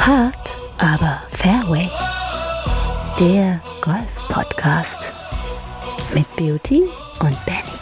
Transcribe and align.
Hard, 0.00 0.56
aber 0.78 1.22
Fairway. 1.28 1.90
Der 3.18 3.60
Golf-Podcast 3.82 5.12
mit 6.14 6.24
Beauty 6.36 6.84
und 7.20 7.36
Benny. 7.44 7.76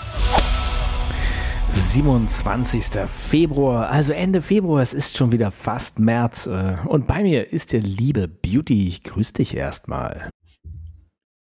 27. 1.68 3.08
Februar, 3.08 3.88
also 3.90 4.12
Ende 4.12 4.42
Februar, 4.42 4.82
es 4.82 4.94
ist 4.94 5.16
schon 5.16 5.30
wieder 5.30 5.52
fast 5.52 6.00
März 6.00 6.48
äh, 6.48 6.78
und 6.86 7.06
bei 7.06 7.22
mir 7.22 7.52
ist 7.52 7.72
der 7.72 7.82
liebe 7.82 8.26
Beauty. 8.26 8.88
Ich 8.88 9.04
grüße 9.04 9.34
dich 9.34 9.56
erstmal. 9.56 10.28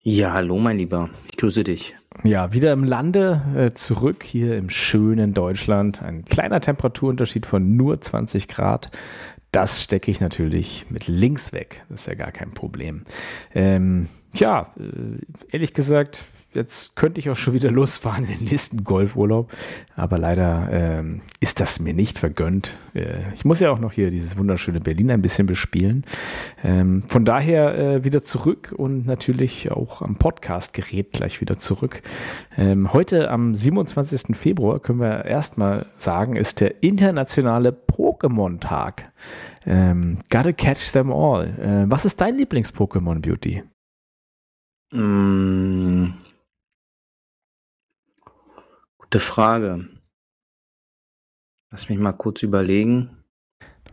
Ja, 0.03 0.33
hallo 0.33 0.59
mein 0.59 0.77
Lieber, 0.77 1.09
ich 1.31 1.37
grüße 1.37 1.63
dich. 1.63 1.95
Ja, 2.23 2.53
wieder 2.53 2.73
im 2.73 2.83
Lande, 2.83 3.41
äh, 3.55 3.71
zurück 3.71 4.23
hier 4.23 4.55
im 4.57 4.69
schönen 4.69 5.33
Deutschland. 5.33 6.03
Ein 6.03 6.25
kleiner 6.25 6.59
Temperaturunterschied 6.59 7.47
von 7.47 7.75
nur 7.75 8.01
20 8.01 8.47
Grad. 8.47 8.91
Das 9.51 9.81
stecke 9.81 10.11
ich 10.11 10.21
natürlich 10.21 10.85
mit 10.89 11.07
links 11.07 11.53
weg. 11.53 11.83
Das 11.89 12.01
ist 12.01 12.07
ja 12.07 12.13
gar 12.15 12.31
kein 12.31 12.51
Problem. 12.51 13.03
Ähm, 13.53 14.07
ja, 14.33 14.73
äh, 14.77 15.45
ehrlich 15.51 15.73
gesagt, 15.73 16.25
jetzt 16.53 16.95
könnte 16.95 17.19
ich 17.19 17.29
auch 17.29 17.35
schon 17.35 17.53
wieder 17.53 17.71
losfahren 17.71 18.25
in 18.25 18.37
den 18.37 18.47
nächsten 18.47 18.83
Golfurlaub, 18.83 19.51
aber 19.95 20.17
leider 20.17 20.69
ähm, 20.71 21.21
ist 21.39 21.59
das 21.59 21.79
mir 21.79 21.93
nicht 21.93 22.17
vergönnt. 22.17 22.77
Äh, 22.93 23.33
ich 23.33 23.45
muss 23.45 23.59
ja 23.59 23.71
auch 23.71 23.79
noch 23.79 23.91
hier 23.93 24.11
dieses 24.11 24.37
wunderschöne 24.37 24.79
Berlin 24.79 25.11
ein 25.11 25.21
bisschen 25.21 25.47
bespielen. 25.47 26.05
Ähm, 26.63 27.03
von 27.07 27.25
daher 27.25 27.77
äh, 27.77 28.03
wieder 28.03 28.23
zurück 28.23 28.73
und 28.75 29.05
natürlich 29.05 29.71
auch 29.71 30.01
am 30.01 30.15
Podcastgerät 30.15 31.11
gleich 31.11 31.41
wieder 31.41 31.57
zurück. 31.57 32.01
Ähm, 32.57 32.93
heute 32.93 33.29
am 33.29 33.53
27. 33.55 34.35
Februar 34.35 34.79
können 34.79 34.99
wir 34.99 35.25
erstmal 35.25 35.85
sagen, 35.97 36.35
ist 36.35 36.61
der 36.61 36.83
internationale 36.83 37.71
Pokémon-Tag. 38.19 39.11
Ähm, 39.65 40.19
gotta 40.29 40.51
catch 40.53 40.91
them 40.91 41.11
all. 41.11 41.47
Äh, 41.59 41.89
was 41.89 42.05
ist 42.05 42.19
dein 42.21 42.35
Lieblings-Pokémon, 42.35 43.21
Beauty? 43.21 43.63
Mm, 44.91 46.13
Gute 48.97 49.19
Frage. 49.19 49.89
Lass 51.71 51.89
mich 51.89 51.99
mal 51.99 52.13
kurz 52.13 52.43
überlegen. 52.43 53.18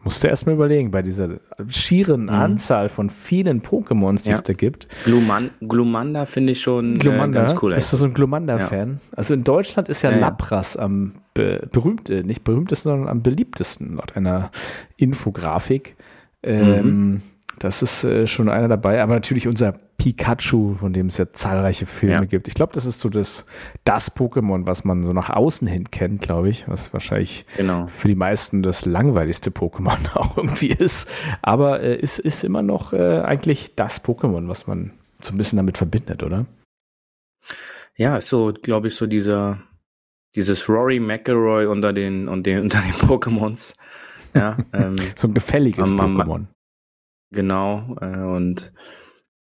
Musst 0.06 0.22
du 0.22 0.28
erst 0.28 0.46
mal 0.46 0.52
überlegen, 0.52 0.92
bei 0.92 1.02
dieser 1.02 1.40
schieren 1.66 2.22
mhm. 2.22 2.28
Anzahl 2.28 2.88
von 2.88 3.10
vielen 3.10 3.60
Pokémons, 3.60 4.22
die 4.22 4.28
ja. 4.28 4.36
es 4.36 4.44
da 4.44 4.52
gibt. 4.52 4.86
Gluman 5.04 5.50
Glumanda 5.60 6.26
finde 6.26 6.52
ich 6.52 6.60
schon 6.60 6.94
Glumanda, 6.94 7.40
äh, 7.40 7.46
ganz 7.46 7.60
cool. 7.60 7.74
Bist 7.74 7.92
du 7.92 7.96
so 7.96 8.04
ein 8.04 8.14
Glumanda-Fan? 8.14 8.88
Ja. 8.88 9.16
Also 9.16 9.34
in 9.34 9.42
Deutschland 9.42 9.88
ist 9.88 10.02
ja, 10.02 10.12
ja 10.12 10.18
Lapras 10.18 10.76
am 10.76 11.14
be 11.34 11.68
berühmt, 11.72 12.08
nicht 12.08 12.44
berühmtesten, 12.44 12.88
sondern 12.88 13.08
am 13.08 13.22
beliebtesten 13.22 13.96
laut 13.96 14.14
einer 14.14 14.52
Infografik. 14.96 15.96
Ähm, 16.44 16.84
mhm. 16.84 17.22
Das 17.58 17.82
ist 17.82 18.04
äh, 18.04 18.28
schon 18.28 18.48
einer 18.48 18.68
dabei, 18.68 19.02
aber 19.02 19.14
natürlich 19.14 19.48
unser 19.48 19.74
Pikachu, 19.98 20.74
von 20.74 20.92
dem 20.92 21.06
es 21.06 21.16
ja 21.16 21.30
zahlreiche 21.30 21.86
Filme 21.86 22.14
ja. 22.14 22.24
gibt. 22.24 22.48
Ich 22.48 22.54
glaube, 22.54 22.72
das 22.72 22.84
ist 22.84 23.00
so 23.00 23.08
das, 23.08 23.46
das 23.84 24.14
Pokémon, 24.14 24.66
was 24.66 24.84
man 24.84 25.02
so 25.02 25.12
nach 25.12 25.30
außen 25.30 25.66
hin 25.66 25.90
kennt, 25.90 26.22
glaube 26.22 26.48
ich, 26.48 26.68
was 26.68 26.92
wahrscheinlich 26.92 27.46
genau. 27.56 27.86
für 27.88 28.08
die 28.08 28.14
meisten 28.14 28.62
das 28.62 28.84
langweiligste 28.84 29.50
Pokémon 29.50 29.96
auch 30.14 30.36
irgendwie 30.36 30.68
ist. 30.68 31.08
Aber 31.42 31.80
äh, 31.80 31.98
ist, 31.98 32.18
ist 32.18 32.44
immer 32.44 32.62
noch 32.62 32.92
äh, 32.92 33.20
eigentlich 33.20 33.74
das 33.74 34.04
Pokémon, 34.04 34.48
was 34.48 34.66
man 34.66 34.92
so 35.20 35.32
ein 35.32 35.38
bisschen 35.38 35.56
damit 35.56 35.78
verbindet, 35.78 36.22
oder? 36.22 36.46
Ja, 37.96 38.16
ist 38.18 38.28
so, 38.28 38.52
glaube 38.52 38.88
ich, 38.88 38.94
so 38.94 39.06
dieser, 39.06 39.62
dieses 40.34 40.68
Rory 40.68 41.00
McElroy 41.00 41.66
unter 41.66 41.92
den, 41.92 42.28
unter 42.28 42.50
den, 42.50 42.60
unter 42.62 42.80
den 42.80 42.92
Pokémons. 42.92 43.74
Ja, 44.34 44.58
ähm, 44.72 44.96
so 45.14 45.28
ein 45.28 45.34
gefälliges 45.34 45.90
Pokémon. 45.90 46.46
Genau, 47.32 47.96
äh, 48.00 48.18
und 48.18 48.72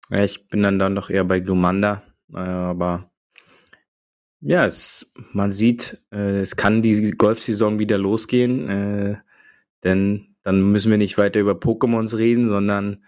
ja, 0.09 0.23
ich 0.23 0.47
bin 0.47 0.63
dann 0.63 0.79
dann 0.79 0.95
doch 0.95 1.09
eher 1.09 1.23
bei 1.23 1.39
Glumanda, 1.39 2.03
äh, 2.33 2.39
aber 2.39 3.09
ja, 4.41 4.65
es, 4.65 5.11
man 5.31 5.51
sieht, 5.51 6.01
äh, 6.11 6.39
es 6.39 6.55
kann 6.55 6.81
die 6.81 7.11
Golfsaison 7.11 7.79
wieder 7.79 7.97
losgehen, 7.97 8.69
äh, 8.69 9.17
denn 9.83 10.35
dann 10.43 10.61
müssen 10.71 10.91
wir 10.91 10.97
nicht 10.97 11.17
weiter 11.17 11.39
über 11.39 11.53
Pokémons 11.53 12.17
reden, 12.17 12.49
sondern 12.49 13.03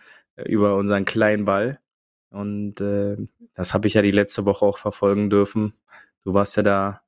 über 0.46 0.76
unseren 0.76 1.06
kleinen 1.06 1.46
Ball. 1.46 1.80
Und 2.30 2.76
das 2.76 3.74
habe 3.74 3.88
ich 3.88 3.94
ja 3.94 4.02
die 4.02 4.12
letzte 4.12 4.46
Woche 4.46 4.66
auch 4.66 4.80
verfolgen 4.80 5.30
dürfen. 5.30 5.74
Du 6.24 6.34
warst 6.34 6.58
ja 6.58 6.64
da 6.64 7.02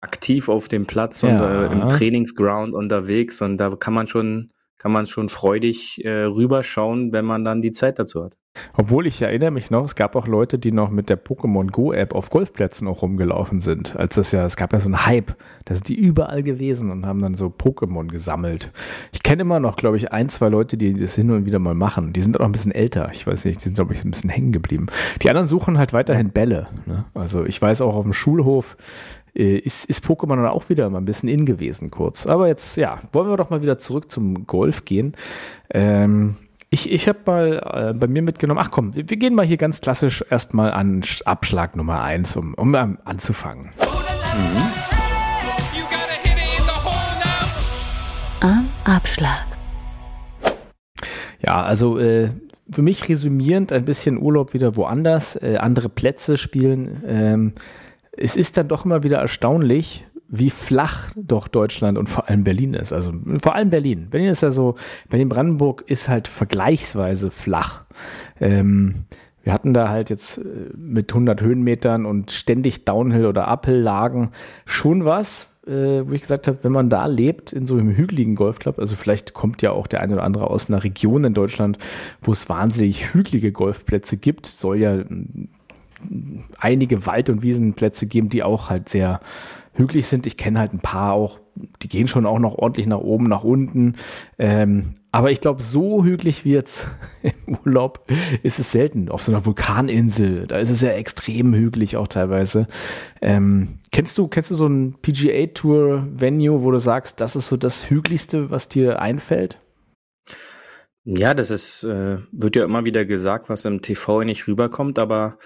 aktiv 0.00 0.48
auf 0.48 0.68
dem 0.68 0.86
Platz 0.86 1.22
ja. 1.22 1.30
und 1.30 1.40
äh, 1.40 1.72
im 1.72 1.88
Trainingsground 1.88 2.74
unterwegs 2.74 3.42
und 3.42 3.56
da 3.56 3.70
kann 3.70 3.94
man 3.94 4.06
schon 4.06 4.52
kann 4.76 4.92
man 4.92 5.06
schon 5.06 5.28
freudig 5.28 6.04
äh, 6.04 6.22
rüberschauen, 6.22 7.12
wenn 7.12 7.24
man 7.24 7.44
dann 7.44 7.62
die 7.62 7.72
Zeit 7.72 7.98
dazu 7.98 8.22
hat. 8.22 8.38
Obwohl 8.76 9.06
ich 9.06 9.20
erinnere 9.22 9.50
mich 9.50 9.70
noch, 9.70 9.84
es 9.84 9.96
gab 9.96 10.16
auch 10.16 10.26
Leute, 10.26 10.58
die 10.58 10.72
noch 10.72 10.90
mit 10.90 11.08
der 11.08 11.22
Pokémon 11.22 11.70
Go 11.70 11.92
App 11.92 12.14
auf 12.14 12.30
Golfplätzen 12.30 12.88
auch 12.88 13.02
rumgelaufen 13.02 13.60
sind. 13.60 13.96
Als 13.96 14.14
das 14.16 14.32
ja, 14.32 14.44
es 14.44 14.56
gab 14.56 14.72
ja 14.72 14.80
so 14.80 14.88
einen 14.88 15.06
Hype, 15.06 15.36
da 15.64 15.74
sind 15.74 15.88
die 15.88 15.96
überall 15.96 16.42
gewesen 16.42 16.90
und 16.90 17.06
haben 17.06 17.20
dann 17.20 17.34
so 17.34 17.46
Pokémon 17.46 18.08
gesammelt. 18.08 18.70
Ich 19.12 19.22
kenne 19.22 19.42
immer 19.42 19.60
noch, 19.60 19.76
glaube 19.76 19.96
ich, 19.96 20.12
ein, 20.12 20.28
zwei 20.28 20.48
Leute, 20.48 20.76
die 20.76 20.94
das 20.94 21.14
hin 21.14 21.30
und 21.30 21.46
wieder 21.46 21.58
mal 21.58 21.74
machen. 21.74 22.12
Die 22.12 22.22
sind 22.22 22.38
auch 22.40 22.44
ein 22.44 22.52
bisschen 22.52 22.72
älter. 22.72 23.10
Ich 23.12 23.26
weiß 23.26 23.44
nicht, 23.44 23.60
die 23.60 23.64
sind, 23.64 23.74
glaube 23.74 23.94
ich, 23.94 24.04
ein 24.04 24.10
bisschen 24.10 24.30
hängen 24.30 24.52
geblieben. 24.52 24.86
Die 25.22 25.28
anderen 25.28 25.46
suchen 25.46 25.78
halt 25.78 25.92
weiterhin 25.92 26.30
Bälle. 26.30 26.68
Ne? 26.86 27.04
Also 27.14 27.44
ich 27.44 27.60
weiß 27.60 27.80
auch 27.82 27.94
auf 27.94 28.04
dem 28.04 28.12
Schulhof, 28.12 28.76
äh, 29.34 29.58
ist, 29.58 29.84
ist 29.84 30.04
Pokémon 30.04 30.36
dann 30.36 30.46
auch 30.46 30.68
wieder 30.68 30.90
mal 30.90 30.98
ein 30.98 31.04
bisschen 31.04 31.28
in 31.28 31.46
gewesen 31.46 31.90
kurz. 31.90 32.26
Aber 32.26 32.48
jetzt, 32.48 32.76
ja, 32.76 32.98
wollen 33.12 33.28
wir 33.28 33.36
doch 33.36 33.50
mal 33.50 33.62
wieder 33.62 33.78
zurück 33.78 34.10
zum 34.10 34.46
Golf 34.46 34.84
gehen. 34.84 35.14
Ähm, 35.70 36.36
ich, 36.70 36.90
ich 36.90 37.08
habe 37.08 37.18
mal 37.24 37.92
äh, 37.92 37.98
bei 37.98 38.06
mir 38.06 38.22
mitgenommen, 38.22 38.60
ach 38.62 38.70
komm, 38.70 38.94
wir, 38.94 39.08
wir, 39.08 39.16
gehen 39.16 39.34
mal 39.34 39.46
hier 39.46 39.56
ganz 39.56 39.80
klassisch 39.80 40.22
erstmal 40.28 40.70
an 40.72 41.02
Abschlag 41.24 41.76
Nummer 41.76 42.02
1, 42.02 42.36
um, 42.36 42.54
um 42.54 42.74
ähm, 42.74 42.98
anzufangen. 43.04 43.70
Mhm. 44.36 44.62
Am 48.40 48.68
Abschlag. 48.84 49.46
Ja, 51.40 51.62
also 51.62 51.98
äh, 51.98 52.30
für 52.70 52.82
mich 52.82 53.08
resümierend 53.08 53.72
ein 53.72 53.84
bisschen 53.84 54.20
Urlaub 54.20 54.52
wieder 54.52 54.76
woanders, 54.76 55.36
äh, 55.36 55.56
andere 55.56 55.88
Plätze 55.88 56.36
spielen. 56.36 57.02
Ähm, 57.06 57.52
es 58.12 58.36
ist 58.36 58.56
dann 58.56 58.68
doch 58.68 58.84
immer 58.84 59.02
wieder 59.02 59.18
erstaunlich, 59.18 60.04
wie 60.28 60.50
flach 60.50 61.10
doch 61.16 61.48
Deutschland 61.48 61.96
und 61.96 62.08
vor 62.08 62.28
allem 62.28 62.44
Berlin 62.44 62.74
ist. 62.74 62.92
Also 62.92 63.12
vor 63.40 63.54
allem 63.54 63.70
Berlin. 63.70 64.08
Berlin 64.10 64.28
ist 64.28 64.42
ja 64.42 64.50
so, 64.50 64.74
Berlin-Brandenburg 65.08 65.84
ist 65.86 66.08
halt 66.08 66.28
vergleichsweise 66.28 67.30
flach. 67.30 67.82
Ähm, 68.40 69.06
wir 69.42 69.54
hatten 69.54 69.72
da 69.72 69.88
halt 69.88 70.10
jetzt 70.10 70.38
äh, 70.38 70.42
mit 70.76 71.10
100 71.10 71.40
Höhenmetern 71.40 72.04
und 72.04 72.30
ständig 72.30 72.84
Downhill 72.84 73.24
oder 73.24 73.48
Uphill-Lagen 73.48 74.30
schon 74.66 75.06
was, 75.06 75.46
äh, 75.66 76.02
wo 76.06 76.12
ich 76.12 76.20
gesagt 76.20 76.46
habe, 76.46 76.62
wenn 76.62 76.72
man 76.72 76.90
da 76.90 77.06
lebt, 77.06 77.54
in 77.54 77.64
so 77.64 77.76
einem 77.76 77.96
hügeligen 77.96 78.34
Golfclub, 78.34 78.78
also 78.78 78.96
vielleicht 78.96 79.32
kommt 79.32 79.62
ja 79.62 79.72
auch 79.72 79.86
der 79.86 80.02
eine 80.02 80.12
oder 80.12 80.24
andere 80.24 80.50
aus 80.50 80.68
einer 80.68 80.84
Region 80.84 81.24
in 81.24 81.32
Deutschland, 81.32 81.78
wo 82.20 82.32
es 82.32 82.50
wahnsinnig 82.50 83.14
hügelige 83.14 83.50
Golfplätze 83.50 84.18
gibt, 84.18 84.44
soll 84.44 84.80
ja 84.80 85.02
einige 86.58 87.06
Wald- 87.06 87.30
und 87.30 87.42
Wiesenplätze 87.42 88.06
geben, 88.06 88.28
die 88.28 88.42
auch 88.42 88.70
halt 88.70 88.88
sehr 88.88 89.20
hügelig 89.78 90.06
sind. 90.06 90.26
Ich 90.26 90.36
kenne 90.36 90.58
halt 90.58 90.74
ein 90.74 90.80
paar 90.80 91.14
auch, 91.14 91.38
die 91.82 91.88
gehen 91.88 92.08
schon 92.08 92.26
auch 92.26 92.38
noch 92.38 92.56
ordentlich 92.56 92.86
nach 92.86 92.98
oben, 92.98 93.24
nach 93.24 93.44
unten. 93.44 93.94
Ähm, 94.38 94.94
aber 95.12 95.30
ich 95.30 95.40
glaube, 95.40 95.62
so 95.62 96.04
hügelig 96.04 96.44
wie 96.44 96.52
jetzt 96.52 96.88
im 97.46 97.58
Urlaub 97.64 98.04
ist 98.42 98.58
es 98.58 98.72
selten. 98.72 99.08
Auf 99.08 99.22
so 99.22 99.32
einer 99.32 99.46
Vulkaninsel, 99.46 100.46
da 100.46 100.58
ist 100.58 100.70
es 100.70 100.82
ja 100.82 100.90
extrem 100.90 101.54
hügelig 101.54 101.96
auch 101.96 102.08
teilweise. 102.08 102.66
Ähm, 103.22 103.78
kennst 103.92 104.18
du, 104.18 104.28
kennst 104.28 104.50
du 104.50 104.54
so 104.54 104.66
ein 104.66 104.96
PGA-Tour-Venue, 105.00 106.62
wo 106.62 106.70
du 106.70 106.78
sagst, 106.78 107.20
das 107.20 107.36
ist 107.36 107.48
so 107.48 107.56
das 107.56 107.88
Hügeligste, 107.88 108.50
was 108.50 108.68
dir 108.68 109.00
einfällt? 109.00 109.60
Ja, 111.04 111.32
das 111.32 111.50
ist, 111.50 111.84
äh, 111.84 112.18
wird 112.32 112.54
ja 112.56 112.64
immer 112.64 112.84
wieder 112.84 113.06
gesagt, 113.06 113.48
was 113.48 113.64
im 113.64 113.80
TV 113.80 114.24
nicht 114.24 114.46
rüberkommt, 114.46 114.98
aber 114.98 115.38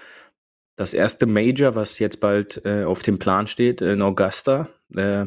das 0.75 0.93
erste 0.93 1.25
Major, 1.25 1.75
was 1.75 1.99
jetzt 1.99 2.19
bald 2.19 2.61
äh, 2.65 2.83
auf 2.83 3.03
dem 3.03 3.19
Plan 3.19 3.47
steht 3.47 3.81
in 3.81 4.01
Augusta, 4.01 4.69
äh, 4.95 5.25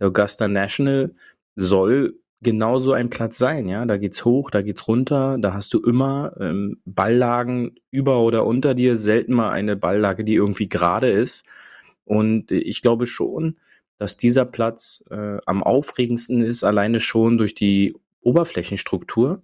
Augusta 0.00 0.46
National, 0.46 1.14
soll 1.56 2.20
genauso 2.40 2.92
ein 2.92 3.10
Platz 3.10 3.38
sein, 3.38 3.68
ja. 3.68 3.84
Da 3.84 3.96
geht's 3.96 4.24
hoch, 4.24 4.50
da 4.50 4.62
geht's 4.62 4.86
runter, 4.86 5.38
da 5.40 5.54
hast 5.54 5.74
du 5.74 5.80
immer 5.80 6.32
ähm, 6.38 6.80
Balllagen 6.84 7.74
über 7.90 8.20
oder 8.20 8.46
unter 8.46 8.74
dir, 8.74 8.96
selten 8.96 9.34
mal 9.34 9.50
eine 9.50 9.76
Balllage, 9.76 10.24
die 10.24 10.34
irgendwie 10.34 10.68
gerade 10.68 11.10
ist. 11.10 11.44
Und 12.04 12.50
ich 12.50 12.80
glaube 12.82 13.06
schon, 13.06 13.56
dass 13.98 14.16
dieser 14.16 14.44
Platz 14.44 15.04
äh, 15.10 15.38
am 15.46 15.62
aufregendsten 15.62 16.40
ist, 16.40 16.62
alleine 16.64 17.00
schon 17.00 17.36
durch 17.38 17.54
die 17.54 17.96
Oberflächenstruktur. 18.20 19.42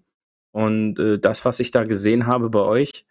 Und 0.52 0.98
äh, 1.00 1.18
das, 1.18 1.44
was 1.44 1.58
ich 1.58 1.72
da 1.72 1.84
gesehen 1.84 2.26
habe 2.26 2.48
bei 2.50 2.60
euch, 2.60 3.06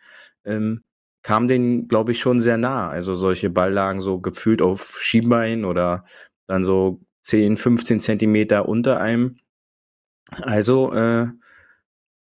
ähm, 0.46 0.84
kam 1.24 1.48
den, 1.48 1.88
glaube 1.88 2.12
ich, 2.12 2.20
schon 2.20 2.40
sehr 2.40 2.58
nah. 2.58 2.90
Also 2.90 3.16
solche 3.16 3.50
Balllagen 3.50 4.02
so 4.02 4.20
gefühlt 4.20 4.62
auf 4.62 5.00
Schienbein 5.02 5.66
oder 5.66 6.06
dann 6.48 6.66
so 6.66 7.02
10, 7.24 7.58
15 7.58 8.00
Zentimeter 8.00 8.68
unter 8.68 9.00
einem. 9.00 9.38
Also, 10.42 10.94
äh, 10.94 11.28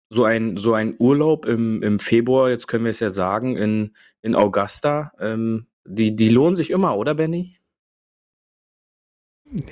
so 0.08 0.24
ein, 0.24 0.56
so 0.56 0.74
ein 0.74 0.94
Urlaub 0.98 1.46
im, 1.46 1.82
im 1.82 1.98
Februar, 1.98 2.48
jetzt 2.48 2.68
können 2.68 2.84
wir 2.84 2.90
es 2.90 3.00
ja 3.00 3.10
sagen, 3.10 3.56
in, 3.56 3.96
in 4.22 4.34
Augusta, 4.34 5.12
ähm, 5.18 5.66
die, 5.84 6.14
die 6.14 6.28
lohnen 6.28 6.56
sich 6.56 6.70
immer, 6.70 6.96
oder 6.96 7.14
Benny? 7.14 7.56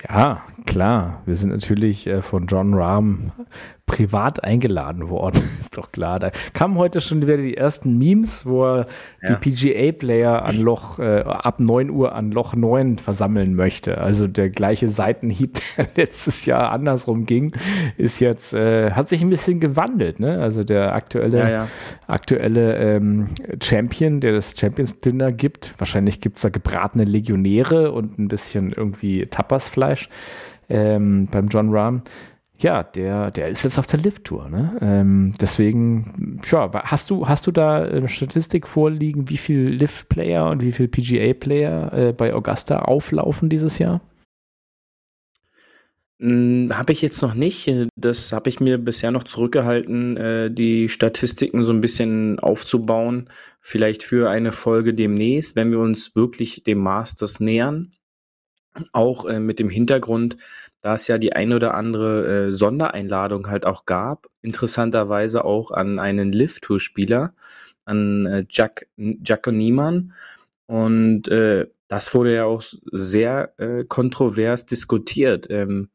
Ja, 0.09 0.45
klar. 0.67 1.23
Wir 1.27 1.35
sind 1.35 1.51
natürlich 1.51 2.07
äh, 2.07 2.23
von 2.23 2.47
John 2.47 2.75
Rahm 2.75 3.33
privat 3.87 4.43
eingeladen 4.43 5.11
worden, 5.11 5.43
ist 5.61 5.77
doch 5.77 5.93
klar. 5.93 6.19
Da 6.19 6.31
kamen 6.53 6.77
heute 6.77 7.01
schon 7.01 7.21
wieder 7.21 7.37
die 7.37 7.57
ersten 7.57 7.99
Memes, 7.99 8.47
wo 8.47 8.65
er 8.65 8.87
ja. 9.23 9.35
die 9.35 9.51
PGA-Player 9.51 10.43
an 10.43 10.57
Loch, 10.57 10.99
äh, 10.99 11.21
ab 11.21 11.61
9 11.61 11.91
Uhr 11.91 12.15
an 12.15 12.31
Loch 12.31 12.55
9 12.55 12.99
versammeln 12.99 13.55
möchte. 13.55 13.99
Also 13.99 14.27
der 14.27 14.49
gleiche 14.49 14.89
Seitenhieb, 14.89 15.61
der 15.77 15.89
letztes 15.97 16.47
Jahr 16.47 16.71
andersrum 16.71 17.27
ging, 17.27 17.53
ist 17.99 18.21
jetzt, 18.21 18.55
äh, 18.55 18.93
hat 18.93 19.09
sich 19.09 19.23
ein 19.23 19.31
bisschen 19.31 19.61
gewandelt, 19.61 20.19
ne? 20.19 20.41
Also 20.41 20.65
der 20.65 20.95
aktuelle, 20.95 21.39
ja, 21.39 21.51
ja. 21.51 21.69
aktuelle 22.07 22.77
ähm, 22.79 23.27
Champion, 23.63 24.21
der 24.21 24.33
das 24.33 24.55
Champions 24.59 25.01
Dinner 25.01 25.31
gibt. 25.31 25.75
Wahrscheinlich 25.79 26.21
gibt 26.21 26.37
es 26.37 26.43
da 26.43 26.49
gebratene 26.49 27.05
Legionäre 27.05 27.93
und 27.93 28.19
ein 28.19 28.29
bisschen 28.29 28.73
irgendwie 28.75 29.27
Tapasfleisch 29.27 30.09
ähm, 30.71 31.29
beim 31.31 31.49
John 31.49 31.71
Rahm 31.71 32.03
ja, 32.59 32.83
der, 32.83 33.31
der 33.31 33.49
ist 33.49 33.65
jetzt 33.65 33.79
auf 33.79 33.87
der 33.87 34.01
Lift-Tour. 34.01 34.49
Ne? 34.49 34.79
Ähm, 34.81 35.33
deswegen, 35.41 36.41
ja, 36.51 36.71
hast 36.85 37.11
du, 37.11 37.27
hast 37.29 37.47
du 37.47 37.51
da 37.51 37.83
eine 37.83 38.09
Statistik 38.09 38.69
vorliegen, 38.69 39.29
wie 39.29 39.37
viel 39.37 39.69
Lift-Player 39.71 40.51
und 40.51 40.63
wie 40.63 40.73
viel 40.73 40.89
PGA-Player 40.89 41.93
äh, 41.93 42.13
bei 42.13 42.33
Augusta 42.33 42.81
auflaufen 42.81 43.49
dieses 43.49 43.79
Jahr? 43.79 44.01
Hm, 46.21 46.71
habe 46.73 46.93
ich 46.93 47.03
jetzt 47.03 47.21
noch 47.23 47.35
nicht. 47.35 47.71
Das 47.97 48.33
habe 48.33 48.49
ich 48.49 48.61
mir 48.61 48.79
bisher 48.79 49.11
noch 49.11 49.25
zurückgehalten, 49.25 50.17
äh, 50.17 50.51
die 50.51 50.89
Statistiken 50.89 51.65
so 51.65 51.73
ein 51.73 51.81
bisschen 51.81 52.39
aufzubauen. 52.39 53.29
Vielleicht 53.61 54.05
für 54.05 54.31
eine 54.31 54.53
Folge 54.53 54.95
demnächst, 54.95 55.57
wenn 55.57 55.73
wir 55.73 55.81
uns 55.81 56.15
wirklich 56.15 56.63
dem 56.63 56.79
Masters 56.79 57.41
nähern. 57.41 57.93
Auch 58.93 59.25
äh, 59.27 59.41
mit 59.41 59.59
dem 59.59 59.69
Hintergrund, 59.69 60.37
da 60.85 60.97
es 60.97 61.09
ja 61.09 61.17
die 61.17 61.33
ein 61.33 61.55
oder 61.55 61.73
andere 61.73 62.49
äh, 62.49 62.53
Sondereinladung 62.53 63.49
halt 63.49 63.65
auch 63.65 63.87
gab, 63.87 64.27
interessanterweise 64.43 65.47
auch 65.47 65.71
an 65.71 65.99
einen 65.99 66.31
Lift-Tour-Spieler, 66.31 67.33
an 67.87 68.27
äh, 68.27 68.45
Jack, 68.51 68.87
Jacko 68.99 69.51
Niemann. 69.51 70.13
Und 70.67 71.29
äh, 71.29 71.69
das 71.89 72.15
wurde 72.15 72.35
ja 72.35 72.45
auch 72.45 72.63
sehr 72.93 73.55
äh, 73.57 73.85
kontrovers 73.89 74.67
diskutiert. 74.67 75.47
Ähm, 75.49 75.89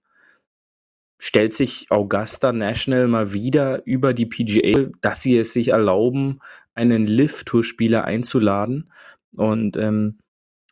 stellt 1.20 1.54
sich 1.54 1.92
Augusta 1.92 2.52
National 2.52 3.08
mal 3.08 3.32
wieder 3.32 3.86
über 3.86 4.16
die 4.16 4.26
PGA, 4.26 4.90
dass 5.02 5.22
sie 5.22 5.38
es 5.38 5.54
sich 5.54 5.68
erlauben, 5.68 6.40
einen 6.74 7.06
Lift-Tour-Spieler 7.06 8.06
einzuladen. 8.06 8.92
Und 9.38 9.78
ähm, 9.78 10.18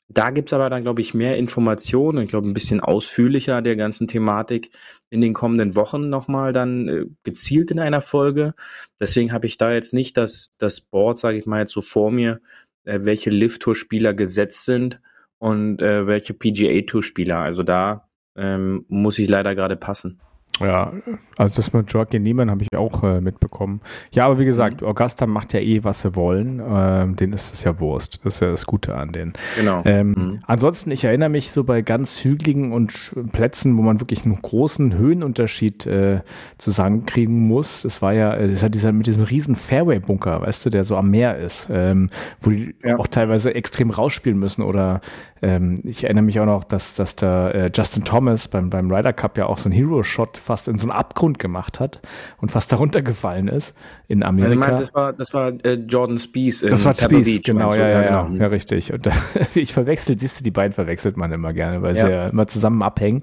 da 0.10 0.30
gibt's 0.30 0.54
aber 0.54 0.70
dann, 0.70 0.84
glaube 0.84 1.02
ich, 1.02 1.14
mehr 1.14 1.38
Informationen, 1.38 2.24
ich 2.24 2.30
glaube, 2.30 2.48
ein 2.48 2.54
bisschen 2.54 2.80
ausführlicher 2.80 3.62
der 3.62 3.76
ganzen 3.76 4.08
Thematik 4.08 4.70
in 5.10 5.20
den 5.20 5.34
kommenden 5.34 5.76
Wochen 5.76 6.10
nochmal 6.10 6.54
dann 6.54 6.88
äh, 6.88 7.06
gezielt 7.24 7.72
in 7.72 7.80
einer 7.80 8.02
Folge. 8.02 8.54
Deswegen 9.00 9.34
habe 9.34 9.48
ich 9.48 9.58
da 9.58 9.72
jetzt 9.72 9.94
nicht 9.94 10.16
das, 10.16 10.54
das 10.58 10.80
Board, 10.80 11.20
sage 11.20 11.38
ich 11.38 11.46
mal, 11.46 11.60
jetzt 11.60 11.74
so 11.74 11.82
vor 11.82 12.12
mir, 12.12 12.40
äh, 12.86 13.00
welche 13.02 13.30
Lift-Tour-Spieler 13.30 14.14
gesetzt 14.14 14.64
sind 14.66 15.02
und 15.40 15.82
äh, 15.82 16.08
welche 16.08 16.34
PGA-Tour-Spieler. 16.34 17.40
Also 17.40 17.64
da 17.64 18.08
ähm, 18.38 18.86
muss 18.88 19.20
ich 19.20 19.28
leider 19.28 19.56
gerade 19.56 19.76
passen. 19.76 20.22
Ja, 20.60 20.92
also 21.38 21.56
das 21.56 21.72
mit 21.74 21.92
Joaquin 21.92 22.24
Niemann 22.24 22.50
habe 22.50 22.64
ich 22.64 22.76
auch 22.76 23.04
äh, 23.04 23.22
mitbekommen. 23.22 23.82
Ja, 24.12 24.26
aber 24.26 24.40
wie 24.40 24.46
gesagt, 24.46 24.82
mhm. 24.82 24.88
Augusta 24.88 25.28
macht 25.28 25.54
ja 25.54 25.60
eh, 25.60 25.84
was 25.84 26.02
sie 26.02 26.16
wollen. 26.16 26.62
Ähm, 26.68 27.16
denen 27.16 27.34
ist 27.34 27.54
es 27.54 27.64
ja 27.64 27.80
Wurst. 27.80 28.22
Das 28.24 28.36
ist 28.36 28.40
ja 28.40 28.50
das 28.50 28.66
Gute 28.66 28.96
an 28.96 29.12
denen. 29.12 29.34
Genau. 29.56 29.84
Ähm, 29.86 30.10
mhm. 30.10 30.40
Ansonsten, 30.48 30.92
ich 30.92 31.04
erinnere 31.04 31.30
mich 31.30 31.52
so 31.52 31.64
bei 31.64 31.82
ganz 31.82 32.24
hügeligen 32.24 32.72
und 32.72 33.14
Plätzen, 33.32 33.78
wo 33.78 33.82
man 33.84 34.00
wirklich 34.00 34.26
einen 34.26 34.42
großen 34.42 34.98
Höhenunterschied 34.98 35.86
äh, 35.86 36.22
zusammenkriegen 36.58 37.48
muss. 37.48 37.86
Es 37.86 38.02
war 38.02 38.14
ja, 38.14 38.36
das 38.36 38.64
hat 38.64 38.74
dieser 38.74 38.92
mit 38.92 39.06
diesem 39.06 39.24
riesen 39.24 39.56
Fairway-Bunker, 39.56 40.42
weißt 40.42 40.66
du, 40.66 40.70
der 40.72 40.84
so 40.84 40.98
am 40.98 41.12
Meer 41.12 41.38
ist, 41.38 41.70
ähm, 41.72 42.10
wo 42.42 42.50
die 42.50 42.76
ja. 42.84 42.98
auch 42.98 43.08
teilweise 43.08 43.54
extrem 43.54 43.92
rausspielen 43.92 44.40
müssen 44.40 44.64
oder 44.64 45.02
ähm, 45.42 45.76
ich 45.84 46.04
erinnere 46.04 46.24
mich 46.24 46.40
auch 46.40 46.46
noch, 46.46 46.64
dass, 46.64 46.96
dass 46.96 47.16
der 47.16 47.54
äh, 47.54 47.72
Justin 47.74 48.04
Thomas 48.04 48.48
beim, 48.48 48.70
beim 48.70 48.92
Ryder 48.92 49.14
Cup 49.14 49.38
ja 49.38 49.46
auch 49.46 49.58
so 49.58 49.70
einen 49.70 49.78
Hero-Shot 49.78 50.38
fast 50.38 50.68
in 50.68 50.78
so 50.78 50.86
einen 50.86 50.98
Abgrund 50.98 51.40
gemacht 51.40 51.80
hat 51.80 52.02
und 52.38 52.52
fast 52.52 52.72
darunter 52.72 53.02
gefallen 53.02 53.48
ist 53.48 53.78
in 54.08 54.24
Amerika. 54.24 54.50
Also 54.50 54.60
meint, 54.60 54.80
das 54.80 54.94
war, 54.94 55.14
das 55.14 55.34
war 55.34 55.66
äh, 55.66 55.74
Jordan 55.74 56.18
Spieth. 56.18 56.64
Das 56.64 56.86
war 56.86 56.96
Spieth, 56.96 57.26
Beach, 57.26 57.44
genau, 57.44 57.74
ja, 57.74 57.88
ja, 57.88 58.02
ja, 58.04 58.30
ja, 58.32 58.48
richtig. 58.48 58.94
Und 58.94 59.06
da, 59.06 59.12
ich 59.56 59.74
verwechselt, 59.74 60.20
siehst 60.20 60.40
du, 60.40 60.44
die 60.44 60.52
beiden 60.52 60.74
verwechselt 60.74 61.18
man 61.18 61.32
immer 61.32 61.54
gerne, 61.54 61.82
weil 61.82 61.96
ja. 61.96 62.02
sie 62.02 62.12
ja 62.12 62.28
immer 62.28 62.48
zusammen 62.48 62.82
abhängen. 62.82 63.22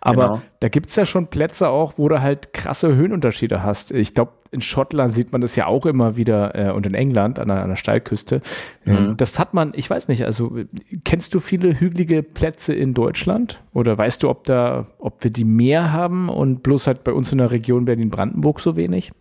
Aber 0.00 0.22
genau. 0.22 0.42
da 0.60 0.68
gibt 0.68 0.90
es 0.90 0.96
ja 0.96 1.06
schon 1.06 1.28
Plätze 1.28 1.68
auch, 1.68 1.94
wo 1.96 2.08
du 2.08 2.20
halt 2.20 2.52
krasse 2.52 2.94
Höhenunterschiede 2.94 3.62
hast. 3.62 3.90
Ich 3.90 4.14
glaube, 4.14 4.32
in 4.50 4.60
Schottland 4.60 5.12
sieht 5.12 5.32
man 5.32 5.40
das 5.40 5.56
ja 5.56 5.66
auch 5.66 5.86
immer 5.86 6.16
wieder 6.16 6.54
äh, 6.54 6.70
und 6.70 6.86
in 6.86 6.94
England 6.94 7.38
an 7.38 7.48
der, 7.48 7.76
Steilküste. 7.76 8.42
Ähm, 8.84 9.10
mhm. 9.10 9.16
Das 9.16 9.38
hat 9.38 9.54
man, 9.54 9.72
ich 9.74 9.88
weiß 9.88 10.08
nicht, 10.08 10.24
also 10.24 10.56
kennst 11.04 11.34
du 11.34 11.40
viele 11.40 11.78
hügelige 11.78 12.22
Plätze 12.22 12.74
in 12.74 12.94
Deutschland? 12.94 13.62
Oder 13.72 13.96
weißt 13.96 14.22
du, 14.22 14.30
ob 14.30 14.44
da, 14.44 14.86
ob 14.98 15.22
wir 15.24 15.30
die 15.30 15.44
mehr 15.44 15.92
haben 15.92 16.28
und 16.28 16.62
bloß 16.62 16.86
halt 16.86 17.04
bei 17.04 17.12
uns 17.12 17.32
in 17.32 17.38
der 17.38 17.50
Region 17.50 17.84
Berlin-Brandenburg 17.84 18.60
so 18.60 18.76
wenig? 18.76 19.12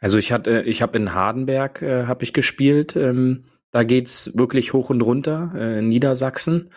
Also 0.00 0.18
ich 0.18 0.32
hatte, 0.32 0.62
ich 0.62 0.82
habe 0.82 0.96
in 0.96 1.14
Hardenberg 1.14 1.82
äh, 1.82 2.06
habe 2.06 2.24
ich 2.24 2.32
gespielt. 2.32 2.96
Ähm, 2.96 3.44
da 3.70 3.84
geht's 3.84 4.32
wirklich 4.36 4.72
hoch 4.72 4.90
und 4.90 5.02
runter 5.02 5.52
äh, 5.54 5.78
in 5.78 5.88
Niedersachsen. 5.88 6.70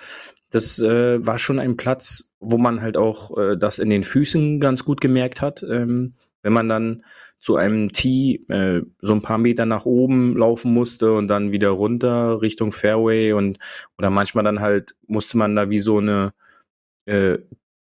Das 0.52 0.78
äh, 0.80 1.26
war 1.26 1.40
schon 1.40 1.58
ein 1.58 1.78
Platz, 1.78 2.32
wo 2.40 2.58
man 2.58 2.82
halt 2.82 2.96
auch 2.96 3.36
äh, 3.38 3.58
das 3.58 3.80
in 3.80 3.90
den 3.90 4.04
Füßen 4.04 4.60
ganz 4.60 4.86
gut 4.86 5.02
gemerkt 5.02 5.42
hat. 5.42 5.64
Ähm, 5.64 6.14
wenn 6.44 6.54
man 6.54 6.70
dann 6.70 7.04
zu 7.40 7.58
einem 7.58 7.92
Tee 7.92 8.46
äh, 8.48 8.84
so 9.02 9.14
ein 9.14 9.22
paar 9.22 9.38
Meter 9.38 9.66
nach 9.66 9.86
oben 9.86 10.38
laufen 10.38 10.74
musste 10.74 11.14
und 11.14 11.28
dann 11.28 11.52
wieder 11.52 11.70
runter 11.70 12.42
Richtung 12.42 12.72
Fairway 12.72 13.34
und 13.34 13.60
oder 13.98 14.10
manchmal 14.10 14.46
dann 14.46 14.62
halt 14.62 14.96
musste 15.08 15.38
man 15.38 15.56
da 15.56 15.70
wie 15.70 15.80
so 15.80 15.98
eine 15.98 16.34
äh, 17.06 17.40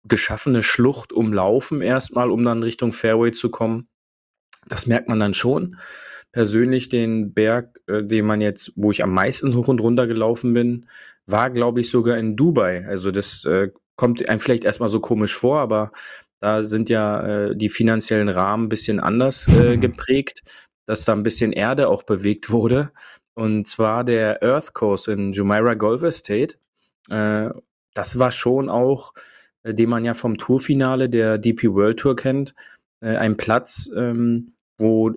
geschaffene 0.06 0.64
Schlucht 0.64 1.12
umlaufen 1.12 1.82
erstmal, 1.82 2.32
um 2.32 2.44
dann 2.44 2.64
Richtung 2.64 2.92
Fairway 2.94 3.32
zu 3.32 3.50
kommen. 3.52 3.88
Das 4.68 4.88
merkt 4.88 5.10
man 5.10 5.20
dann 5.20 5.34
schon. 5.34 5.78
Persönlich 6.32 6.88
den 6.88 7.34
Berg, 7.34 7.80
äh, 7.88 8.04
den 8.04 8.26
man 8.26 8.42
jetzt, 8.42 8.72
wo 8.76 8.92
ich 8.92 9.04
am 9.04 9.14
meisten 9.14 9.54
hoch 9.56 9.68
und 9.68 9.82
runter 9.82 10.08
gelaufen 10.08 10.54
bin, 10.54 10.88
war, 11.26 11.50
glaube 11.50 11.82
ich, 11.82 11.90
sogar 11.90 12.18
in 12.18 12.36
Dubai. 12.36 12.86
Also 12.88 13.12
das 13.12 13.44
äh, 13.46 13.70
kommt 13.96 14.28
einem 14.30 14.40
vielleicht 14.40 14.64
erstmal 14.64 14.90
so 14.90 15.00
komisch 15.00 15.36
vor, 15.36 15.60
aber 15.60 15.92
da 16.42 16.64
sind 16.64 16.90
ja 16.90 17.22
äh, 17.22 17.56
die 17.56 17.70
finanziellen 17.70 18.28
Rahmen 18.28 18.66
ein 18.66 18.70
bisschen 18.70 19.00
anders 19.00 19.48
äh, 19.48 19.78
geprägt, 19.78 20.42
dass 20.88 21.06
da 21.06 21.14
ein 21.14 21.24
bisschen 21.24 21.54
Erde 21.54 21.88
auch 21.88 22.04
bewegt 22.04 22.50
wurde. 22.50 22.92
Und 23.36 23.68
zwar 23.68 24.04
der 24.04 24.44
Earth 24.44 24.74
Course 24.74 25.12
in 25.12 25.32
Jumeirah 25.32 25.76
Golf 25.76 26.04
Estate. 26.04 26.56
Äh, 27.10 27.52
das 27.94 28.20
war 28.20 28.32
schon 28.32 28.70
auch, 28.70 29.14
äh, 29.64 29.74
den 29.74 29.90
man 29.90 30.04
ja 30.04 30.16
vom 30.16 30.38
Tourfinale 30.38 31.10
der 31.10 31.38
DP 31.38 31.74
World 31.74 32.00
Tour 32.00 32.16
kennt, 32.16 32.56
äh, 33.02 33.16
ein 33.16 33.38
Platz, 33.38 33.90
ähm, 33.96 34.54
wo 34.80 35.12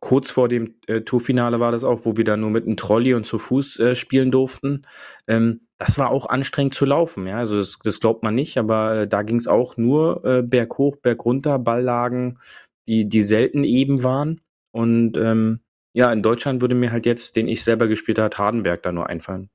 kurz 0.00 0.30
vor 0.30 0.48
dem 0.48 0.74
äh, 0.86 1.00
Tourfinale 1.00 1.58
war 1.58 1.72
das 1.72 1.84
auch, 1.84 2.04
wo 2.04 2.16
wir 2.16 2.24
da 2.24 2.36
nur 2.36 2.50
mit 2.50 2.66
einem 2.66 2.76
Trolley 2.76 3.14
und 3.14 3.24
zu 3.24 3.38
Fuß 3.38 3.80
spielen 3.94 4.30
durften. 4.30 4.86
Ähm, 5.26 5.60
das 5.80 5.98
war 5.98 6.10
auch 6.10 6.28
anstrengend 6.28 6.74
zu 6.74 6.84
laufen, 6.84 7.26
ja. 7.26 7.38
Also 7.38 7.58
das, 7.58 7.78
das 7.82 8.00
glaubt 8.00 8.22
man 8.22 8.34
nicht, 8.34 8.58
aber 8.58 9.00
äh, 9.00 9.08
da 9.08 9.22
ging 9.22 9.36
es 9.36 9.48
auch 9.48 9.78
nur 9.78 10.22
äh, 10.26 10.42
berghoch, 10.42 10.96
bergunter, 10.96 11.58
Balllagen, 11.58 12.38
die, 12.86 13.08
die 13.08 13.22
selten 13.22 13.64
eben 13.64 14.04
waren. 14.04 14.42
Und 14.72 15.16
ähm, 15.16 15.60
ja, 15.94 16.12
in 16.12 16.22
Deutschland 16.22 16.60
würde 16.60 16.74
mir 16.74 16.92
halt 16.92 17.06
jetzt, 17.06 17.34
den 17.34 17.48
ich 17.48 17.64
selber 17.64 17.88
gespielt 17.88 18.18
habe, 18.18 18.36
Hardenberg 18.36 18.82
da 18.82 18.92
nur 18.92 19.08
einfallen. 19.08 19.48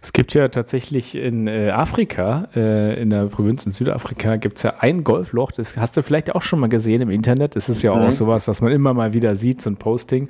Es 0.00 0.12
gibt 0.12 0.32
ja 0.34 0.46
tatsächlich 0.46 1.16
in 1.16 1.48
äh, 1.48 1.70
Afrika, 1.70 2.48
äh, 2.54 3.00
in 3.00 3.10
der 3.10 3.26
Provinz 3.26 3.66
in 3.66 3.72
Südafrika, 3.72 4.36
gibt 4.36 4.58
es 4.58 4.62
ja 4.62 4.74
ein 4.78 5.02
Golfloch. 5.02 5.50
Das 5.50 5.76
hast 5.76 5.96
du 5.96 6.02
vielleicht 6.02 6.36
auch 6.36 6.42
schon 6.42 6.60
mal 6.60 6.68
gesehen 6.68 7.02
im 7.02 7.10
Internet. 7.10 7.56
Das 7.56 7.68
ist 7.68 7.82
ja 7.82 7.90
auch 7.90 8.04
mhm. 8.04 8.12
sowas, 8.12 8.46
was 8.46 8.60
man 8.60 8.70
immer 8.70 8.94
mal 8.94 9.12
wieder 9.12 9.34
sieht, 9.34 9.60
so 9.60 9.70
ein 9.70 9.76
Posting. 9.76 10.28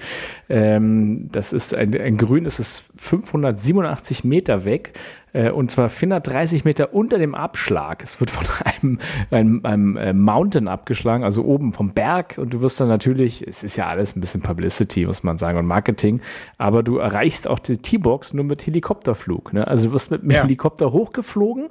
Ähm, 0.49 1.29
das 1.33 1.53
ist 1.53 1.75
ein, 1.75 1.95
ein 2.01 2.17
Grün, 2.17 2.45
das 2.45 2.61
ist 2.61 2.85
587 2.97 4.25
Meter 4.25 4.65
weg. 4.65 4.95
Äh, 5.35 5.51
und 5.51 5.71
zwar 5.71 5.91
430 5.91 6.65
Meter 6.65 6.95
unter 6.95 7.19
dem 7.19 7.35
Abschlag. 7.35 8.03
Es 8.03 8.21
wird 8.21 8.31
von 8.31 8.47
einem, 8.65 8.99
einem, 9.31 9.61
einem 9.65 9.97
äh, 9.97 10.13
Mountain 10.15 10.69
abgeschlagen, 10.69 11.25
also 11.25 11.45
oben 11.45 11.75
vom 11.75 11.93
Berg. 11.93 12.39
Und 12.39 12.55
du 12.55 12.63
wirst 12.63 12.81
dann 12.81 12.89
natürlich, 12.89 13.47
es 13.47 13.63
ist 13.63 13.77
ja 13.77 13.89
alles 13.89 14.17
ein 14.17 14.21
bisschen 14.21 14.41
Publicity, 14.41 15.05
muss 15.05 15.23
man 15.23 15.37
sagen, 15.37 15.59
und 15.59 15.67
Marketing, 15.67 16.21
aber 16.57 16.83
du 16.83 16.99
erreichst 16.99 17.47
auch 17.49 17.59
die 17.59 17.77
T-Box 17.77 18.33
nur 18.33 18.45
mit 18.45 18.67
Helikopterflug. 18.67 19.53
Ne? 19.53 19.67
Also 19.67 19.89
du 19.89 19.95
wirst 19.95 20.11
mit 20.11 20.23
dem 20.23 20.31
ja. 20.31 20.43
Helikopter 20.43 20.93
hochgeflogen, 20.93 21.69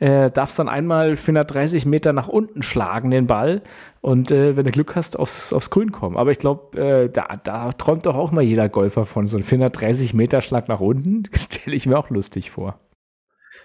äh, 0.00 0.30
darfst 0.30 0.58
dann 0.58 0.68
einmal 0.68 1.16
430 1.16 1.86
Meter 1.86 2.12
nach 2.12 2.28
unten 2.28 2.62
schlagen, 2.62 3.10
den 3.10 3.26
Ball 3.26 3.62
und 4.00 4.32
äh, 4.32 4.56
wenn 4.56 4.64
du 4.64 4.72
Glück 4.72 4.96
hast, 4.96 5.18
aufs, 5.18 5.52
aufs 5.52 5.70
Grün 5.70 5.92
kommen. 5.92 6.16
Aber 6.16 6.32
ich 6.32 6.38
glaube, 6.38 6.78
äh, 6.78 7.08
da, 7.08 7.36
da 7.42 7.72
träumt 7.72 8.06
doch 8.06 8.16
auch 8.16 8.32
mal 8.32 8.42
jeder 8.42 8.68
Golfer 8.68 9.04
von 9.04 9.26
so 9.26 9.36
einem 9.36 9.44
430 9.44 10.12
Meter 10.12 10.42
Schlag 10.42 10.68
nach 10.68 10.80
unten. 10.80 11.22
Stelle 11.34 11.76
ich 11.76 11.86
mir 11.86 11.98
auch 11.98 12.10
lustig 12.10 12.50
vor. 12.50 12.80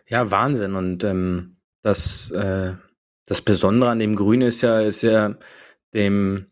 Ja, 0.08 0.32
Wahnsinn. 0.32 0.75
Und 0.75 1.03
ähm, 1.03 1.58
das, 1.82 2.32
äh, 2.32 2.74
das 3.25 3.41
Besondere 3.41 3.89
an 3.89 4.00
dem 4.00 4.15
Grün 4.15 4.41
ist 4.41 4.62
ja, 4.62 4.82
ist 4.82 5.01
ja 5.01 5.36
dem 5.94 6.48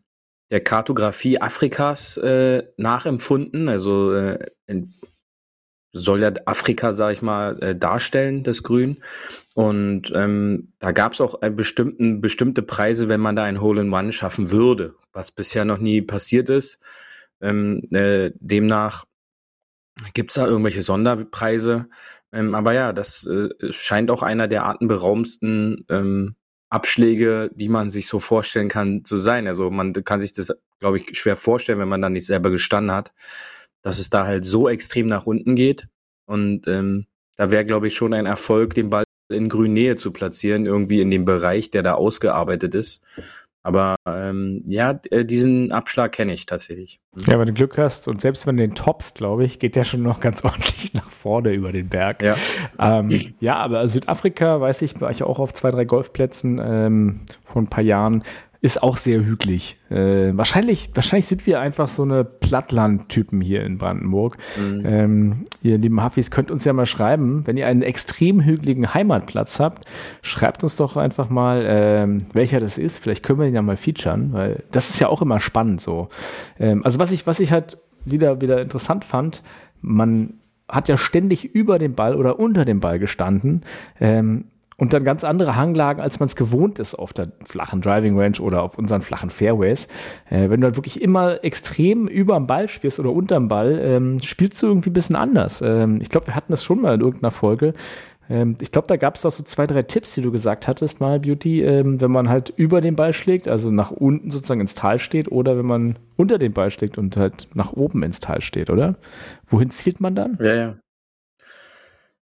der 0.51 0.61
Kartografie 0.61 1.41
Afrikas 1.41 2.17
äh, 2.17 2.63
nachempfunden. 2.77 3.67
Also 3.67 4.13
äh, 4.13 4.39
soll 5.91 6.21
ja 6.21 6.31
Afrika, 6.45 6.93
sag 6.93 7.13
ich 7.13 7.21
mal, 7.21 7.61
äh, 7.63 7.75
darstellen, 7.75 8.43
das 8.43 8.63
Grün. 8.63 8.97
Und 9.53 10.11
ähm, 10.13 10.73
da 10.79 10.91
gab 10.91 11.13
es 11.13 11.21
auch 11.21 11.39
bestimmten, 11.39 12.19
bestimmte 12.19 12.61
Preise, 12.61 13.07
wenn 13.07 13.21
man 13.21 13.35
da 13.35 13.43
ein 13.43 13.61
Hole-in-One 13.61 14.11
schaffen 14.11 14.51
würde, 14.51 14.95
was 15.13 15.31
bisher 15.31 15.63
noch 15.63 15.77
nie 15.77 16.01
passiert 16.01 16.49
ist. 16.49 16.79
Ähm, 17.41 17.83
äh, 17.91 18.31
demnach 18.35 19.05
gibt 20.13 20.31
es 20.31 20.35
da 20.35 20.45
irgendwelche 20.45 20.81
Sonderpreise. 20.81 21.87
Ähm, 22.35 22.53
aber 22.53 22.73
ja, 22.73 22.93
das 22.93 23.25
äh, 23.25 23.49
scheint 23.71 24.11
auch 24.11 24.21
einer 24.21 24.47
der 24.47 24.65
atemberaubendsten 24.65 25.85
ähm, 25.89 26.35
Abschläge, 26.69 27.49
die 27.55 27.69
man 27.69 27.89
sich 27.89 28.07
so 28.07 28.19
vorstellen 28.19 28.69
kann, 28.69 29.05
zu 29.05 29.17
sein. 29.17 29.47
Also 29.47 29.71
man 29.71 29.93
kann 29.93 30.19
sich 30.19 30.33
das, 30.33 30.53
glaube 30.79 30.97
ich, 30.97 31.17
schwer 31.17 31.35
vorstellen, 31.35 31.79
wenn 31.79 31.89
man 31.89 32.01
da 32.01 32.09
nicht 32.09 32.25
selber 32.25 32.51
gestanden 32.51 32.91
hat 32.91 33.13
dass 33.85 33.99
es 33.99 34.09
da 34.09 34.25
halt 34.25 34.45
so 34.45 34.67
extrem 34.67 35.05
nach 35.05 35.27
unten 35.27 35.55
geht. 35.55 35.87
Und 36.25 36.67
ähm, 36.67 37.05
da 37.35 37.51
wäre, 37.51 37.65
glaube 37.65 37.87
ich, 37.87 37.93
schon 37.93 38.15
ein 38.15 38.25
Erfolg, 38.25 38.73
den 38.73 38.89
Ball 38.89 39.03
in 39.31 39.47
Grünnähe 39.47 39.95
zu 39.95 40.11
platzieren, 40.11 40.65
irgendwie 40.65 41.01
in 41.01 41.11
dem 41.11 41.23
Bereich, 41.23 41.69
der 41.69 41.83
da 41.83 41.93
ausgearbeitet 41.93 42.73
ist. 42.73 43.03
Aber 43.65 43.95
ähm, 44.05 44.63
ja, 44.69 44.99
äh, 45.09 45.25
diesen 45.25 45.71
Abschlag 45.71 46.11
kenne 46.11 46.35
ich 46.35 46.45
tatsächlich. 46.45 46.99
Ja, 47.25 47.39
wenn 47.39 47.47
du 47.47 47.53
Glück 47.53 47.79
hast 47.79 48.07
und 48.07 48.21
selbst 48.21 48.45
wenn 48.45 48.57
du 48.57 48.63
den 48.63 48.75
toppst, 48.75 49.17
glaube 49.17 49.43
ich, 49.43 49.57
geht 49.57 49.75
der 49.75 49.85
schon 49.85 50.03
noch 50.03 50.19
ganz 50.21 50.45
ordentlich 50.45 50.93
nach 50.93 51.09
vorne 51.09 51.51
über 51.51 51.71
den 51.71 51.89
Berg. 51.89 52.21
Ja, 52.21 52.35
ähm, 52.77 53.33
ja 53.39 53.55
aber 53.55 53.87
Südafrika, 53.87 54.61
weiß 54.61 54.83
ich, 54.83 55.01
war 55.01 55.09
ich 55.09 55.23
auch 55.23 55.39
auf 55.39 55.51
zwei, 55.51 55.71
drei 55.71 55.83
Golfplätzen 55.83 56.61
ähm, 56.63 57.21
vor 57.43 57.59
ein 57.63 57.67
paar 57.67 57.83
Jahren 57.83 58.23
ist 58.65 58.81
auch 58.81 58.97
sehr 58.97 59.23
hügelig. 59.23 59.77
Äh, 59.91 60.35
wahrscheinlich, 60.35 60.89
wahrscheinlich 60.95 61.27
sind 61.27 61.45
wir 61.45 61.59
einfach 61.59 61.87
so 61.87 62.01
eine 62.01 62.23
Plattland-Typen 62.23 63.39
hier 63.39 63.63
in 63.63 63.77
Brandenburg. 63.77 64.37
Mhm. 64.57 64.81
Ähm, 64.83 65.45
ihr 65.61 65.77
lieben 65.77 66.01
Hafis, 66.01 66.31
könnt 66.31 66.49
uns 66.49 66.65
ja 66.65 66.73
mal 66.73 66.87
schreiben, 66.87 67.45
wenn 67.45 67.57
ihr 67.57 67.67
einen 67.67 67.83
extrem 67.83 68.41
hügeligen 68.41 68.91
Heimatplatz 68.91 69.59
habt, 69.59 69.87
schreibt 70.23 70.63
uns 70.63 70.77
doch 70.77 70.97
einfach 70.97 71.29
mal, 71.29 71.63
ähm, 71.67 72.17
welcher 72.33 72.59
das 72.59 72.79
ist. 72.79 72.97
Vielleicht 72.97 73.21
können 73.21 73.37
wir 73.37 73.45
den 73.45 73.53
ja 73.53 73.61
mal 73.61 73.77
featuren, 73.77 74.33
weil 74.33 74.63
das 74.71 74.89
ist 74.89 74.99
ja 74.99 75.09
auch 75.09 75.21
immer 75.21 75.39
spannend 75.39 75.79
so. 75.79 76.09
Ähm, 76.59 76.83
also 76.83 76.97
was 76.97 77.11
ich, 77.11 77.27
was 77.27 77.39
ich 77.39 77.51
halt 77.51 77.77
wieder, 78.03 78.41
wieder 78.41 78.59
interessant 78.61 79.05
fand, 79.05 79.43
man 79.81 80.39
hat 80.67 80.89
ja 80.89 80.97
ständig 80.97 81.53
über 81.53 81.77
dem 81.77 81.93
Ball 81.93 82.15
oder 82.15 82.39
unter 82.39 82.65
dem 82.65 82.79
Ball 82.79 82.97
gestanden. 82.97 83.61
Ähm, 83.99 84.45
und 84.77 84.93
dann 84.93 85.03
ganz 85.03 85.23
andere 85.23 85.55
Hanglagen, 85.55 86.01
als 86.01 86.19
man 86.19 86.27
es 86.27 86.35
gewohnt 86.35 86.79
ist 86.79 86.95
auf 86.95 87.13
der 87.13 87.29
flachen 87.43 87.81
Driving 87.81 88.19
Range 88.19 88.39
oder 88.39 88.61
auf 88.61 88.77
unseren 88.77 89.01
flachen 89.01 89.29
Fairways. 89.29 89.87
Äh, 90.29 90.49
wenn 90.49 90.61
du 90.61 90.65
halt 90.65 90.75
wirklich 90.75 91.01
immer 91.01 91.43
extrem 91.43 92.07
über 92.07 92.35
dem 92.35 92.47
Ball 92.47 92.67
spielst 92.67 92.99
oder 92.99 93.11
unterm 93.11 93.47
Ball, 93.47 93.79
ähm, 93.81 94.19
spielst 94.21 94.61
du 94.61 94.67
irgendwie 94.67 94.89
ein 94.89 94.93
bisschen 94.93 95.15
anders. 95.15 95.61
Ähm, 95.61 95.99
ich 96.01 96.09
glaube, 96.09 96.27
wir 96.27 96.35
hatten 96.35 96.51
das 96.51 96.63
schon 96.63 96.81
mal 96.81 96.95
in 96.95 97.01
irgendeiner 97.01 97.31
Folge. 97.31 97.73
Ähm, 98.29 98.55
ich 98.59 98.71
glaube, 98.71 98.87
da 98.87 98.97
gab 98.97 99.15
es 99.15 99.25
auch 99.25 99.31
so 99.31 99.43
zwei, 99.43 99.67
drei 99.67 99.83
Tipps, 99.83 100.13
die 100.15 100.21
du 100.21 100.31
gesagt 100.31 100.67
hattest, 100.67 100.99
mal 100.99 101.19
Beauty, 101.19 101.61
ähm, 101.61 102.01
wenn 102.01 102.11
man 102.11 102.29
halt 102.29 102.53
über 102.55 102.81
den 102.81 102.95
Ball 102.95 103.13
schlägt, 103.13 103.47
also 103.47 103.71
nach 103.71 103.91
unten 103.91 104.31
sozusagen 104.31 104.61
ins 104.61 104.75
Tal 104.75 104.99
steht, 104.99 105.31
oder 105.31 105.57
wenn 105.57 105.65
man 105.65 105.99
unter 106.17 106.37
den 106.37 106.53
Ball 106.53 106.71
schlägt 106.71 106.97
und 106.97 107.17
halt 107.17 107.47
nach 107.53 107.73
oben 107.73 108.03
ins 108.03 108.19
Tal 108.19 108.41
steht, 108.41 108.69
oder? 108.69 108.95
Wohin 109.45 109.69
zielt 109.69 110.01
man 110.01 110.15
dann? 110.15 110.37
Ja, 110.41 110.55
ja. 110.55 110.75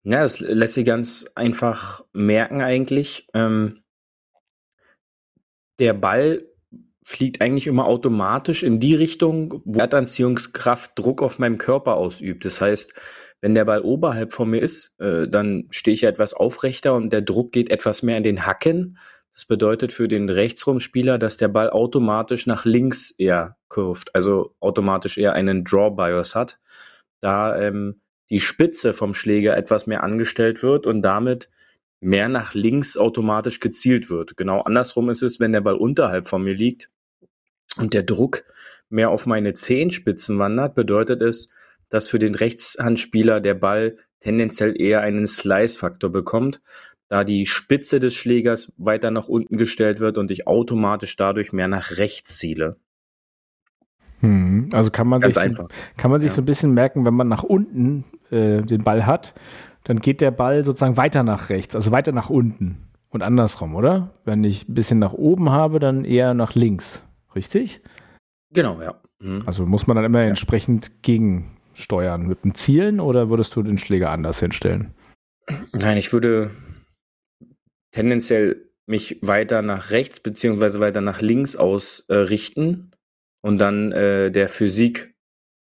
Ja, 0.04 0.22
das 0.22 0.40
lässt 0.40 0.74
sich 0.74 0.86
ganz 0.86 1.26
einfach 1.34 2.04
merken 2.12 2.62
eigentlich. 2.62 3.28
Ähm, 3.34 3.80
der 5.78 5.92
Ball 5.94 6.46
fliegt 7.04 7.40
eigentlich 7.40 7.66
immer 7.66 7.86
automatisch 7.86 8.62
in 8.62 8.80
die 8.80 8.94
Richtung, 8.94 9.62
wo 9.64 9.78
Erdanziehungskraft 9.78 10.92
Druck 10.98 11.22
auf 11.22 11.38
meinem 11.38 11.58
Körper 11.58 11.96
ausübt. 11.96 12.44
Das 12.44 12.60
heißt, 12.60 12.94
wenn 13.40 13.54
der 13.54 13.64
Ball 13.64 13.80
oberhalb 13.80 14.32
von 14.32 14.50
mir 14.50 14.60
ist, 14.60 14.94
äh, 15.00 15.26
dann 15.28 15.66
stehe 15.70 15.94
ich 15.94 16.04
etwas 16.04 16.34
aufrechter 16.34 16.94
und 16.94 17.12
der 17.12 17.22
Druck 17.22 17.52
geht 17.52 17.70
etwas 17.70 18.02
mehr 18.02 18.16
in 18.16 18.22
den 18.22 18.46
Hacken. 18.46 18.98
Das 19.34 19.44
bedeutet 19.44 19.92
für 19.92 20.08
den 20.08 20.28
Rechtsrumspieler, 20.28 21.18
dass 21.18 21.36
der 21.36 21.48
Ball 21.48 21.70
automatisch 21.70 22.46
nach 22.46 22.64
links 22.64 23.10
eher 23.10 23.56
kurvt, 23.68 24.14
also 24.14 24.54
automatisch 24.60 25.18
eher 25.18 25.32
einen 25.32 25.64
Draw 25.64 25.90
Bias 25.90 26.34
hat. 26.34 26.58
Da 27.20 27.58
ähm, 27.58 28.00
die 28.30 28.40
Spitze 28.40 28.94
vom 28.94 29.14
Schläger 29.14 29.56
etwas 29.56 29.86
mehr 29.86 30.02
angestellt 30.02 30.62
wird 30.62 30.86
und 30.86 31.02
damit 31.02 31.48
mehr 32.00 32.28
nach 32.28 32.54
links 32.54 32.96
automatisch 32.96 33.60
gezielt 33.60 34.08
wird. 34.10 34.36
Genau 34.36 34.62
andersrum 34.62 35.10
ist 35.10 35.22
es, 35.22 35.40
wenn 35.40 35.52
der 35.52 35.60
Ball 35.60 35.74
unterhalb 35.74 36.28
von 36.28 36.42
mir 36.42 36.54
liegt 36.54 36.90
und 37.76 37.92
der 37.92 38.02
Druck 38.02 38.44
mehr 38.88 39.10
auf 39.10 39.26
meine 39.26 39.54
Zehenspitzen 39.54 40.38
wandert, 40.38 40.74
bedeutet 40.74 41.22
es, 41.22 41.50
dass 41.88 42.08
für 42.08 42.18
den 42.18 42.34
Rechtshandspieler 42.34 43.40
der 43.40 43.54
Ball 43.54 43.96
tendenziell 44.20 44.80
eher 44.80 45.00
einen 45.00 45.26
Slice-Faktor 45.26 46.10
bekommt, 46.10 46.60
da 47.08 47.24
die 47.24 47.46
Spitze 47.46 47.98
des 47.98 48.14
Schlägers 48.14 48.72
weiter 48.76 49.10
nach 49.10 49.28
unten 49.28 49.56
gestellt 49.56 49.98
wird 49.98 50.16
und 50.16 50.30
ich 50.30 50.46
automatisch 50.46 51.16
dadurch 51.16 51.52
mehr 51.52 51.68
nach 51.68 51.98
rechts 51.98 52.38
ziele. 52.38 52.76
Hm, 54.20 54.68
also 54.72 54.90
kann 54.90 55.08
man 55.08 55.20
Ganz 55.20 55.34
sich, 55.36 55.44
einfach. 55.44 55.68
kann 55.96 56.10
man 56.10 56.20
sich 56.20 56.30
ja. 56.30 56.34
so 56.34 56.42
ein 56.42 56.46
bisschen 56.46 56.72
merken, 56.74 57.06
wenn 57.06 57.14
man 57.14 57.28
nach 57.28 57.42
unten 57.42 58.04
äh, 58.30 58.62
den 58.62 58.84
Ball 58.84 59.06
hat, 59.06 59.34
dann 59.84 59.98
geht 59.98 60.20
der 60.20 60.30
Ball 60.30 60.62
sozusagen 60.62 60.96
weiter 60.96 61.22
nach 61.22 61.48
rechts, 61.48 61.74
also 61.74 61.90
weiter 61.90 62.12
nach 62.12 62.30
unten 62.30 62.88
und 63.08 63.22
andersrum, 63.22 63.74
oder? 63.74 64.10
Wenn 64.24 64.44
ich 64.44 64.68
ein 64.68 64.74
bisschen 64.74 64.98
nach 64.98 65.12
oben 65.12 65.50
habe, 65.50 65.78
dann 65.78 66.04
eher 66.04 66.34
nach 66.34 66.54
links, 66.54 67.04
richtig? 67.34 67.80
Genau, 68.52 68.80
ja. 68.80 68.94
Mhm. 69.20 69.42
Also 69.46 69.66
muss 69.66 69.86
man 69.86 69.96
dann 69.96 70.04
immer 70.04 70.22
ja. 70.22 70.28
entsprechend 70.28 71.02
gegensteuern 71.02 72.26
mit 72.26 72.44
dem 72.44 72.54
Zielen 72.54 73.00
oder 73.00 73.30
würdest 73.30 73.56
du 73.56 73.62
den 73.62 73.78
Schläger 73.78 74.10
anders 74.10 74.40
hinstellen? 74.40 74.92
Nein, 75.72 75.96
ich 75.96 76.12
würde 76.12 76.50
tendenziell 77.90 78.68
mich 78.86 79.18
weiter 79.22 79.62
nach 79.62 79.90
rechts 79.90 80.20
beziehungsweise 80.20 80.80
weiter 80.80 81.00
nach 81.00 81.20
links 81.20 81.56
ausrichten 81.56 82.89
und 83.40 83.58
dann 83.58 83.92
äh, 83.92 84.30
der 84.30 84.48
Physik 84.48 85.14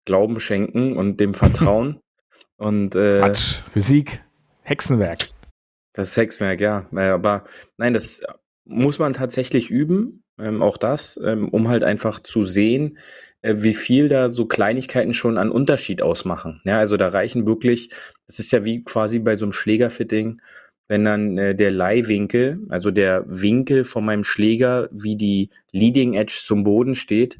Glauben 0.04 0.40
schenken 0.40 0.96
und 0.96 1.18
dem 1.18 1.34
Vertrauen. 1.34 2.00
und 2.56 2.96
äh, 2.96 3.20
Quatsch, 3.20 3.62
Physik, 3.72 4.22
Hexenwerk. 4.62 5.28
Das 5.92 6.10
ist 6.10 6.16
Hexenwerk, 6.16 6.60
ja. 6.60 6.86
Aber 6.92 7.44
nein, 7.76 7.92
das 7.92 8.22
muss 8.64 8.98
man 8.98 9.12
tatsächlich 9.12 9.70
üben, 9.70 10.24
ähm, 10.38 10.62
auch 10.62 10.76
das, 10.76 11.20
ähm, 11.22 11.48
um 11.48 11.68
halt 11.68 11.84
einfach 11.84 12.20
zu 12.20 12.42
sehen, 12.42 12.98
äh, 13.42 13.56
wie 13.58 13.74
viel 13.74 14.08
da 14.08 14.28
so 14.28 14.46
Kleinigkeiten 14.46 15.12
schon 15.12 15.38
an 15.38 15.50
Unterschied 15.50 16.02
ausmachen. 16.02 16.60
Ja, 16.64 16.78
also 16.78 16.96
da 16.96 17.08
reichen 17.08 17.46
wirklich, 17.46 17.90
das 18.26 18.38
ist 18.38 18.52
ja 18.52 18.64
wie 18.64 18.82
quasi 18.82 19.18
bei 19.18 19.36
so 19.36 19.44
einem 19.44 19.52
Schlägerfitting, 19.52 20.40
wenn 20.88 21.04
dann 21.04 21.38
äh, 21.38 21.54
der 21.54 21.70
Leihwinkel, 21.70 22.60
also 22.68 22.90
der 22.90 23.24
Winkel 23.26 23.84
von 23.84 24.04
meinem 24.04 24.24
Schläger, 24.24 24.88
wie 24.92 25.16
die 25.16 25.50
Leading 25.70 26.14
Edge 26.14 26.40
zum 26.44 26.64
Boden 26.64 26.94
steht, 26.94 27.38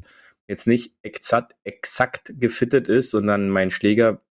jetzt 0.53 0.67
nicht 0.67 0.93
exakt, 1.01 1.55
exakt 1.63 2.33
gefittet 2.39 2.87
ist 2.87 3.13
und 3.13 3.27
dann 3.27 3.49
mein 3.49 3.71
Schläger 3.71 4.21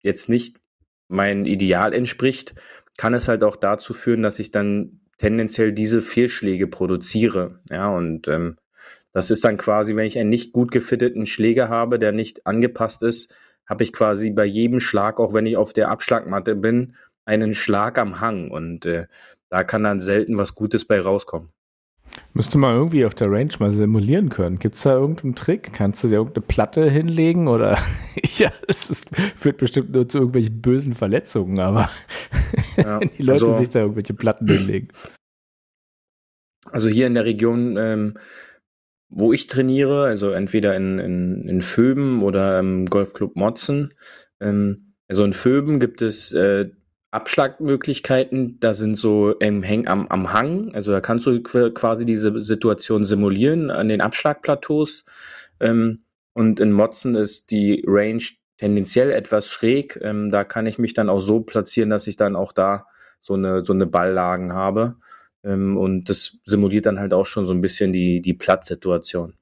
jetzt 0.00 0.28
nicht 0.28 0.60
mein 1.08 1.44
Ideal 1.44 1.92
entspricht, 1.92 2.54
kann 2.96 3.14
es 3.14 3.28
halt 3.28 3.44
auch 3.44 3.56
dazu 3.56 3.94
führen, 3.94 4.22
dass 4.22 4.38
ich 4.38 4.50
dann 4.50 5.00
tendenziell 5.18 5.72
diese 5.72 6.00
Fehlschläge 6.00 6.66
produziere. 6.66 7.60
Ja, 7.70 7.88
und 7.88 8.28
ähm, 8.28 8.56
das 9.12 9.30
ist 9.30 9.44
dann 9.44 9.56
quasi, 9.56 9.96
wenn 9.96 10.06
ich 10.06 10.18
einen 10.18 10.30
nicht 10.30 10.52
gut 10.52 10.70
gefitteten 10.70 11.26
Schläger 11.26 11.68
habe, 11.68 11.98
der 11.98 12.12
nicht 12.12 12.46
angepasst 12.46 13.02
ist, 13.02 13.34
habe 13.66 13.84
ich 13.84 13.92
quasi 13.92 14.30
bei 14.30 14.44
jedem 14.44 14.80
Schlag, 14.80 15.20
auch 15.20 15.34
wenn 15.34 15.46
ich 15.46 15.56
auf 15.56 15.72
der 15.72 15.90
Abschlagmatte 15.90 16.54
bin, 16.54 16.94
einen 17.24 17.54
Schlag 17.54 17.98
am 17.98 18.20
Hang. 18.20 18.50
Und 18.50 18.86
äh, 18.86 19.06
da 19.50 19.64
kann 19.64 19.82
dann 19.82 20.00
selten 20.00 20.38
was 20.38 20.54
Gutes 20.54 20.86
bei 20.86 21.00
rauskommen. 21.00 21.50
Müsste 22.34 22.58
man 22.58 22.76
irgendwie 22.76 23.04
auf 23.04 23.14
der 23.14 23.30
Range 23.30 23.52
mal 23.58 23.70
simulieren 23.70 24.28
können. 24.28 24.58
Gibt 24.58 24.76
es 24.76 24.82
da 24.82 24.94
irgendeinen 24.94 25.34
Trick? 25.34 25.72
Kannst 25.72 26.04
du 26.04 26.08
dir 26.08 26.16
irgendeine 26.16 26.46
Platte 26.46 26.88
hinlegen? 26.88 27.48
Oder 27.48 27.78
ja, 28.36 28.52
es 28.66 29.06
führt 29.36 29.58
bestimmt 29.58 29.92
nur 29.92 30.08
zu 30.08 30.18
irgendwelchen 30.18 30.60
bösen 30.60 30.94
Verletzungen, 30.94 31.60
aber 31.60 31.90
ja, 32.76 32.98
die 33.18 33.22
Leute 33.22 33.46
also, 33.46 33.56
sich 33.56 33.70
da 33.70 33.80
irgendwelche 33.80 34.14
Platten 34.14 34.46
hinlegen. 34.46 34.88
Also 36.66 36.88
hier 36.88 37.06
in 37.06 37.14
der 37.14 37.24
Region, 37.24 37.76
ähm, 37.76 38.18
wo 39.08 39.32
ich 39.32 39.46
trainiere, 39.46 40.04
also 40.04 40.30
entweder 40.30 40.76
in, 40.76 40.98
in, 40.98 41.48
in 41.48 41.62
Föben 41.62 42.22
oder 42.22 42.58
im 42.58 42.86
Golfclub 42.86 43.36
Motzen, 43.36 43.94
ähm, 44.40 44.94
also 45.08 45.24
in 45.24 45.32
Föben 45.32 45.80
gibt 45.80 46.02
es 46.02 46.32
äh, 46.32 46.70
Abschlagmöglichkeiten, 47.10 48.60
da 48.60 48.74
sind 48.74 48.96
so 48.96 49.32
im 49.32 49.62
Häng 49.62 49.88
am, 49.88 50.08
am 50.08 50.32
Hang, 50.32 50.74
also 50.74 50.92
da 50.92 51.00
kannst 51.00 51.26
du 51.26 51.42
quasi 51.42 52.04
diese 52.04 52.40
Situation 52.40 53.04
simulieren 53.04 53.70
an 53.70 53.88
den 53.88 54.00
Abschlagplateaus. 54.00 55.04
Ähm, 55.60 56.04
und 56.34 56.60
in 56.60 56.70
Motzen 56.70 57.14
ist 57.14 57.50
die 57.50 57.82
Range 57.86 58.22
tendenziell 58.58 59.10
etwas 59.10 59.48
schräg. 59.48 59.98
Ähm, 60.02 60.30
da 60.30 60.44
kann 60.44 60.66
ich 60.66 60.78
mich 60.78 60.94
dann 60.94 61.08
auch 61.08 61.20
so 61.20 61.40
platzieren, 61.40 61.90
dass 61.90 62.06
ich 62.06 62.16
dann 62.16 62.36
auch 62.36 62.52
da 62.52 62.86
so 63.20 63.34
eine, 63.34 63.64
so 63.64 63.72
eine 63.72 63.86
Balllagen 63.86 64.52
habe. 64.52 64.96
Ähm, 65.42 65.76
und 65.76 66.08
das 66.08 66.38
simuliert 66.44 66.86
dann 66.86 67.00
halt 67.00 67.14
auch 67.14 67.26
schon 67.26 67.44
so 67.44 67.52
ein 67.52 67.60
bisschen 67.60 67.92
die, 67.92 68.20
die 68.20 68.34
Platzsituation. 68.34 69.34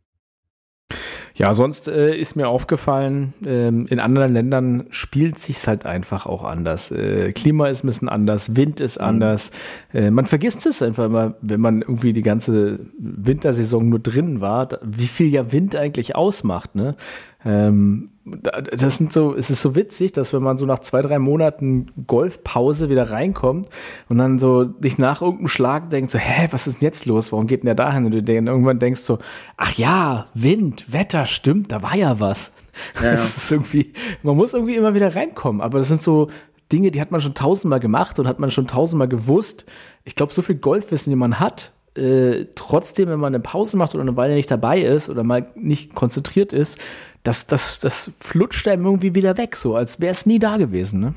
Ja, 1.37 1.53
sonst 1.53 1.87
äh, 1.87 2.17
ist 2.17 2.35
mir 2.35 2.49
aufgefallen, 2.49 3.35
ähm, 3.45 3.87
in 3.89 4.01
anderen 4.01 4.33
Ländern 4.33 4.87
spielt 4.89 5.39
sich's 5.39 5.69
halt 5.69 5.85
einfach 5.85 6.25
auch 6.25 6.45
anders. 6.45 6.91
Äh, 6.91 7.33
Klima 7.33 7.69
ist 7.69 7.85
ein 7.85 7.89
bisschen 7.89 8.09
anders, 8.09 8.57
Wind 8.57 8.81
ist 8.81 8.99
mhm. 8.99 9.07
anders. 9.07 9.51
Äh, 9.93 10.11
man 10.11 10.25
vergisst 10.25 10.65
es 10.65 10.83
einfach 10.83 11.05
immer, 11.05 11.35
wenn 11.43 11.61
man 11.61 11.83
irgendwie 11.83 12.15
die 12.15 12.23
ganze 12.23 12.81
Wintersaison 12.99 13.87
nur 13.87 13.99
drin 13.99 14.41
war, 14.41 14.69
wie 14.83 15.07
viel 15.07 15.29
ja 15.29 15.53
Wind 15.53 15.77
eigentlich 15.77 16.17
ausmacht. 16.17 16.75
Ne? 16.75 16.97
Ähm, 17.45 18.11
das 18.25 18.97
sind 18.97 19.13
so, 19.13 19.35
es 19.35 19.51
ist 19.51 19.63
so 19.63 19.77
witzig, 19.77 20.11
dass 20.11 20.33
wenn 20.33 20.43
man 20.43 20.59
so 20.59 20.67
nach 20.67 20.81
zwei, 20.81 21.01
drei 21.01 21.21
Monaten 21.21 21.93
Golfpause 22.09 22.91
wieder 22.91 23.11
reinkommt 23.11 23.69
und 24.09 24.19
dann 24.19 24.41
so 24.41 24.65
dich 24.65 24.99
nach 24.99 25.23
irgendeinem 25.23 25.47
Schlag 25.47 25.91
denkt, 25.91 26.11
so, 26.11 26.19
hä, 26.19 26.49
was 26.51 26.67
ist 26.67 26.83
denn 26.83 26.87
jetzt 26.89 27.07
los? 27.07 27.31
Warum 27.31 27.47
geht 27.47 27.63
denn 27.63 27.67
der 27.67 27.77
dahin? 27.77 28.05
Und 28.05 28.15
du 28.15 28.23
dann 28.23 28.49
irgendwann 28.49 28.81
denkst 28.81 29.03
so, 29.03 29.19
ach 29.57 29.75
ja, 29.75 30.27
Wind, 30.35 30.93
Wetter, 30.93 31.27
stimmt, 31.27 31.71
da 31.71 31.83
war 31.83 31.95
ja 31.95 32.19
was. 32.19 32.53
Ja, 32.97 33.11
das 33.13 33.37
ist 33.37 33.53
irgendwie, 33.53 33.93
man 34.25 34.37
muss 34.37 34.55
irgendwie 34.55 34.75
immer 34.75 34.95
wieder 34.95 35.15
reinkommen. 35.15 35.61
Aber 35.61 35.79
das 35.79 35.87
sind 35.87 36.03
so 36.03 36.29
Dinge, 36.73 36.91
die 36.91 37.01
hat 37.01 37.13
man 37.13 37.21
schon 37.21 37.35
tausendmal 37.35 37.81
gemacht 37.81 38.19
und 38.19 38.27
hat 38.27 38.41
man 38.41 38.51
schon 38.51 38.67
tausendmal 38.67 39.09
gewusst. 39.09 39.67
Ich 40.03 40.17
glaube, 40.17 40.33
so 40.33 40.43
viel 40.43 40.57
Golfwissen, 40.57 41.13
wie 41.13 41.17
man 41.17 41.39
hat, 41.39 41.73
äh, 41.97 42.47
trotzdem, 42.55 43.09
wenn 43.09 43.21
man 43.21 43.35
eine 43.35 43.43
Pause 43.43 43.77
macht 43.77 43.95
oder 43.95 44.03
eine 44.03 44.17
Weile 44.17 44.35
nicht 44.35 44.51
dabei 44.51 44.81
ist 44.81 45.09
oder 45.09 45.23
mal 45.23 45.47
nicht 45.55 45.95
konzentriert 45.95 46.53
ist, 46.53 46.79
das, 47.27 47.47
das, 47.47 47.81
das 47.81 48.13
flutscht 48.21 48.69
einem 48.69 48.87
irgendwie 48.87 49.15
wieder 49.15 49.37
weg, 49.37 49.57
so 49.57 49.75
als 49.75 50.01
wäre 50.01 50.13
es 50.13 50.27
nie 50.27 50.39
da 50.39 50.57
gewesen, 50.57 51.01
ne? 51.01 51.15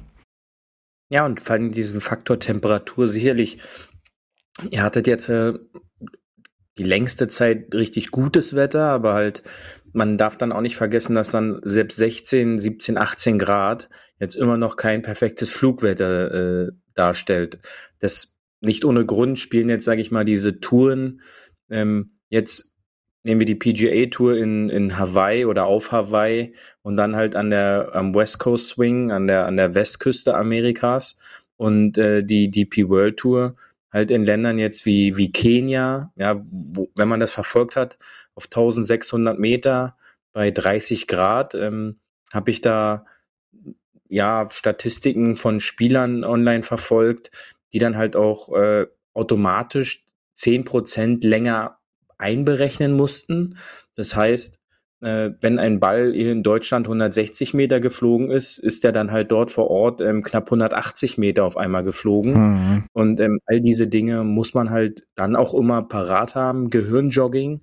Ja, 1.11 1.25
und 1.25 1.41
vor 1.41 1.53
allem 1.55 1.71
diesen 1.71 2.01
Faktor 2.01 2.39
Temperatur 2.39 3.09
sicherlich. 3.09 3.59
Ihr 4.69 4.83
hattet 4.83 5.07
jetzt 5.07 5.29
äh, 5.29 5.53
die 6.77 6.83
längste 6.83 7.27
Zeit 7.27 7.73
richtig 7.73 8.11
gutes 8.11 8.55
Wetter, 8.55 8.83
aber 8.85 9.13
halt, 9.13 9.43
man 9.91 10.17
darf 10.17 10.37
dann 10.37 10.51
auch 10.51 10.61
nicht 10.61 10.77
vergessen, 10.77 11.15
dass 11.15 11.31
dann 11.31 11.61
selbst 11.63 11.97
16, 11.97 12.59
17, 12.59 12.97
18 12.97 13.39
Grad 13.39 13.89
jetzt 14.19 14.35
immer 14.35 14.57
noch 14.57 14.75
kein 14.75 15.01
perfektes 15.01 15.49
Flugwetter 15.49 16.67
äh, 16.67 16.71
darstellt. 16.93 17.59
Das 17.99 18.37
nicht 18.61 18.85
ohne 18.85 19.05
Grund 19.05 19.39
spielen 19.39 19.69
jetzt, 19.69 19.85
sage 19.85 20.01
ich 20.01 20.11
mal, 20.11 20.25
diese 20.25 20.59
Touren 20.59 21.21
ähm, 21.69 22.19
jetzt 22.29 22.68
nehmen 23.23 23.41
wir 23.41 23.45
die 23.45 23.55
PGA 23.55 24.09
Tour 24.09 24.37
in, 24.37 24.69
in 24.69 24.97
Hawaii 24.97 25.45
oder 25.45 25.65
auf 25.65 25.91
Hawaii 25.91 26.53
und 26.81 26.95
dann 26.95 27.15
halt 27.15 27.35
an 27.35 27.49
der 27.49 27.91
am 27.93 28.15
West 28.15 28.39
Coast 28.39 28.69
Swing, 28.69 29.11
an 29.11 29.27
der, 29.27 29.45
an 29.45 29.57
der 29.57 29.75
Westküste 29.75 30.35
Amerikas 30.35 31.17
und 31.57 31.97
äh, 31.97 32.23
die 32.23 32.49
DP 32.49 32.89
World 32.89 33.17
Tour 33.17 33.55
halt 33.91 34.11
in 34.11 34.23
Ländern 34.23 34.59
jetzt 34.59 34.85
wie, 34.85 35.17
wie 35.17 35.31
Kenia, 35.31 36.11
ja, 36.15 36.41
wo, 36.51 36.89
wenn 36.95 37.07
man 37.07 37.19
das 37.19 37.31
verfolgt 37.31 37.75
hat, 37.75 37.97
auf 38.35 38.45
1600 38.45 39.37
Meter 39.37 39.97
bei 40.31 40.51
30 40.51 41.07
Grad, 41.07 41.55
ähm, 41.55 41.99
habe 42.31 42.51
ich 42.51 42.61
da 42.61 43.05
ja 44.07 44.47
Statistiken 44.51 45.35
von 45.35 45.59
Spielern 45.59 46.23
online 46.23 46.63
verfolgt, 46.63 47.31
die 47.73 47.79
dann 47.79 47.97
halt 47.97 48.15
auch 48.15 48.53
äh, 48.55 48.87
automatisch 49.13 50.05
zehn 50.35 50.65
Prozent 50.65 51.23
länger 51.23 51.78
einberechnen 52.19 52.93
mussten. 52.93 53.57
Das 53.95 54.15
heißt, 54.15 54.59
äh, 55.01 55.31
wenn 55.41 55.59
ein 55.59 55.79
Ball 55.79 56.11
hier 56.13 56.31
in 56.31 56.43
Deutschland 56.43 56.85
160 56.85 57.53
Meter 57.53 57.79
geflogen 57.79 58.29
ist, 58.29 58.57
ist 58.57 58.83
der 58.83 58.91
dann 58.91 59.11
halt 59.11 59.31
dort 59.31 59.51
vor 59.51 59.69
Ort 59.69 60.01
ähm, 60.01 60.23
knapp 60.23 60.47
180 60.47 61.17
Meter 61.17 61.45
auf 61.45 61.57
einmal 61.57 61.83
geflogen. 61.83 62.33
Mhm. 62.33 62.83
Und 62.93 63.19
ähm, 63.19 63.39
all 63.45 63.61
diese 63.61 63.87
Dinge 63.87 64.23
muss 64.23 64.53
man 64.53 64.69
halt 64.69 65.07
dann 65.15 65.35
auch 65.35 65.53
immer 65.53 65.83
parat 65.83 66.35
haben, 66.35 66.69
Gehirnjogging. 66.69 67.61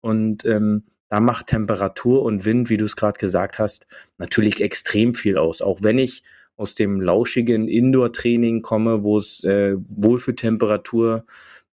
Und 0.00 0.44
ähm, 0.44 0.84
da 1.08 1.20
macht 1.20 1.48
Temperatur 1.48 2.22
und 2.22 2.44
Wind, 2.44 2.70
wie 2.70 2.76
du 2.76 2.84
es 2.84 2.96
gerade 2.96 3.18
gesagt 3.18 3.58
hast, 3.58 3.86
natürlich 4.18 4.60
extrem 4.60 5.14
viel 5.14 5.38
aus. 5.38 5.62
Auch 5.62 5.82
wenn 5.82 5.98
ich 5.98 6.22
aus 6.56 6.74
dem 6.74 7.00
lauschigen 7.00 7.68
Indoor-Training 7.68 8.62
komme, 8.62 9.04
wo 9.04 9.18
es 9.18 9.42
äh, 9.44 9.76
wohl 9.88 10.18
für 10.18 10.34
Temperatur 10.34 11.24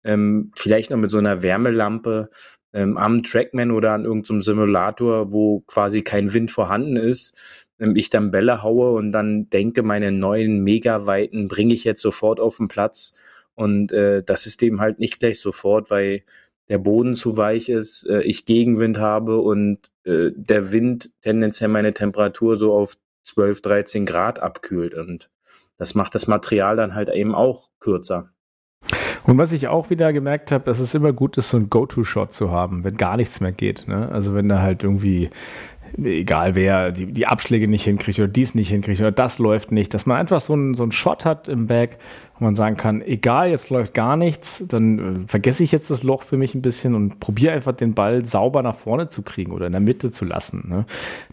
ähm, 0.05 0.53
vielleicht 0.57 0.91
noch 0.91 0.99
mit 0.99 1.11
so 1.11 1.19
einer 1.19 1.43
Wärmelampe 1.43 2.31
ähm, 2.73 2.97
am 2.97 3.23
Trackman 3.23 3.71
oder 3.71 3.93
an 3.93 4.05
irgendeinem 4.05 4.43
Simulator, 4.43 5.33
wo 5.33 5.61
quasi 5.61 6.03
kein 6.03 6.33
Wind 6.33 6.51
vorhanden 6.51 6.97
ist, 6.97 7.37
ähm, 7.79 7.97
ich 7.97 8.11
dann 8.11 8.31
Bälle 8.31 8.63
haue 8.63 8.93
und 8.93 9.13
dann 9.13 9.49
denke, 9.51 9.83
meine 9.83 10.13
neuen 10.13 10.63
Megaweiten 10.63 11.49
bringe 11.49 11.75
ich 11.75 11.85
jetzt 11.85 12.03
sofort 12.03 12.41
auf 12.41 12.59
den 12.59 12.69
Platz. 12.69 13.15
Und 13.55 13.93
äh, 13.93 14.23
das 14.23 14.47
ist 14.47 14.63
eben 14.63 14.81
halt 14.81 14.99
nicht 15.01 15.19
gleich 15.19 15.41
sofort, 15.41 15.91
weil 15.91 16.23
der 16.69 16.79
Boden 16.79 17.17
zu 17.17 17.37
weich 17.37 17.69
ist, 17.69 18.07
äh, 18.07 18.23
ich 18.23 18.45
Gegenwind 18.45 18.99
habe 18.99 19.41
und 19.41 19.91
äh, 20.05 20.31
der 20.35 20.71
Wind 20.73 21.11
tendenziell 21.23 21.69
meine 21.69 21.95
Temperatur 21.95 22.59
so 22.59 22.75
auf 22.75 22.95
12, 23.25 23.61
13 23.63 24.07
Grad 24.07 24.39
abkühlt. 24.41 24.95
Und 24.95 25.31
das 25.79 25.95
macht 25.95 26.15
das 26.15 26.27
Material 26.29 26.77
dann 26.77 26.95
halt 26.95 27.09
eben 27.11 27.35
auch 27.35 27.69
kürzer. 27.81 28.31
Und 29.29 29.37
was 29.37 29.53
ich 29.53 29.69
auch 29.69 29.91
wieder 29.91 30.15
gemerkt 30.15 30.53
habe, 30.53 30.65
dass 30.65 30.79
es 30.79 30.95
immer 30.95 31.13
gut 31.13 31.37
ist, 31.37 31.51
so 31.51 31.59
einen 31.59 31.69
Go-To-Shot 31.69 32.33
zu 32.33 32.51
haben, 32.51 32.83
wenn 32.83 32.97
gar 32.97 33.19
nichts 33.19 33.41
mehr 33.43 33.53
geht. 33.53 33.87
Ne? 33.87 34.09
Also 34.11 34.35
wenn 34.35 34.49
da 34.49 34.63
halt 34.63 34.83
irgendwie, 34.85 35.29
egal 36.03 36.55
wer, 36.55 36.93
die, 36.93 37.13
die 37.13 37.27
Abschläge 37.27 37.69
nicht 37.69 37.85
hinkriegt 37.85 38.19
oder 38.19 38.29
dies 38.29 38.55
nicht 38.55 38.71
hinkriegt 38.71 39.01
oder 39.01 39.13
das 39.13 39.39
läuft 39.39 39.71
nicht, 39.71 39.93
dass 39.93 40.07
man 40.07 40.17
einfach 40.17 40.41
so 40.41 40.55
einen, 40.55 40.73
so 40.73 40.83
einen 40.83 40.93
Shot 40.93 41.27
hat 41.27 41.47
im 41.47 41.67
Bag, 41.67 41.99
wo 42.39 42.45
man 42.47 42.55
sagen 42.55 42.79
kann, 42.79 43.03
egal, 43.03 43.51
jetzt 43.51 43.69
läuft 43.69 43.93
gar 43.93 44.17
nichts, 44.17 44.65
dann 44.67 44.99
äh, 44.99 45.29
vergesse 45.29 45.63
ich 45.63 45.73
jetzt 45.73 45.91
das 45.91 46.03
Loch 46.05 46.23
für 46.23 46.39
mich 46.39 46.55
ein 46.55 46.63
bisschen 46.63 46.95
und 46.95 47.21
probiere 47.21 47.53
einfach 47.53 47.73
den 47.73 47.93
Ball 47.93 48.25
sauber 48.25 48.63
nach 48.63 48.77
vorne 48.77 49.09
zu 49.09 49.21
kriegen 49.21 49.53
oder 49.53 49.67
in 49.67 49.73
der 49.73 49.83
Mitte 49.83 50.11
zu 50.11 50.25
lassen. 50.25 50.65
Ne? 50.71 50.87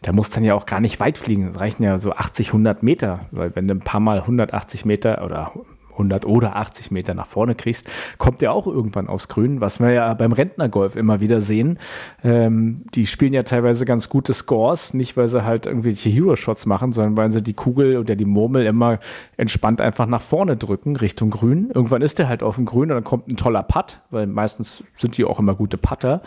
Der 0.04 0.12
muss 0.12 0.30
dann 0.30 0.44
ja 0.44 0.54
auch 0.56 0.66
gar 0.66 0.82
nicht 0.82 1.00
weit 1.00 1.18
fliegen, 1.18 1.48
das 1.48 1.62
reichen 1.62 1.84
ja 1.84 1.98
so 1.98 2.12
80, 2.12 2.48
100 2.48 2.84
Meter, 2.84 3.22
weil 3.32 3.56
wenn 3.56 3.70
du 3.70 3.76
ein 3.76 3.80
paar 3.80 4.02
Mal 4.02 4.20
180 4.20 4.84
Meter 4.84 5.24
oder 5.24 5.54
100 5.96 6.26
oder 6.26 6.56
80 6.56 6.92
Meter 6.92 7.14
nach 7.14 7.28
vorne 7.28 7.56
kriegst, 7.56 7.90
kommt 8.18 8.42
der 8.42 8.54
auch 8.54 8.68
irgendwann 8.68 9.08
aufs 9.08 9.28
Grün, 9.28 9.62
was 9.62 9.80
wir 9.80 9.92
ja 9.92 10.14
beim 10.14 10.32
Rentnergolf 10.32 10.96
immer 10.96 11.20
wieder 11.20 11.42
sehen. 11.42 11.80
Ähm, 12.24 12.86
die 12.94 13.06
spielen 13.06 13.34
ja 13.34 13.44
teilweise 13.44 13.86
ganz 13.86 14.10
gute 14.10 14.34
Scores, 14.34 14.94
nicht 14.94 15.18
weil 15.18 15.28
sie 15.28 15.44
halt 15.44 15.66
irgendwelche 15.66 16.10
Hero-Shots 16.10 16.66
machen, 16.66 16.92
sondern 16.92 17.18
weil 17.18 17.32
sie 17.32 17.42
die 17.42 17.54
Kugel 17.54 17.98
oder 17.98 18.16
die 18.16 18.26
Murmel 18.26 18.66
immer 18.66 19.00
entspannt 19.38 19.82
einfach 19.82 20.06
nach 20.06 20.22
vorne 20.22 20.58
drücken, 20.58 20.96
Richtung 20.96 21.30
Grün. 21.30 21.72
Irgendwann 21.74 22.02
ist 22.02 22.20
der 22.20 22.30
halt 22.30 22.44
auf 22.44 22.56
dem 22.56 22.66
Grün 22.66 22.92
und 22.92 22.96
dann 22.96 23.04
kommt 23.04 23.28
ein 23.28 23.38
toller 23.38 23.64
Putt, 23.64 24.00
weil 24.12 24.28
meistens 24.28 24.84
sind 24.96 25.18
die 25.18 25.26
auch 25.26 25.40
immer 25.40 25.56
gute 25.56 25.78
Putter. 25.78 26.22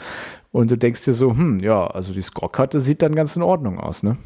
Und 0.50 0.70
du 0.70 0.78
denkst 0.78 1.04
dir 1.04 1.12
so, 1.12 1.32
hm, 1.32 1.60
ja, 1.60 1.86
also 1.86 2.12
die 2.12 2.22
Scorekarte 2.22 2.80
sieht 2.80 3.02
dann 3.02 3.14
ganz 3.14 3.36
in 3.36 3.42
Ordnung 3.42 3.78
aus, 3.78 4.02
ne? 4.02 4.16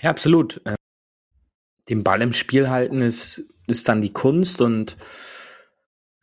Ja, 0.00 0.10
absolut. 0.10 0.60
Ähm, 0.64 0.76
den 1.88 2.04
Ball 2.04 2.22
im 2.22 2.32
Spiel 2.32 2.70
halten 2.70 3.00
ist 3.00 3.44
ist 3.72 3.88
dann 3.88 4.02
die 4.02 4.12
Kunst 4.12 4.60
und 4.60 4.96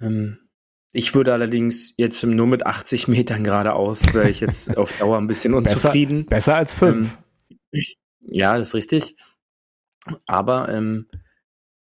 ähm, 0.02 0.38
ich 0.92 1.14
würde 1.14 1.34
allerdings 1.34 1.94
jetzt 1.98 2.24
nur 2.24 2.48
mit 2.48 2.66
80 2.66 3.08
Metern 3.08 3.44
geradeaus, 3.44 4.14
wäre 4.14 4.30
ich 4.30 4.40
jetzt 4.40 4.76
auf 4.78 4.98
Dauer 4.98 5.18
ein 5.18 5.28
bisschen 5.28 5.54
unzufrieden. 5.54 6.26
Besser, 6.26 6.54
besser 6.54 6.58
als 6.58 6.74
fünf. 6.74 7.18
Ähm, 7.72 7.84
ja, 8.22 8.58
das 8.58 8.70
ist 8.70 8.76
richtig. 8.76 9.16
Aber 10.26 10.70
ähm, 10.70 11.08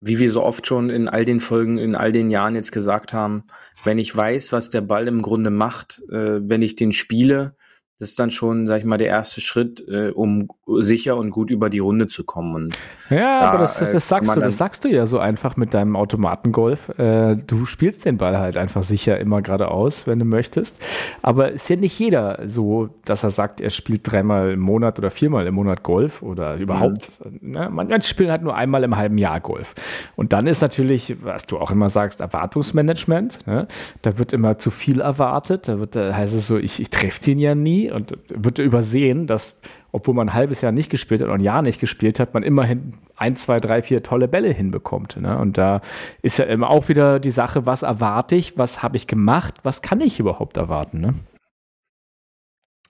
wie 0.01 0.19
wir 0.19 0.33
so 0.33 0.43
oft 0.43 0.67
schon 0.67 0.91
in 0.91 1.09
all 1.09 1.25
den 1.25 1.41
Folgen, 1.41 1.79
in 1.79 1.95
all 1.95 2.13
den 2.13 2.31
Jahren 2.31 2.55
jetzt 2.55 2.73
gesagt 2.73 3.13
haben, 3.13 3.45
wenn 3.85 3.99
ich 3.99 4.15
weiß, 4.15 4.53
was 4.53 4.71
der 4.71 4.81
Ball 4.81 5.09
im 5.09 5.23
Grunde 5.23 5.51
macht, 5.51 6.03
äh, 6.11 6.41
wenn 6.43 6.63
ich 6.63 6.77
den 6.77 6.93
spiele, 6.93 7.57
das 7.99 8.11
ist 8.11 8.19
dann 8.19 8.31
schon, 8.31 8.67
sag 8.67 8.79
ich 8.79 8.85
mal, 8.85 8.97
der 8.97 9.09
erste 9.09 9.43
Schritt, 9.43 9.87
äh, 9.87 10.11
um 10.11 10.49
sicher 10.81 11.17
und 11.17 11.31
gut 11.31 11.51
über 11.51 11.71
die 11.71 11.79
Runde 11.79 12.09
zu 12.09 12.25
kommen. 12.25 12.55
Und 12.55 12.79
ja, 13.11 13.41
da, 13.41 13.49
aber 13.49 13.59
das, 13.59 13.79
das, 13.79 13.93
das 13.93 14.05
äh, 14.05 14.09
sagst 14.09 14.37
du, 14.37 14.41
das 14.41 14.57
sagst 14.57 14.85
du 14.85 14.89
ja 14.89 15.07
so 15.07 15.19
einfach 15.19 15.57
mit 15.57 15.75
deinem 15.75 15.97
Automatengolf. 15.97 16.91
Äh, 16.99 17.37
du 17.37 17.65
spielst 17.65 18.05
den 18.05 18.17
Ball 18.17 18.39
halt 18.39 18.57
einfach 18.57 18.83
sicher 18.83 19.19
immer 19.19 19.43
geradeaus, 19.43 20.07
wenn 20.07 20.19
du 20.19 20.25
möchtest. 20.25 20.81
Aber 21.23 21.53
ist 21.53 21.69
ja 21.69 21.77
nicht 21.77 21.99
jeder 21.99 22.41
so, 22.45 22.91
dass 23.05 23.25
er 23.25 23.31
sagt, 23.31 23.61
er 23.61 23.71
spielt 23.71 24.11
dreimal 24.11 24.53
im 24.53 24.61
Monat 24.61 24.99
oder 24.99 25.11
viermal 25.11 25.47
im 25.47 25.55
Monat 25.55 25.83
Golf 25.83 26.23
oder 26.23 26.57
überhaupt. 26.57 27.11
Mhm. 27.25 27.51
Ne? 27.51 27.69
Manche 27.71 28.09
spielen 28.09 28.31
halt 28.31 28.43
nur 28.43 28.55
einmal 28.55 28.85
im 28.85 28.97
halben 28.97 29.19
Jahr 29.19 29.41
Golf. 29.41 29.75
Und 30.17 30.33
dann 30.33 30.47
ist 30.47 30.61
natürlich, 30.61 31.17
was 31.23 31.47
du 31.47 31.59
auch 31.59 31.71
immer 31.71 31.89
sagst, 31.89 32.21
Erwartungsmanagement. 32.21 33.47
Ne? 33.47 33.67
Da 34.03 34.19
wird 34.19 34.33
immer 34.33 34.59
zu 34.59 34.71
viel 34.71 35.01
erwartet. 35.01 35.69
Da 35.69 35.79
wird, 35.79 35.97
da 35.97 36.15
heißt 36.15 36.35
es 36.35 36.47
so, 36.47 36.59
ich, 36.59 36.81
ich 36.81 36.91
treffe 36.91 37.21
den 37.23 37.39
ja 37.39 37.55
nie 37.55 37.91
und 37.91 38.17
wird 38.29 38.59
übersehen, 38.59 39.27
dass 39.27 39.57
obwohl 39.93 40.15
man 40.15 40.29
ein 40.29 40.35
halbes 40.35 40.61
Jahr 40.61 40.73
nicht 40.73 40.91
gespielt 40.91 41.21
hat 41.21 41.29
oder 41.29 41.37
ein 41.37 41.43
Jahr 41.43 41.63
nicht 41.63 41.81
gespielt 41.81 42.21
hat, 42.21 42.35
man 42.35 42.43
immerhin 42.43 42.95
ein, 43.17 43.37
zwei, 43.37 43.61
drei, 43.61 43.83
vier 43.83 44.03
tolle 44.03 44.29
Bälle 44.29 44.53
hinbekommt. 44.53 45.21
Ne? 45.21 45.37
Und 45.39 45.59
da 45.59 45.81
ist 46.23 46.39
ja 46.39 46.47
immer 46.47 46.71
auch 46.71 46.89
wieder 46.89 47.21
die 47.21 47.31
Sache, 47.31 47.67
was 47.67 47.83
erwarte 47.83 48.37
ich, 48.37 48.59
was 48.59 48.83
habe 48.83 48.97
ich 48.97 49.07
gemacht, 49.07 49.55
was 49.63 49.83
kann 49.83 50.01
ich 50.01 50.21
überhaupt 50.21 50.57
erwarten? 50.57 51.01
Ne? 51.01 51.15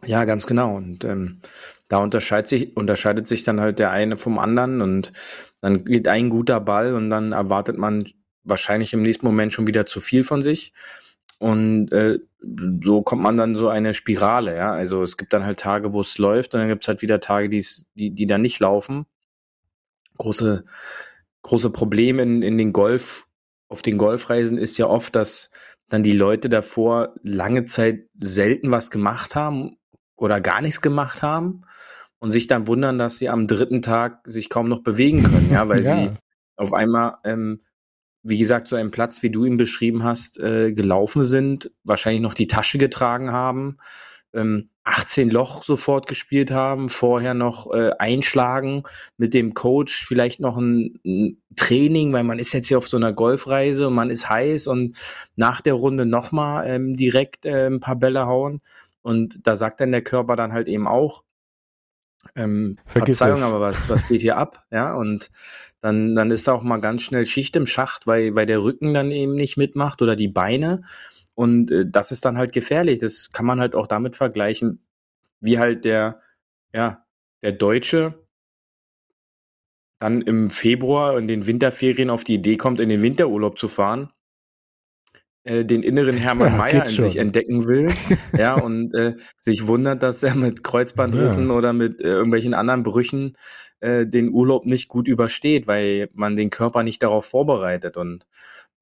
Ja, 0.05 0.25
ganz 0.25 0.47
genau. 0.47 0.77
Und 0.77 1.05
ähm, 1.05 1.41
da 1.89 1.99
unterscheidet 1.99 2.49
sich, 2.49 2.77
unterscheidet 2.77 3.29
sich 3.29 3.45
dann 3.45 3.61
halt 3.61 3.79
der 3.79 3.91
eine 3.91 4.17
vom 4.17 4.39
anderen 4.39 4.81
und 4.81 5.13
dann 5.61 5.85
geht 5.85 6.09
ein 6.09 6.31
guter 6.31 6.61
Ball 6.61 6.95
und 6.95 7.11
dann 7.11 7.33
erwartet 7.33 7.77
man 7.77 8.07
wahrscheinlich 8.45 8.93
im 8.93 9.03
nächsten 9.03 9.27
Moment 9.27 9.53
schon 9.53 9.67
wieder 9.67 9.87
zu 9.87 10.01
viel 10.01 10.25
von 10.25 10.43
sich. 10.43 10.73
Und 11.41 11.91
äh, 11.91 12.19
so 12.85 13.03
kommt 13.03 13.23
man 13.23 13.39
dann 13.39 13.57
so 13.57 13.69
eine 13.69 13.95
Spirale, 13.95 14.57
ja. 14.57 14.73
Also 14.73 15.03
es 15.03 15.17
gibt 15.17 15.33
dann 15.33 15.45
halt 15.45 15.59
Tage, 15.59 15.93
wo 15.95 16.03
es 16.03 16.19
läuft, 16.19 16.55
und 16.55 16.61
dann 16.61 16.69
gibt 16.69 16.85
es 16.85 16.89
halt 16.89 17.01
wieder 17.01 17.19
Tage, 17.19 17.49
die's, 17.49 17.87
die, 17.95 18.11
die 18.11 18.27
dann 18.27 18.43
nicht 18.43 18.61
laufen. 18.61 19.07
Große, 20.19 20.65
große 21.43 21.71
Probleme 21.71 22.23
in, 22.23 22.43
in 22.43 22.59
den 22.59 22.75
Golf, 22.75 23.27
auf 23.69 23.81
den 23.81 23.97
Golfreisen 23.97 24.59
ist 24.59 24.77
ja 24.77 24.87
oft, 24.87 25.17
dass 25.17 25.51
dann 25.89 26.03
die 26.03 26.13
Leute 26.13 26.51
davor 26.51 27.15
lange 27.23 27.65
Zeit 27.65 28.07
selten 28.21 28.71
was 28.71 28.91
gemacht 28.91 29.35
haben 29.35 29.77
oder 30.17 30.41
gar 30.43 30.61
nichts 30.61 30.83
gemacht 30.83 31.23
haben 31.23 31.63
und 32.19 32.33
sich 32.33 32.49
dann 32.49 32.67
wundern, 32.67 32.99
dass 32.99 33.17
sie 33.17 33.31
am 33.31 33.47
dritten 33.47 33.81
Tag 33.81 34.21
sich 34.25 34.51
kaum 34.51 34.69
noch 34.69 34.83
bewegen 34.83 35.23
können, 35.23 35.51
ja, 35.51 35.69
weil 35.69 35.81
ja. 35.85 35.97
sie 35.97 36.11
auf 36.57 36.75
einmal, 36.75 37.17
ähm, 37.25 37.63
wie 38.23 38.39
gesagt, 38.39 38.69
so 38.69 38.77
einen 38.77 38.91
Platz, 38.91 39.23
wie 39.23 39.31
du 39.31 39.45
ihn 39.45 39.57
beschrieben 39.57 40.05
hast, 40.05 40.39
äh, 40.39 40.73
gelaufen 40.73 41.25
sind, 41.25 41.71
wahrscheinlich 41.85 42.23
noch 42.23 42.35
die 42.35 42.47
Tasche 42.47 42.79
getragen 42.79 43.33
haben, 43.33 43.79
ähm, 44.33 44.71
18 44.85 45.31
Loch 45.31 45.63
sofort 45.63 46.07
gespielt 46.07 46.51
haben, 46.51 46.89
vorher 46.89 47.35
noch 47.35 47.73
äh, 47.73 47.93
einschlagen 47.99 48.83
mit 49.17 49.35
dem 49.35 49.55
Coach, 49.55 50.05
vielleicht 50.05 50.41
noch 50.41 50.57
ein, 50.57 50.99
ein, 51.05 51.43
Training, 51.57 52.13
weil 52.13 52.23
man 52.23 52.39
ist 52.39 52.53
jetzt 52.53 52.69
hier 52.69 52.79
auf 52.79 52.89
so 52.89 52.97
einer 52.97 53.13
Golfreise 53.13 53.89
und 53.89 53.95
man 53.95 54.09
ist 54.09 54.29
heiß 54.29 54.69
und 54.69 54.97
nach 55.37 55.61
der 55.61 55.75
Runde 55.75 56.07
nochmal 56.07 56.67
ähm, 56.67 56.97
direkt 56.97 57.45
äh, 57.45 57.67
ein 57.67 57.81
paar 57.81 57.97
Bälle 57.97 58.27
hauen. 58.27 58.61
Und 59.03 59.47
da 59.47 59.57
sagt 59.57 59.81
dann 59.81 59.93
der 59.93 60.03
Körper 60.03 60.37
dann 60.37 60.53
halt 60.53 60.69
eben 60.69 60.87
auch, 60.87 61.25
ähm, 62.37 62.77
Verzeihung, 62.87 63.39
es. 63.39 63.43
aber 63.43 63.61
was, 63.61 63.89
was 63.89 64.07
geht 64.09 64.21
hier 64.21 64.37
ab? 64.37 64.65
Ja, 64.71 64.95
und 64.95 65.31
dann, 65.81 66.15
dann 66.15 66.31
ist 66.31 66.47
da 66.47 66.53
auch 66.53 66.63
mal 66.63 66.81
ganz 66.81 67.03
schnell 67.03 67.27
Schicht 67.27 67.57
im 67.57 67.67
Schacht, 67.67 68.07
weil, 68.07 68.35
weil 68.35 68.47
der 68.47 68.63
Rücken 68.63 68.93
dann 68.95 69.11
eben 69.11 69.35
nicht 69.35 69.57
mitmacht 69.57 70.03
oder 70.03 70.17
die 70.17 70.29
Beine. 70.29 70.83
Und 71.35 71.71
äh, 71.71 71.87
das 71.89 72.13
ist 72.13 72.25
dann 72.25 72.37
halt 72.39 72.53
gefährlich. 72.53 72.99
Das 72.99 73.33
kann 73.33 73.47
man 73.47 73.61
halt 73.61 73.75
auch 73.75 73.87
damit 73.87 74.17
vergleichen, 74.17 74.85
wie 75.41 75.59
halt 75.59 75.85
der, 75.85 76.21
ja, 76.75 77.05
der 77.43 77.53
Deutsche 77.53 78.27
dann 79.99 80.23
im 80.23 80.51
Februar 80.51 81.19
in 81.19 81.29
den 81.29 81.47
Winterferien 81.47 82.11
auf 82.11 82.25
die 82.25 82.35
Idee 82.35 82.57
kommt, 82.57 82.81
in 82.81 82.89
den 82.89 83.03
Winterurlaub 83.03 83.59
zu 83.59 83.69
fahren 83.69 84.11
äh, 85.45 85.65
den 85.65 85.83
inneren 85.83 86.17
Hermann 86.19 86.53
ja, 86.53 86.59
Mayer 86.59 86.85
in 86.87 86.93
schon. 86.93 87.05
sich 87.05 87.17
entdecken 87.17 87.67
will, 87.67 87.91
ja, 88.37 88.55
und 88.61 88.95
äh, 88.95 89.17
sich 89.39 89.67
wundert, 89.67 90.03
dass 90.03 90.23
er 90.23 90.35
mit 90.35 90.63
Kreuzbandrissen 90.63 91.49
ja. 91.49 91.55
oder 91.55 91.73
mit 91.73 92.01
äh, 92.03 92.09
irgendwelchen 92.09 92.55
anderen 92.55 92.83
Brüchen 92.83 93.37
äh, 93.81 94.07
den 94.07 94.31
Urlaub 94.31 94.67
nicht 94.67 94.89
gut 94.89 95.09
übersteht, 95.09 95.67
weil 95.67 96.09
man 96.13 96.37
den 96.37 96.51
Körper 96.51 96.83
nicht 96.83 97.03
darauf 97.03 97.27
vorbereitet 97.27 97.97
und 97.97 98.27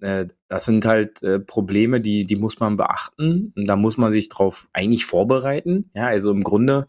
äh, 0.00 0.26
das 0.48 0.64
sind 0.64 0.84
halt 0.84 1.22
äh, 1.22 1.40
Probleme, 1.40 2.00
die 2.00 2.24
die 2.24 2.37
muss 2.37 2.61
man 2.61 2.76
beachten 2.76 3.52
und 3.56 3.66
da 3.66 3.76
muss 3.76 3.96
man 3.96 4.12
sich 4.12 4.28
drauf 4.28 4.68
eigentlich 4.72 5.04
vorbereiten, 5.04 5.90
ja, 5.94 6.06
also 6.06 6.30
im 6.30 6.42
Grunde 6.44 6.88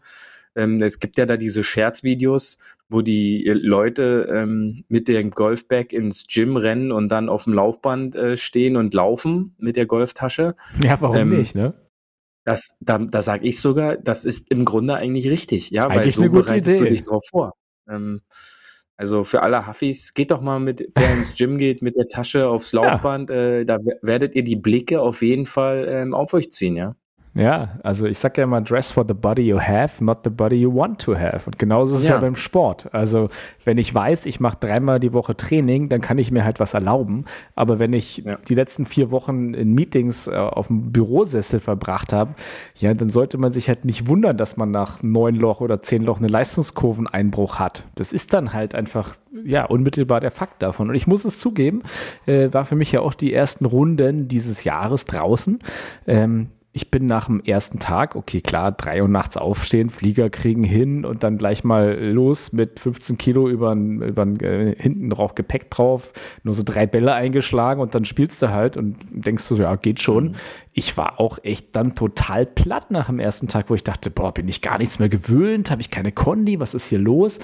ähm, 0.56 0.82
es 0.82 0.98
gibt 0.98 1.16
ja 1.18 1.26
da 1.26 1.36
diese 1.36 1.62
Scherzvideos, 1.62 2.58
wo 2.88 3.02
die 3.02 3.46
äh, 3.46 3.52
Leute 3.52 4.28
ähm, 4.30 4.84
mit 4.88 5.08
dem 5.08 5.30
Golfbag 5.30 5.92
ins 5.92 6.26
Gym 6.26 6.56
rennen 6.56 6.92
und 6.92 7.10
dann 7.10 7.28
auf 7.28 7.44
dem 7.44 7.52
Laufband 7.54 8.16
äh, 8.16 8.36
stehen 8.36 8.76
und 8.76 8.92
laufen 8.92 9.54
mit 9.58 9.76
der 9.76 9.86
Golftasche. 9.86 10.56
Ja, 10.82 11.00
warum 11.00 11.16
ähm, 11.16 11.28
nicht, 11.30 11.54
ne? 11.54 11.74
Das, 12.44 12.76
da, 12.80 12.98
da 12.98 13.22
sage 13.22 13.46
ich 13.46 13.60
sogar, 13.60 13.96
das 13.96 14.24
ist 14.24 14.50
im 14.50 14.64
Grunde 14.64 14.94
eigentlich 14.94 15.28
richtig, 15.28 15.70
ja, 15.70 15.86
eigentlich 15.86 16.18
weil 16.18 16.24
so 16.24 16.32
bereitest 16.32 16.76
Idee. 16.76 16.84
du 16.84 16.90
dich 16.90 17.02
drauf 17.04 17.22
vor. 17.30 17.52
Ähm, 17.90 18.22
also 18.96 19.24
für 19.24 19.42
alle 19.42 19.66
Huffis, 19.66 20.12
geht 20.12 20.30
doch 20.30 20.42
mal 20.42 20.60
mit, 20.60 20.86
wer 20.94 21.14
ins 21.14 21.34
Gym 21.34 21.56
geht, 21.56 21.80
mit 21.80 21.96
der 21.96 22.06
Tasche 22.08 22.48
aufs 22.48 22.74
Laufband, 22.74 23.30
ja. 23.30 23.36
äh, 23.36 23.64
da 23.64 23.78
werdet 24.02 24.34
ihr 24.34 24.44
die 24.44 24.56
Blicke 24.56 25.00
auf 25.00 25.22
jeden 25.22 25.46
Fall 25.46 25.86
ähm, 25.88 26.12
auf 26.12 26.34
euch 26.34 26.50
ziehen, 26.50 26.76
ja. 26.76 26.96
Ja, 27.32 27.78
also 27.84 28.06
ich 28.06 28.18
sage 28.18 28.40
ja 28.40 28.44
immer, 28.44 28.60
dress 28.60 28.90
for 28.90 29.04
the 29.06 29.14
body 29.14 29.42
you 29.42 29.60
have, 29.60 30.02
not 30.02 30.18
the 30.24 30.30
body 30.30 30.56
you 30.56 30.74
want 30.74 31.00
to 31.00 31.16
have. 31.16 31.42
Und 31.46 31.60
genauso 31.60 31.94
ist 31.94 32.02
es 32.02 32.08
ja. 32.08 32.16
ja 32.16 32.20
beim 32.20 32.34
Sport. 32.34 32.92
Also 32.92 33.28
wenn 33.64 33.78
ich 33.78 33.94
weiß, 33.94 34.26
ich 34.26 34.40
mache 34.40 34.56
dreimal 34.58 34.98
die 34.98 35.12
Woche 35.12 35.36
Training, 35.36 35.88
dann 35.88 36.00
kann 36.00 36.18
ich 36.18 36.32
mir 36.32 36.44
halt 36.44 36.58
was 36.58 36.74
erlauben. 36.74 37.26
Aber 37.54 37.78
wenn 37.78 37.92
ich 37.92 38.18
ja. 38.18 38.36
die 38.48 38.56
letzten 38.56 38.84
vier 38.84 39.12
Wochen 39.12 39.54
in 39.54 39.74
Meetings 39.74 40.26
äh, 40.26 40.34
auf 40.34 40.66
dem 40.66 40.90
Bürosessel 40.90 41.60
verbracht 41.60 42.12
habe, 42.12 42.34
ja, 42.74 42.92
dann 42.94 43.10
sollte 43.10 43.38
man 43.38 43.52
sich 43.52 43.68
halt 43.68 43.84
nicht 43.84 44.08
wundern, 44.08 44.36
dass 44.36 44.56
man 44.56 44.72
nach 44.72 45.00
neun 45.04 45.36
Loch 45.36 45.60
oder 45.60 45.82
zehn 45.82 46.02
Loch 46.02 46.18
eine 46.18 46.28
Leistungskurveneinbruch 46.28 47.60
hat. 47.60 47.84
Das 47.94 48.12
ist 48.12 48.34
dann 48.34 48.52
halt 48.52 48.74
einfach, 48.74 49.14
ja, 49.44 49.66
unmittelbar 49.66 50.18
der 50.18 50.32
Fakt 50.32 50.62
davon. 50.62 50.88
Und 50.88 50.96
ich 50.96 51.06
muss 51.06 51.24
es 51.24 51.38
zugeben, 51.38 51.84
äh, 52.26 52.52
war 52.52 52.64
für 52.64 52.74
mich 52.74 52.90
ja 52.90 53.02
auch 53.02 53.14
die 53.14 53.32
ersten 53.32 53.66
Runden 53.66 54.26
dieses 54.26 54.64
Jahres 54.64 55.04
draußen. 55.04 55.60
Ähm, 56.08 56.48
ich 56.72 56.90
bin 56.90 57.06
nach 57.06 57.26
dem 57.26 57.40
ersten 57.40 57.80
Tag, 57.80 58.14
okay, 58.14 58.40
klar, 58.40 58.70
drei 58.70 59.02
Uhr 59.02 59.08
nachts 59.08 59.36
aufstehen, 59.36 59.90
Flieger 59.90 60.30
kriegen 60.30 60.62
hin 60.62 61.04
und 61.04 61.24
dann 61.24 61.36
gleich 61.36 61.64
mal 61.64 61.98
los 61.98 62.52
mit 62.52 62.78
15 62.78 63.18
Kilo 63.18 63.48
über, 63.48 63.72
über 63.72 64.26
äh, 64.40 64.76
hinten 64.78 65.08
noch 65.08 65.34
Gepäck 65.34 65.68
drauf, 65.70 66.12
nur 66.44 66.54
so 66.54 66.62
drei 66.64 66.86
Bälle 66.86 67.12
eingeschlagen 67.12 67.80
und 67.80 67.96
dann 67.96 68.04
spielst 68.04 68.40
du 68.40 68.50
halt 68.50 68.76
und 68.76 68.96
denkst 69.10 69.48
du 69.48 69.56
so, 69.56 69.62
ja, 69.64 69.74
geht 69.74 70.00
schon. 70.00 70.24
Mhm. 70.24 70.34
Ich 70.80 70.96
war 70.96 71.20
auch 71.20 71.38
echt 71.42 71.76
dann 71.76 71.94
total 71.94 72.46
platt 72.46 72.90
nach 72.90 73.08
dem 73.08 73.18
ersten 73.18 73.48
Tag, 73.48 73.68
wo 73.68 73.74
ich 73.74 73.84
dachte, 73.84 74.10
boah, 74.10 74.32
bin 74.32 74.48
ich 74.48 74.62
gar 74.62 74.78
nichts 74.78 74.98
mehr 74.98 75.10
gewöhnt, 75.10 75.70
habe 75.70 75.82
ich 75.82 75.90
keine 75.90 76.10
Kondi, 76.10 76.58
was 76.58 76.72
ist 76.72 76.88
hier 76.88 76.98
los? 76.98 77.38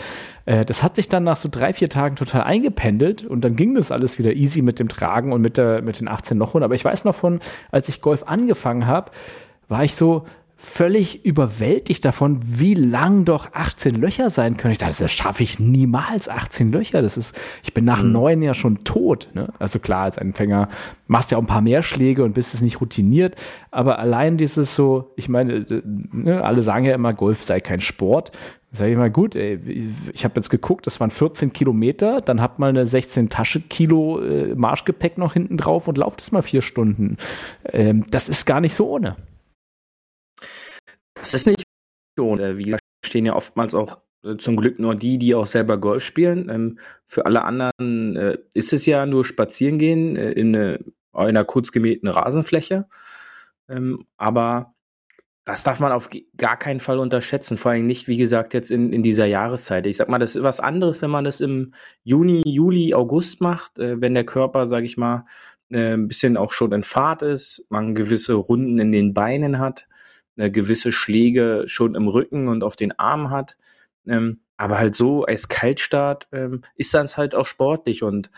Äh, 0.46 0.64
das 0.64 0.82
hat 0.82 0.96
sich 0.96 1.10
dann 1.10 1.24
nach 1.24 1.36
so 1.36 1.50
drei, 1.52 1.74
vier 1.74 1.90
Tagen 1.90 2.16
total 2.16 2.44
eingependelt 2.44 3.26
und 3.26 3.42
dann 3.44 3.54
ging 3.54 3.74
das 3.74 3.92
alles 3.92 4.18
wieder 4.18 4.32
easy 4.32 4.62
mit 4.62 4.78
dem 4.78 4.88
Tragen 4.88 5.34
und 5.34 5.42
mit, 5.42 5.58
der, 5.58 5.82
mit 5.82 6.00
den 6.00 6.08
18 6.08 6.38
Lochern. 6.38 6.62
Aber 6.62 6.74
ich 6.74 6.82
weiß 6.82 7.04
noch 7.04 7.14
von, 7.14 7.40
als 7.70 7.90
ich 7.90 8.00
Golf 8.00 8.22
angefangen 8.26 8.86
habe, 8.86 9.10
war 9.68 9.84
ich 9.84 9.94
so, 9.96 10.24
völlig 10.58 11.24
überwältigt 11.24 12.02
davon, 12.04 12.40
wie 12.42 12.72
lang 12.72 13.26
doch 13.26 13.52
18 13.52 13.94
Löcher 13.94 14.30
sein 14.30 14.56
können. 14.56 14.72
Ich 14.72 14.78
dachte, 14.78 14.96
das 14.98 15.12
schaffe 15.12 15.42
ich 15.42 15.60
niemals 15.60 16.30
18 16.30 16.72
Löcher. 16.72 17.02
Das 17.02 17.18
ist, 17.18 17.38
ich 17.62 17.74
bin 17.74 17.84
nach 17.84 18.02
mhm. 18.02 18.12
neun 18.12 18.42
ja 18.42 18.54
schon 18.54 18.82
tot. 18.82 19.28
Ne? 19.34 19.52
Also 19.58 19.78
klar, 19.78 20.04
als 20.04 20.16
Anfänger 20.16 20.68
machst 21.08 21.30
du 21.30 21.34
ja 21.34 21.38
auch 21.38 21.42
ein 21.42 21.46
paar 21.46 21.60
mehr 21.60 21.82
Schläge 21.82 22.24
und 22.24 22.32
bist 22.32 22.54
es 22.54 22.62
nicht 22.62 22.80
routiniert. 22.80 23.34
Aber 23.70 23.98
allein 23.98 24.38
dieses 24.38 24.74
so, 24.74 25.12
ich 25.16 25.28
meine, 25.28 25.64
ne, 25.84 26.42
alle 26.42 26.62
sagen 26.62 26.86
ja 26.86 26.94
immer, 26.94 27.12
Golf 27.12 27.44
sei 27.44 27.60
kein 27.60 27.82
Sport. 27.82 28.32
Sag 28.72 28.88
ich 28.88 28.96
mal, 28.96 29.10
gut, 29.10 29.36
ey, 29.36 29.60
ich 30.12 30.24
habe 30.24 30.34
jetzt 30.36 30.50
geguckt, 30.50 30.86
das 30.86 31.00
waren 31.00 31.10
14 31.10 31.52
Kilometer, 31.52 32.20
dann 32.20 32.42
habt 32.42 32.58
mal 32.58 32.68
eine 32.68 32.86
16 32.86 33.28
Tasche 33.28 33.60
Kilo 33.60 34.20
äh, 34.20 34.54
Marschgepäck 34.54 35.18
noch 35.18 35.34
hinten 35.34 35.56
drauf 35.56 35.86
und 35.86 35.98
lauft 35.98 36.20
es 36.20 36.32
mal 36.32 36.42
vier 36.42 36.62
Stunden. 36.62 37.18
Ähm, 37.72 38.04
das 38.10 38.28
ist 38.28 38.46
gar 38.46 38.60
nicht 38.60 38.74
so 38.74 38.88
ohne. 38.88 39.16
Das 41.26 41.34
ist 41.34 41.46
nicht 41.48 41.64
so. 42.16 42.38
Wie 42.38 42.62
gesagt, 42.62 42.84
stehen 43.04 43.26
ja 43.26 43.34
oftmals 43.34 43.74
auch 43.74 43.98
äh, 44.22 44.36
zum 44.36 44.56
Glück 44.56 44.78
nur 44.78 44.94
die, 44.94 45.18
die 45.18 45.34
auch 45.34 45.46
selber 45.46 45.76
Golf 45.76 46.04
spielen. 46.04 46.48
Ähm, 46.48 46.78
für 47.04 47.26
alle 47.26 47.42
anderen 47.42 48.14
äh, 48.14 48.38
ist 48.52 48.72
es 48.72 48.86
ja 48.86 49.06
nur 49.06 49.24
spazieren 49.24 49.80
gehen 49.80 50.14
äh, 50.14 50.30
in, 50.30 50.54
eine, 50.54 50.74
in 50.76 50.94
einer 51.14 51.42
kurz 51.42 51.72
gemähten 51.72 52.08
Rasenfläche. 52.08 52.86
Ähm, 53.68 54.06
aber 54.16 54.72
das 55.44 55.64
darf 55.64 55.80
man 55.80 55.90
auf 55.90 56.10
gar 56.36 56.56
keinen 56.56 56.78
Fall 56.78 57.00
unterschätzen. 57.00 57.56
Vor 57.56 57.72
allem 57.72 57.86
nicht, 57.86 58.06
wie 58.06 58.18
gesagt, 58.18 58.54
jetzt 58.54 58.70
in, 58.70 58.92
in 58.92 59.02
dieser 59.02 59.26
Jahreszeit. 59.26 59.84
Ich 59.86 59.96
sag 59.96 60.08
mal, 60.08 60.18
das 60.18 60.36
ist 60.36 60.44
was 60.44 60.60
anderes, 60.60 61.02
wenn 61.02 61.10
man 61.10 61.24
das 61.24 61.40
im 61.40 61.74
Juni, 62.04 62.42
Juli, 62.46 62.94
August 62.94 63.40
macht, 63.40 63.80
äh, 63.80 64.00
wenn 64.00 64.14
der 64.14 64.24
Körper, 64.24 64.68
sag 64.68 64.84
ich 64.84 64.96
mal, 64.96 65.26
äh, 65.70 65.94
ein 65.94 66.06
bisschen 66.06 66.36
auch 66.36 66.52
schon 66.52 66.70
in 66.70 66.84
Fahrt 66.84 67.22
ist, 67.22 67.66
man 67.68 67.96
gewisse 67.96 68.34
Runden 68.34 68.78
in 68.78 68.92
den 68.92 69.12
Beinen 69.12 69.58
hat 69.58 69.88
eine 70.36 70.50
gewisse 70.50 70.92
Schläge 70.92 71.64
schon 71.66 71.94
im 71.94 72.08
Rücken 72.08 72.48
und 72.48 72.62
auf 72.64 72.76
den 72.76 72.98
Arm 72.98 73.30
hat. 73.30 73.56
Ähm, 74.06 74.40
aber 74.56 74.78
halt 74.78 74.96
so 74.96 75.24
als 75.24 75.48
Kaltstart 75.48 76.28
ähm, 76.32 76.62
ist 76.76 76.94
das 76.94 77.16
halt 77.16 77.34
auch 77.34 77.46
sportlich 77.46 78.02
und 78.02 78.30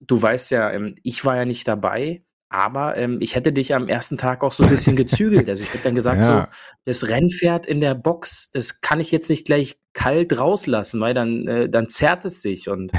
du 0.00 0.20
weißt 0.20 0.50
ja, 0.50 0.70
ähm, 0.70 0.94
ich 1.02 1.24
war 1.24 1.36
ja 1.36 1.44
nicht 1.44 1.68
dabei, 1.68 2.22
aber 2.48 2.96
ähm, 2.96 3.18
ich 3.20 3.34
hätte 3.34 3.52
dich 3.52 3.74
am 3.74 3.88
ersten 3.88 4.16
Tag 4.16 4.42
auch 4.44 4.52
so 4.52 4.62
ein 4.62 4.70
bisschen 4.70 4.96
gezügelt. 4.96 5.48
Also 5.48 5.64
ich 5.64 5.72
hätte 5.72 5.84
dann 5.84 5.94
gesagt, 5.96 6.20
ja. 6.20 6.40
so, 6.42 6.46
das 6.84 7.08
Rennpferd 7.08 7.66
in 7.66 7.80
der 7.80 7.94
Box, 7.94 8.50
das 8.50 8.80
kann 8.80 9.00
ich 9.00 9.10
jetzt 9.10 9.28
nicht 9.28 9.46
gleich 9.46 9.78
kalt 9.92 10.38
rauslassen, 10.38 11.00
weil 11.00 11.14
dann, 11.14 11.46
äh, 11.48 11.68
dann 11.68 11.88
zerrt 11.88 12.24
es 12.24 12.42
sich. 12.42 12.68
Und 12.68 12.92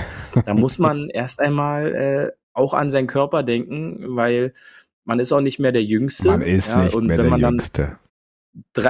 da 0.46 0.54
muss 0.54 0.78
man 0.80 1.10
erst 1.10 1.40
einmal 1.40 1.96
äh, 1.96 2.32
auch 2.54 2.74
an 2.74 2.90
seinen 2.90 3.08
Körper 3.08 3.44
denken, 3.44 4.16
weil 4.16 4.54
man 5.06 5.20
ist 5.20 5.32
auch 5.32 5.42
nicht 5.42 5.60
mehr 5.60 5.72
der 5.72 5.84
Jüngste. 5.84 6.30
Man 6.30 6.42
ist 6.42 6.70
ja, 6.70 6.84
nicht 6.84 7.00
mehr 7.00 7.18
der 7.18 7.38
Jüngste 7.38 7.98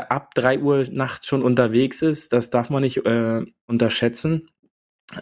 ab 0.09 0.33
drei 0.33 0.59
Uhr 0.59 0.85
nachts 0.91 1.27
schon 1.27 1.43
unterwegs 1.43 2.01
ist, 2.01 2.33
das 2.33 2.49
darf 2.49 2.69
man 2.69 2.83
nicht 2.83 3.05
äh, 3.05 3.45
unterschätzen. 3.67 4.49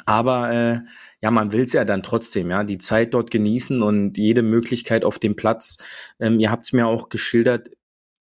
Aber 0.06 0.52
äh, 0.52 0.80
ja, 1.22 1.32
man 1.32 1.52
will 1.52 1.64
es 1.64 1.74
ja 1.74 1.86
dann 1.86 2.02
trotzdem, 2.02 2.50
ja, 2.50 2.64
die 2.64 2.80
Zeit 2.80 3.14
dort 3.14 3.30
genießen 3.30 3.84
und 3.84 4.18
jede 4.18 4.42
Möglichkeit 4.42 5.06
auf 5.06 5.20
dem 5.20 5.36
Platz. 5.36 5.78
Ähm, 6.20 6.40
ihr 6.40 6.50
habt 6.50 6.66
es 6.66 6.74
mir 6.74 6.88
auch 6.88 7.10
geschildert, 7.10 7.70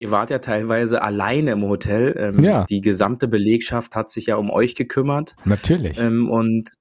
ihr 0.00 0.10
wart 0.10 0.30
ja 0.30 0.40
teilweise 0.40 1.02
alleine 1.02 1.52
im 1.52 1.62
Hotel. 1.62 2.14
Ähm, 2.18 2.40
ja. 2.40 2.64
Die 2.64 2.80
gesamte 2.80 3.28
Belegschaft 3.28 3.94
hat 3.94 4.10
sich 4.10 4.26
ja 4.26 4.36
um 4.36 4.50
euch 4.50 4.74
gekümmert. 4.74 5.36
Natürlich. 5.44 5.98
Ähm, 6.00 6.28
und 6.28 6.72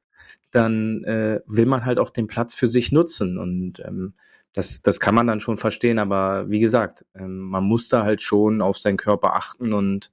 dann 0.50 1.04
äh, 1.04 1.40
will 1.46 1.68
man 1.68 1.86
halt 1.86 2.00
auch 2.00 2.10
den 2.10 2.26
Platz 2.26 2.56
für 2.56 2.68
sich 2.68 2.92
nutzen. 2.92 3.38
Und 3.38 3.80
ähm, 3.86 4.16
das, 4.54 4.82
das 4.82 5.00
kann 5.00 5.16
man 5.16 5.28
dann 5.28 5.40
schon 5.40 5.58
verstehen, 5.58 6.00
aber 6.00 6.50
wie 6.50 6.60
gesagt, 6.60 7.06
ähm, 7.16 7.40
man 7.40 7.64
muss 7.64 7.90
da 7.90 8.04
halt 8.04 8.22
schon 8.22 8.62
auf 8.62 8.78
seinen 8.78 8.98
Körper 8.98 9.36
achten 9.36 9.74
und 9.74 10.12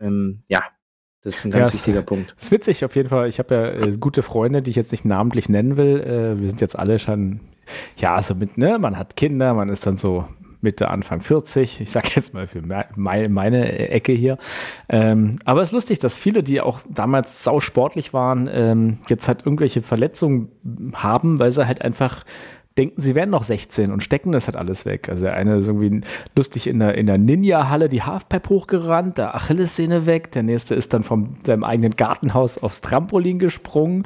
ähm, 0.00 0.42
ja, 0.48 0.62
das 1.22 1.36
ist 1.36 1.44
ein 1.44 1.50
ganz 1.52 1.70
ja, 1.70 1.74
wichtiger 1.74 2.00
es, 2.00 2.06
Punkt. 2.06 2.34
Das 2.36 2.44
ist 2.44 2.50
witzig 2.50 2.84
auf 2.84 2.96
jeden 2.96 3.08
Fall. 3.08 3.28
Ich 3.28 3.38
habe 3.38 3.54
ja 3.54 3.86
äh, 3.86 3.96
gute 3.98 4.22
Freunde, 4.22 4.62
die 4.62 4.70
ich 4.70 4.76
jetzt 4.76 4.92
nicht 4.92 5.04
namentlich 5.04 5.48
nennen 5.48 5.76
will. 5.76 6.00
Äh, 6.00 6.40
wir 6.40 6.48
sind 6.48 6.60
jetzt 6.60 6.78
alle 6.78 6.98
schon, 6.98 7.40
ja, 7.96 8.20
so 8.22 8.34
mit, 8.34 8.58
ne, 8.58 8.78
man 8.78 8.96
hat 8.96 9.16
Kinder, 9.16 9.54
man 9.54 9.68
ist 9.68 9.86
dann 9.86 9.96
so 9.96 10.26
Mitte, 10.62 10.88
Anfang 10.88 11.20
40. 11.20 11.80
Ich 11.80 11.90
sage 11.90 12.10
jetzt 12.14 12.34
mal 12.34 12.46
für 12.46 12.62
meine, 12.62 13.28
meine 13.28 13.90
Ecke 13.90 14.12
hier. 14.12 14.38
Ähm, 14.88 15.38
aber 15.44 15.60
es 15.60 15.68
ist 15.68 15.72
lustig, 15.72 15.98
dass 15.98 16.16
viele, 16.16 16.42
die 16.42 16.60
auch 16.60 16.80
damals 16.88 17.44
sau 17.44 17.60
sportlich 17.60 18.12
waren, 18.12 18.48
ähm, 18.52 18.98
jetzt 19.08 19.28
halt 19.28 19.44
irgendwelche 19.44 19.82
Verletzungen 19.82 20.50
haben, 20.94 21.38
weil 21.38 21.50
sie 21.50 21.66
halt 21.66 21.82
einfach 21.82 22.24
denken, 22.78 23.00
sie 23.00 23.14
wären 23.14 23.30
noch 23.30 23.42
16 23.42 23.92
und 23.92 24.02
stecken 24.02 24.32
das 24.32 24.46
halt 24.46 24.56
alles 24.56 24.86
weg. 24.86 25.08
Also 25.08 25.24
der 25.24 25.34
eine 25.34 25.56
ist 25.56 25.68
irgendwie 25.68 26.00
lustig 26.36 26.66
in 26.66 26.78
der, 26.78 26.96
in 26.96 27.06
der 27.06 27.18
Ninja-Halle 27.18 27.88
die 27.88 28.02
Halfpipe 28.02 28.48
hochgerannt, 28.48 29.18
der 29.18 29.34
Achillessehne 29.34 30.06
weg, 30.06 30.32
der 30.32 30.42
nächste 30.42 30.74
ist 30.74 30.94
dann 30.94 31.04
von 31.04 31.36
seinem 31.44 31.64
eigenen 31.64 31.92
Gartenhaus 31.92 32.58
aufs 32.58 32.80
Trampolin 32.80 33.38
gesprungen, 33.38 34.04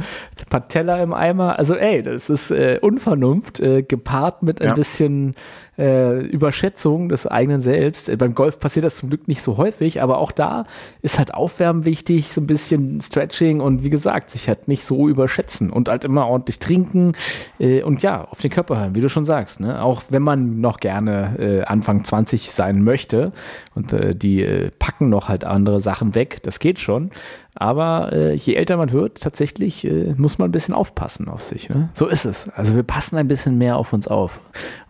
Patella 0.51 1.03
im 1.03 1.13
Eimer. 1.13 1.59
Also 1.59 1.75
ey, 1.77 2.03
das 2.03 2.31
ist 2.31 2.51
äh, 2.51 2.79
Unvernunft, 2.81 3.61
äh, 3.61 3.83
gepaart 3.83 4.43
mit 4.43 4.61
ein 4.61 4.69
ja. 4.69 4.75
bisschen 4.75 5.35
äh, 5.79 6.21
Überschätzung 6.21 7.09
des 7.09 7.27
eigenen 7.27 7.61
Selbst. 7.61 8.09
Äh, 8.09 8.17
beim 8.17 8.35
Golf 8.35 8.59
passiert 8.59 8.85
das 8.85 8.97
zum 8.97 9.11
Glück 9.11 9.29
nicht 9.29 9.43
so 9.43 9.57
häufig, 9.57 10.03
aber 10.03 10.19
auch 10.19 10.33
da 10.33 10.65
ist 11.03 11.19
halt 11.19 11.35
Aufwärmen 11.35 11.85
wichtig, 11.85 12.29
so 12.29 12.41
ein 12.41 12.47
bisschen 12.47 13.01
Stretching 13.01 13.61
und 13.61 13.83
wie 13.83 13.91
gesagt, 13.91 14.31
sich 14.31 14.49
halt 14.49 14.69
nicht 14.69 14.85
so 14.85 15.09
überschätzen 15.09 15.71
und 15.71 15.89
halt 15.89 16.05
immer 16.05 16.27
ordentlich 16.27 16.59
trinken 16.59 17.13
äh, 17.59 17.83
und 17.83 18.03
ja, 18.03 18.25
auf 18.25 18.41
den 18.41 18.51
Körper 18.51 18.79
hören, 18.79 18.95
wie 18.95 19.01
du 19.01 19.09
schon 19.09 19.25
sagst. 19.25 19.61
Ne? 19.61 19.83
Auch 19.83 20.05
wenn 20.09 20.23
man 20.23 20.61
noch 20.61 20.79
gerne 20.79 21.37
äh, 21.39 21.65
Anfang 21.65 22.05
20 22.05 22.51
sein 22.51 22.83
möchte 22.83 23.33
und 23.75 23.93
äh, 23.93 24.15
die 24.15 24.71
packen 24.79 25.09
noch 25.09 25.29
halt 25.29 25.45
andere 25.45 25.81
Sachen 25.81 26.15
weg, 26.15 26.43
das 26.43 26.59
geht 26.59 26.79
schon. 26.79 27.11
Aber 27.59 28.13
äh, 28.13 28.35
je 28.35 28.55
älter 28.55 28.77
man 28.77 28.93
wird, 28.93 29.21
tatsächlich 29.21 29.85
äh, 29.85 30.15
muss 30.17 30.39
man 30.39 30.49
ein 30.49 30.53
bisschen 30.53 30.75
aufpassen 30.75 31.29
auf 31.29 31.43
sich. 31.43 31.71
Ne? 31.71 31.89
So 31.95 32.07
ist 32.07 32.27
es. 32.27 32.49
Also 32.51 32.75
wir 32.75 32.83
passen 32.83 33.17
ein 33.17 33.29
bisschen 33.29 33.57
mehr 33.57 33.79
auf 33.79 33.93
uns 33.95 34.09
auf 34.09 34.41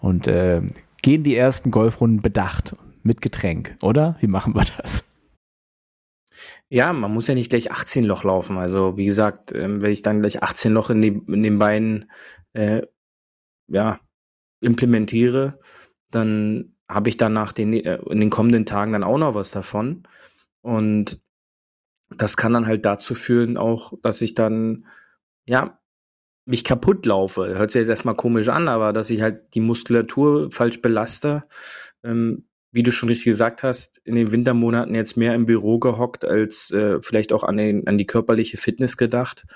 und 0.01 0.27
äh, 0.27 0.63
gehen 1.03 1.23
die 1.23 1.37
ersten 1.37 1.71
Golfrunden 1.71 2.23
bedacht 2.23 2.75
mit 3.05 3.21
Getränk, 3.21 3.77
oder? 3.83 4.17
Wie 4.21 4.27
machen 4.27 4.55
wir 4.55 4.65
das? 4.79 5.17
Ja, 6.69 6.93
man 6.93 7.15
muss 7.15 7.29
ja 7.29 7.35
nicht 7.35 7.51
gleich 7.51 7.71
18 7.71 8.05
Loch 8.05 8.25
laufen. 8.25 8.59
Also 8.59 8.97
wie 8.97 9.07
gesagt, 9.07 9.53
ähm, 9.53 9.81
wenn 9.83 9.93
ich 9.93 10.03
dann 10.03 10.21
gleich 10.21 10.43
18 10.43 10.73
Loch 10.73 10.91
in, 10.91 11.01
die, 11.01 11.23
in 11.29 11.45
den 11.45 11.59
Beinen 11.59 12.11
äh, 12.53 12.83
ja, 13.69 14.01
implementiere, 14.61 15.61
dann 16.11 16.77
habe 16.89 17.09
ich 17.09 17.17
danach 17.17 17.53
den, 17.53 17.73
äh, 17.73 17.99
in 18.11 18.19
den 18.19 18.31
kommenden 18.31 18.67
Tagen 18.67 18.93
dann 18.93 19.05
auch 19.05 19.19
noch 19.19 19.35
was 19.35 19.53
davon. 19.53 20.03
Und 20.63 21.21
das 22.11 22.37
kann 22.37 22.53
dann 22.53 22.67
halt 22.67 22.85
dazu 22.85 23.15
führen 23.15 23.57
auch, 23.57 23.93
dass 24.03 24.23
ich 24.23 24.35
dann, 24.35 24.87
ja, 25.47 25.79
mich 26.45 26.63
kaputt 26.63 27.05
laufe. 27.07 27.59
Hört 27.59 27.73
sich 27.73 27.81
jetzt 27.81 27.89
erstmal 27.89 28.15
komisch 28.15 28.49
an, 28.49 28.69
aber 28.69 28.93
dass 28.93 29.11
ich 29.11 29.21
halt 29.21 29.55
die 29.55 29.61
Muskulatur 29.61 30.51
falsch 30.53 30.81
belaste. 30.81 31.45
Ähm, 32.05 32.47
wie 32.73 32.83
du 32.83 32.93
schon 32.93 33.09
richtig 33.09 33.25
gesagt 33.25 33.63
hast, 33.63 34.01
in 34.05 34.15
den 34.15 34.33
Wintermonaten 34.33 34.95
jetzt 34.95 35.17
mehr 35.17 35.35
im 35.35 35.47
Büro 35.47 35.79
gehockt, 35.79 36.25
als 36.25 36.71
äh, 36.73 37.01
vielleicht 37.01 37.33
auch 37.33 37.43
an, 37.43 37.57
den, 37.57 37.87
an 37.87 37.97
die 37.97 38.07
körperliche 38.07 38.59
Fitness 38.59 38.97
gedacht. 38.97 39.47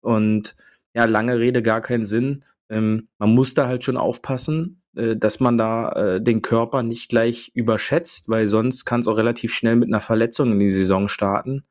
Und 0.00 0.54
ja, 0.94 1.04
lange 1.04 1.38
Rede, 1.38 1.60
gar 1.60 1.80
keinen 1.80 2.06
Sinn. 2.06 2.44
Ähm, 2.70 3.08
man 3.18 3.30
muss 3.30 3.54
da 3.54 3.66
halt 3.66 3.84
schon 3.84 3.96
aufpassen, 3.96 4.77
dass 5.16 5.40
man 5.40 5.58
da 5.58 5.92
äh, 5.92 6.20
den 6.20 6.42
Körper 6.42 6.82
nicht 6.82 7.08
gleich 7.08 7.50
überschätzt, 7.54 8.28
weil 8.28 8.48
sonst 8.48 8.84
kann 8.84 9.00
es 9.00 9.06
auch 9.06 9.16
relativ 9.16 9.52
schnell 9.54 9.76
mit 9.76 9.88
einer 9.88 10.00
Verletzung 10.00 10.52
in 10.52 10.58
die 10.58 10.70
Saison 10.70 11.08
starten. 11.08 11.64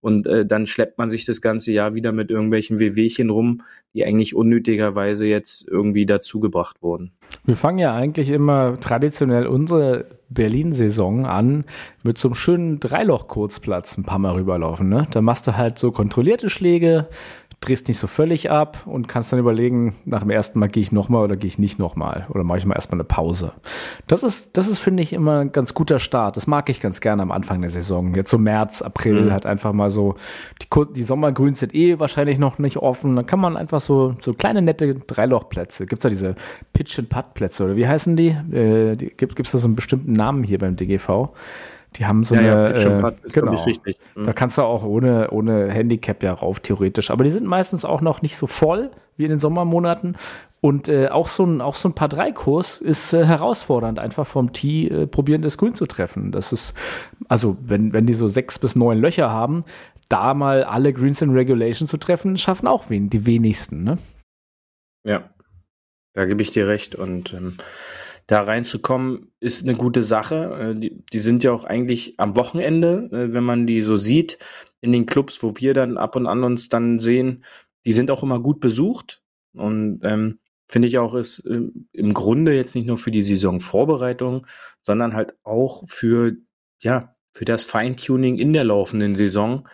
Und 0.00 0.28
äh, 0.28 0.46
dann 0.46 0.66
schleppt 0.66 0.96
man 0.98 1.10
sich 1.10 1.24
das 1.24 1.40
ganze 1.40 1.72
Jahr 1.72 1.94
wieder 1.94 2.12
mit 2.12 2.30
irgendwelchen 2.30 2.78
Wehwehchen 2.78 3.30
rum, 3.30 3.62
die 3.94 4.04
eigentlich 4.04 4.34
unnötigerweise 4.34 5.26
jetzt 5.26 5.66
irgendwie 5.66 6.06
dazugebracht 6.06 6.82
wurden. 6.82 7.10
Wir 7.44 7.56
fangen 7.56 7.78
ja 7.78 7.94
eigentlich 7.94 8.30
immer 8.30 8.78
traditionell 8.78 9.46
unsere 9.46 10.06
Berlin-Saison 10.28 11.26
an 11.26 11.64
mit 12.04 12.18
so 12.18 12.28
einem 12.28 12.36
schönen 12.36 12.80
Dreiloch-Kurzplatz 12.80 13.98
ein 13.98 14.04
paar 14.04 14.20
Mal 14.20 14.34
rüberlaufen. 14.34 14.88
Ne? 14.88 15.08
Da 15.10 15.20
machst 15.20 15.48
du 15.48 15.56
halt 15.56 15.78
so 15.78 15.90
kontrollierte 15.90 16.48
Schläge, 16.48 17.08
drehst 17.60 17.88
nicht 17.88 17.98
so 17.98 18.06
völlig 18.06 18.50
ab 18.50 18.84
und 18.86 19.08
kannst 19.08 19.32
dann 19.32 19.40
überlegen, 19.40 19.94
nach 20.04 20.20
dem 20.20 20.30
ersten 20.30 20.58
Mal 20.60 20.68
gehe 20.68 20.82
ich 20.82 20.92
nochmal 20.92 21.24
oder 21.24 21.36
gehe 21.36 21.48
ich 21.48 21.58
nicht 21.58 21.78
nochmal 21.78 22.26
oder 22.30 22.44
mache 22.44 22.58
ich 22.58 22.66
mal 22.66 22.74
erstmal 22.74 22.96
eine 22.96 23.04
Pause. 23.04 23.52
Das 24.06 24.22
ist, 24.22 24.56
das 24.56 24.68
ist, 24.68 24.78
finde 24.78 25.02
ich, 25.02 25.12
immer 25.12 25.40
ein 25.40 25.52
ganz 25.52 25.74
guter 25.74 25.98
Start. 25.98 26.36
Das 26.36 26.46
mag 26.46 26.68
ich 26.70 26.80
ganz 26.80 27.00
gerne 27.00 27.22
am 27.22 27.32
Anfang 27.32 27.60
der 27.60 27.70
Saison. 27.70 28.14
Jetzt 28.14 28.30
so 28.30 28.38
März, 28.38 28.80
April 28.82 29.24
mhm. 29.24 29.32
hat 29.32 29.44
einfach 29.44 29.72
mal 29.72 29.90
so, 29.90 30.14
die, 30.62 30.68
die 30.94 31.02
Sommergrüns 31.02 31.58
sind 31.60 31.74
eh 31.74 31.98
wahrscheinlich 31.98 32.38
noch 32.38 32.58
nicht 32.58 32.76
offen. 32.76 33.16
Dann 33.16 33.26
kann 33.26 33.40
man 33.40 33.56
einfach 33.56 33.80
so, 33.80 34.14
so 34.20 34.34
kleine 34.34 34.62
nette 34.62 34.94
Dreilochplätze. 34.94 35.86
Gibt 35.86 36.00
es 36.00 36.02
da 36.04 36.08
diese 36.08 36.36
Pitch-and-Putt-Plätze 36.74 37.64
oder 37.64 37.76
wie 37.76 37.88
heißen 37.88 38.16
die? 38.16 38.28
Äh, 38.28 38.94
die 38.96 39.08
gibt 39.08 39.40
es 39.40 39.50
da 39.50 39.58
so 39.58 39.66
einen 39.66 39.76
bestimmten 39.76 40.12
Namen 40.12 40.44
hier 40.44 40.58
beim 40.58 40.76
DGV? 40.76 41.30
Die 41.96 42.06
haben 42.06 42.22
so 42.24 42.34
ja, 42.34 42.40
eine. 42.40 42.80
Ja, 42.80 43.08
äh, 43.08 43.12
genau. 43.32 43.52
Mhm. 43.52 44.24
Da 44.24 44.32
kannst 44.32 44.58
du 44.58 44.62
auch 44.62 44.84
ohne, 44.84 45.30
ohne 45.30 45.70
Handicap 45.70 46.22
ja 46.22 46.32
rauf, 46.32 46.60
theoretisch. 46.60 47.10
Aber 47.10 47.24
die 47.24 47.30
sind 47.30 47.46
meistens 47.46 47.84
auch 47.84 48.00
noch 48.00 48.22
nicht 48.22 48.36
so 48.36 48.46
voll 48.46 48.90
wie 49.16 49.24
in 49.24 49.30
den 49.30 49.38
Sommermonaten. 49.38 50.16
Und 50.60 50.88
äh, 50.88 51.08
auch, 51.08 51.28
so 51.28 51.44
ein, 51.44 51.60
auch 51.60 51.74
so 51.74 51.88
ein 51.88 51.94
paar 51.94 52.08
Dreikurs 52.08 52.78
ist 52.80 53.12
äh, 53.12 53.24
herausfordernd, 53.24 53.98
einfach 53.98 54.26
vom 54.26 54.52
Tee 54.52 54.88
äh, 54.88 55.06
probieren, 55.06 55.42
das 55.42 55.56
Grün 55.56 55.74
zu 55.74 55.86
treffen. 55.86 56.32
Das 56.32 56.52
ist, 56.52 56.74
also 57.28 57.56
wenn, 57.60 57.92
wenn 57.92 58.06
die 58.06 58.14
so 58.14 58.26
sechs 58.26 58.58
bis 58.58 58.74
neun 58.74 58.98
Löcher 58.98 59.30
haben, 59.30 59.64
da 60.08 60.34
mal 60.34 60.64
alle 60.64 60.92
Greens 60.92 61.22
in 61.22 61.30
Regulation 61.30 61.86
zu 61.86 61.96
treffen, 61.96 62.36
schaffen 62.36 62.66
auch 62.66 62.90
wen, 62.90 63.08
die 63.08 63.24
wenigsten, 63.24 63.84
ne? 63.84 63.98
Ja, 65.04 65.30
da 66.14 66.24
gebe 66.24 66.42
ich 66.42 66.50
dir 66.50 66.66
recht. 66.66 66.96
Und 66.96 67.34
ähm, 67.34 67.58
da 68.28 68.42
reinzukommen, 68.42 69.32
ist 69.40 69.64
eine 69.64 69.74
gute 69.74 70.02
Sache. 70.02 70.74
Äh, 70.76 70.78
die, 70.78 71.02
die 71.12 71.18
sind 71.18 71.42
ja 71.42 71.50
auch 71.50 71.64
eigentlich 71.64 72.14
am 72.20 72.36
Wochenende, 72.36 73.08
äh, 73.10 73.32
wenn 73.32 73.42
man 73.42 73.66
die 73.66 73.82
so 73.82 73.96
sieht, 73.96 74.38
in 74.80 74.92
den 74.92 75.06
Clubs, 75.06 75.42
wo 75.42 75.54
wir 75.56 75.74
dann 75.74 75.98
ab 75.98 76.14
und 76.14 76.26
an 76.26 76.44
uns 76.44 76.68
dann 76.68 77.00
sehen, 77.00 77.44
die 77.84 77.92
sind 77.92 78.10
auch 78.10 78.22
immer 78.22 78.38
gut 78.38 78.60
besucht. 78.60 79.22
Und 79.54 80.00
ähm, 80.04 80.38
finde 80.68 80.88
ich 80.88 80.98
auch, 80.98 81.14
ist 81.14 81.40
äh, 81.46 81.62
im 81.92 82.14
Grunde 82.14 82.54
jetzt 82.54 82.76
nicht 82.76 82.86
nur 82.86 82.98
für 82.98 83.10
die 83.10 83.22
Saisonvorbereitung, 83.22 84.46
sondern 84.82 85.14
halt 85.14 85.34
auch 85.42 85.84
für, 85.88 86.36
ja, 86.80 87.16
für 87.32 87.46
das 87.46 87.64
Feintuning 87.64 88.36
in 88.36 88.52
der 88.52 88.64
laufenden 88.64 89.14
Saison 89.14 89.66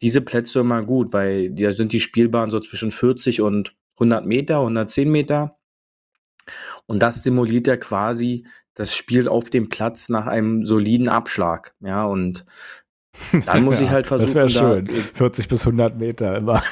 diese 0.00 0.22
Plätze 0.22 0.60
immer 0.60 0.82
gut, 0.82 1.12
weil 1.12 1.50
da 1.50 1.72
sind 1.72 1.92
die 1.92 2.00
Spielbahnen 2.00 2.50
so 2.50 2.60
zwischen 2.60 2.90
40 2.90 3.42
und 3.42 3.74
100 3.96 4.24
Meter, 4.24 4.60
110 4.60 5.10
Meter. 5.10 5.58
Und 6.88 7.02
das 7.02 7.22
simuliert 7.22 7.66
ja 7.66 7.76
quasi 7.76 8.46
das 8.74 8.94
Spiel 8.94 9.28
auf 9.28 9.50
dem 9.50 9.68
Platz 9.68 10.08
nach 10.08 10.26
einem 10.26 10.64
soliden 10.64 11.08
Abschlag. 11.08 11.74
Ja, 11.80 12.04
und 12.04 12.46
dann 13.44 13.64
muss 13.64 13.78
ja, 13.78 13.86
ich 13.86 13.90
halt 13.90 14.06
versuchen. 14.06 14.26
Das 14.26 14.34
wäre 14.34 14.48
schön. 14.48 14.84
Da, 14.84 14.92
40 14.92 15.48
bis 15.48 15.66
100 15.66 15.98
Meter 15.98 16.36
immer. 16.36 16.62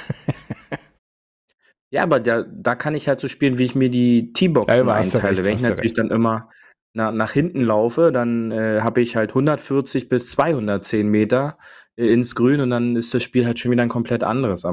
ja, 1.91 2.03
aber 2.03 2.21
da, 2.21 2.43
da 2.43 2.75
kann 2.75 2.95
ich 2.95 3.09
halt 3.09 3.21
so 3.21 3.29
spielen, 3.29 3.59
wie 3.59 3.65
ich 3.65 3.75
mir 3.75 3.91
die 3.91 4.33
T-Boxen 4.33 4.87
ja, 4.87 4.95
einteile. 4.95 5.45
Wenn 5.45 5.57
ich 5.57 5.63
natürlich 5.63 5.95
dann 5.95 6.11
immer 6.11 6.49
na, 6.95 7.13
nach 7.13 7.33
hinten 7.33 7.63
laufe, 7.63 8.11
dann 8.11 8.51
äh, 8.53 8.81
habe 8.81 9.03
ich 9.03 9.17
halt 9.17 9.31
140 9.31 10.09
bis 10.09 10.31
210 10.31 11.09
Meter 11.09 11.59
äh, 11.97 12.07
ins 12.07 12.35
Grün 12.35 12.61
und 12.61 12.71
dann 12.71 12.97
ist 12.97 13.13
das 13.13 13.23
Spiel 13.23 13.45
halt 13.45 13.59
schon 13.59 13.71
wieder 13.71 13.83
ein 13.83 13.91
komplett 13.91 14.25
anderes. 14.25 14.65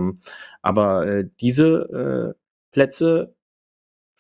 aber 0.62 1.06
äh, 1.06 1.26
diese 1.42 2.34
äh, 2.34 2.40
Plätze 2.72 3.36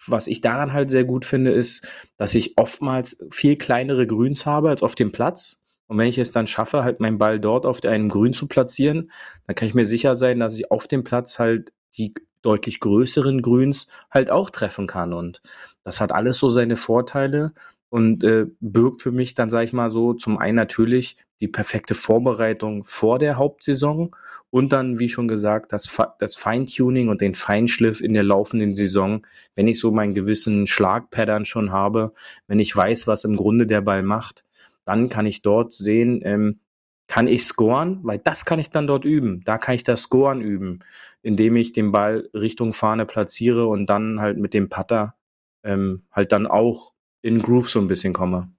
was 0.08 0.28
ich 0.28 0.42
daran 0.42 0.74
halt 0.74 0.89
sehr 0.89 1.04
gut 1.04 1.26
finde, 1.26 1.52
ist, 1.52 1.88
dass 2.18 2.36
ich 2.36 2.58
oftmals 2.58 3.18
viel 3.32 3.56
kleinere 3.58 4.08
Grüns 4.08 4.46
habe 4.46 4.70
als 4.70 4.84
auf 4.84 4.96
dem 4.96 5.12
Platz. 5.12 5.62
Und 5.88 5.98
wenn 5.98 6.08
ich 6.08 6.18
es 6.18 6.32
dann 6.32 6.48
schaffe, 6.48 6.84
halt 6.84 7.00
meinen 7.00 7.18
Ball 7.18 7.39
dort 7.39 7.66
auf 7.66 7.84
einem 7.84 8.10
Grün 8.10 8.34
zu 8.34 8.48
platzieren, 8.48 9.12
dann 9.48 9.56
kann 9.56 9.68
ich 9.68 9.74
mir 9.74 9.86
sicher 9.86 10.16
sein, 10.16 10.39
dass 10.39 10.56
ich 10.56 10.72
auf 10.72 10.88
dem 10.88 11.04
Platz 11.04 11.39
halt 11.39 11.72
die 11.98 12.13
deutlich 12.42 12.80
größeren 12.80 13.42
Grüns 13.42 13.88
halt 14.12 14.30
auch 14.32 14.50
treffen 14.50 14.88
kann. 14.88 15.13
Und 15.13 15.42
das 15.84 16.02
hat 16.02 16.12
alles 16.12 16.39
so 16.39 16.50
seine 16.50 16.78
Vorteile. 16.78 17.54
und 17.89 18.24
äh, 18.24 18.48
birgt 18.60 19.04
für 19.04 19.12
mich 19.12 19.36
dann, 19.36 19.52
sage 19.52 19.66
ich 19.66 19.74
mal 19.74 19.92
so, 19.92 20.13
zum 20.16 20.39
einen 20.39 20.56
natürlich 20.56 21.16
die 21.44 21.50
perfekte 21.50 21.94
Vorbereitung 21.94 22.86
vor 22.86 23.20
der 23.20 23.36
Hauptsaison 23.36 24.16
und 24.50 24.72
dann, 24.72 24.98
wie 24.98 25.10
schon 25.10 25.28
gesagt, 25.28 25.74
das, 25.74 25.94
das 26.20 26.38
Feintuning 26.38 27.10
und 27.10 27.20
den 27.20 27.34
Feinschliff 27.34 28.00
in 28.00 28.14
der 28.14 28.24
laufenden 28.24 28.74
Saison, 28.74 29.28
wenn 29.54 29.68
ich 29.68 29.78
so 29.78 29.92
meinen 29.92 30.14
gewissen 30.14 30.68
Schlagpattern 30.68 31.44
schon 31.44 31.74
habe, 31.74 32.14
wenn 32.48 32.60
ich 32.60 32.74
weiß, 32.74 33.08
was 33.08 33.26
im 33.26 33.36
Grunde 33.36 33.68
der 33.68 33.82
Ball 33.82 34.04
macht, 34.04 34.46
dann 34.86 35.10
kann 35.10 35.26
ich 35.26 35.42
dort 35.42 35.74
sehen, 35.74 36.22
ähm, 36.24 36.62
kann 37.08 37.28
ich 37.28 37.44
scoren, 37.44 38.00
weil 38.04 38.20
das 38.20 38.46
kann 38.46 38.60
ich 38.60 38.70
dann 38.70 38.88
dort 38.88 39.04
üben. 39.04 39.42
Da 39.44 39.58
kann 39.58 39.76
ich 39.76 39.84
das 39.84 40.04
Scoren 40.04 40.40
üben, 40.40 40.80
indem 41.24 41.58
ich 41.58 41.74
den 41.74 41.92
Ball 41.92 42.30
Richtung 42.34 42.72
Fahne 42.72 43.06
platziere 43.06 43.68
und 43.68 43.88
dann 43.90 44.22
halt 44.22 44.38
mit 44.38 44.54
dem 44.54 44.70
Putter 44.70 45.16
ähm, 45.64 46.04
halt 46.10 46.32
dann 46.32 46.48
auch 46.48 46.94
in 47.22 47.42
Groove 47.42 47.70
so 47.70 47.80
ein 47.80 47.90
bisschen 47.90 48.14
komme. 48.14 48.50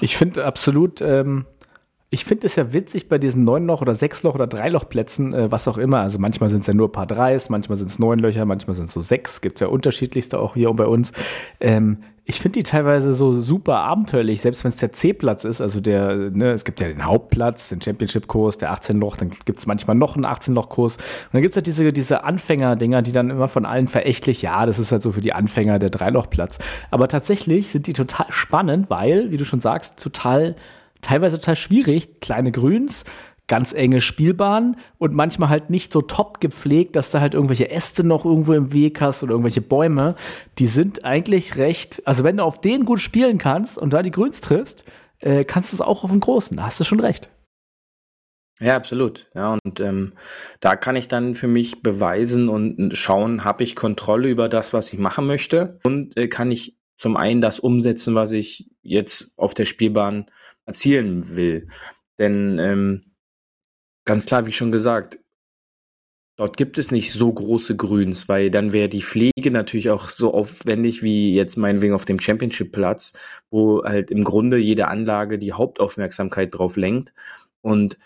Ich 0.00 0.16
finde 0.16 0.46
absolut, 0.46 1.02
ähm, 1.02 1.44
ich 2.12 2.26
finde 2.26 2.46
es 2.46 2.56
ja 2.56 2.74
witzig 2.74 3.08
bei 3.08 3.16
diesen 3.16 3.44
neun 3.44 3.66
Loch 3.66 3.80
oder 3.80 3.94
sechs 3.94 4.22
Loch 4.22 4.34
oder 4.34 4.46
drei 4.46 4.68
Loch 4.68 4.86
Plätzen, 4.86 5.32
äh, 5.32 5.50
was 5.50 5.66
auch 5.66 5.78
immer. 5.78 6.00
Also 6.00 6.18
manchmal 6.18 6.50
sind 6.50 6.60
es 6.60 6.66
ja 6.66 6.74
nur 6.74 6.88
ein 6.88 6.92
paar 6.92 7.06
Dreis, 7.06 7.48
manchmal 7.48 7.78
sind 7.78 7.88
es 7.88 7.98
neun 7.98 8.18
Löcher, 8.18 8.44
manchmal 8.44 8.74
sind 8.74 8.84
es 8.84 8.92
so 8.92 9.00
sechs. 9.00 9.40
Gibt 9.40 9.56
es 9.56 9.60
ja 9.60 9.68
unterschiedlichste 9.68 10.38
auch 10.38 10.52
hier 10.52 10.70
bei 10.74 10.84
uns. 10.84 11.14
Ähm, 11.58 12.02
ich 12.26 12.40
finde 12.42 12.58
die 12.58 12.64
teilweise 12.64 13.14
so 13.14 13.32
super 13.32 13.78
abenteuerlich, 13.78 14.42
selbst 14.42 14.62
wenn 14.62 14.68
es 14.68 14.76
der 14.76 14.92
C-Platz 14.92 15.44
ist. 15.44 15.62
Also 15.62 15.80
der, 15.80 16.14
ne, 16.30 16.52
es 16.52 16.66
gibt 16.66 16.80
ja 16.82 16.88
den 16.88 17.06
Hauptplatz, 17.06 17.70
den 17.70 17.80
Championship-Kurs, 17.80 18.58
der 18.58 18.74
18-Loch, 18.74 19.16
dann 19.16 19.30
gibt 19.46 19.58
es 19.58 19.66
manchmal 19.66 19.96
noch 19.96 20.14
einen 20.14 20.26
18-Loch-Kurs. 20.26 20.98
Und 20.98 21.04
dann 21.32 21.40
gibt 21.40 21.54
es 21.54 21.56
halt 21.56 21.66
diese, 21.66 21.90
diese 21.94 22.24
Anfänger-Dinger, 22.24 23.00
die 23.00 23.12
dann 23.12 23.30
immer 23.30 23.48
von 23.48 23.64
allen 23.64 23.88
verächtlich, 23.88 24.42
ja, 24.42 24.66
das 24.66 24.78
ist 24.78 24.92
halt 24.92 25.00
so 25.00 25.12
für 25.12 25.22
die 25.22 25.32
Anfänger 25.32 25.78
der 25.78 25.88
Dreilochplatz. 25.88 26.58
Aber 26.90 27.08
tatsächlich 27.08 27.68
sind 27.68 27.86
die 27.86 27.94
total 27.94 28.26
spannend, 28.28 28.90
weil, 28.90 29.30
wie 29.30 29.38
du 29.38 29.46
schon 29.46 29.60
sagst, 29.60 29.98
total, 29.98 30.56
teilweise 31.02 31.38
total 31.38 31.56
schwierig, 31.56 32.20
kleine 32.20 32.50
Grüns, 32.50 33.04
ganz 33.48 33.74
enge 33.74 34.00
Spielbahn 34.00 34.76
und 34.96 35.12
manchmal 35.12 35.50
halt 35.50 35.68
nicht 35.68 35.92
so 35.92 36.00
top 36.00 36.40
gepflegt, 36.40 36.96
dass 36.96 37.10
da 37.10 37.20
halt 37.20 37.34
irgendwelche 37.34 37.70
Äste 37.70 38.02
noch 38.02 38.24
irgendwo 38.24 38.54
im 38.54 38.72
Weg 38.72 39.00
hast 39.02 39.22
oder 39.22 39.32
irgendwelche 39.32 39.60
Bäume. 39.60 40.14
Die 40.58 40.66
sind 40.66 41.04
eigentlich 41.04 41.56
recht, 41.56 42.02
also 42.06 42.24
wenn 42.24 42.38
du 42.38 42.44
auf 42.44 42.60
denen 42.60 42.86
gut 42.86 43.00
spielen 43.00 43.36
kannst 43.36 43.76
und 43.76 43.92
da 43.92 44.02
die 44.02 44.10
Grüns 44.10 44.40
triffst, 44.40 44.84
äh, 45.18 45.44
kannst 45.44 45.72
du 45.72 45.76
es 45.76 45.80
auch 45.82 46.02
auf 46.04 46.10
dem 46.10 46.20
Großen. 46.20 46.56
Da 46.56 46.64
hast 46.64 46.80
du 46.80 46.84
schon 46.84 47.00
recht. 47.00 47.28
Ja, 48.60 48.76
absolut. 48.76 49.28
Ja, 49.34 49.58
und 49.64 49.80
ähm, 49.80 50.12
da 50.60 50.76
kann 50.76 50.94
ich 50.94 51.08
dann 51.08 51.34
für 51.34 51.48
mich 51.48 51.82
beweisen 51.82 52.48
und 52.48 52.96
schauen, 52.96 53.44
habe 53.44 53.64
ich 53.64 53.74
Kontrolle 53.74 54.28
über 54.28 54.48
das, 54.48 54.72
was 54.72 54.92
ich 54.92 54.98
machen 54.98 55.26
möchte 55.26 55.80
und 55.82 56.16
äh, 56.16 56.28
kann 56.28 56.50
ich 56.50 56.78
zum 56.96 57.16
einen 57.16 57.40
das 57.40 57.58
umsetzen, 57.58 58.14
was 58.14 58.30
ich 58.32 58.70
jetzt 58.82 59.32
auf 59.36 59.54
der 59.54 59.64
Spielbahn 59.64 60.26
erzielen 60.66 61.36
will. 61.36 61.68
Denn 62.18 62.58
ähm, 62.58 63.12
Ganz 64.04 64.26
klar, 64.26 64.46
wie 64.46 64.52
schon 64.52 64.72
gesagt, 64.72 65.20
dort 66.36 66.56
gibt 66.56 66.76
es 66.78 66.90
nicht 66.90 67.12
so 67.12 67.32
große 67.32 67.76
Grüns, 67.76 68.28
weil 68.28 68.50
dann 68.50 68.72
wäre 68.72 68.88
die 68.88 69.02
Pflege 69.02 69.50
natürlich 69.50 69.90
auch 69.90 70.08
so 70.08 70.34
aufwendig 70.34 71.02
wie 71.02 71.34
jetzt 71.34 71.56
meinetwegen 71.56 71.94
auf 71.94 72.04
dem 72.04 72.18
Championship-Platz, 72.18 73.12
wo 73.50 73.84
halt 73.84 74.10
im 74.10 74.24
Grunde 74.24 74.56
jede 74.56 74.88
Anlage 74.88 75.38
die 75.38 75.52
Hauptaufmerksamkeit 75.52 76.52
drauf 76.52 76.76
lenkt. 76.76 77.12
Und 77.60 77.96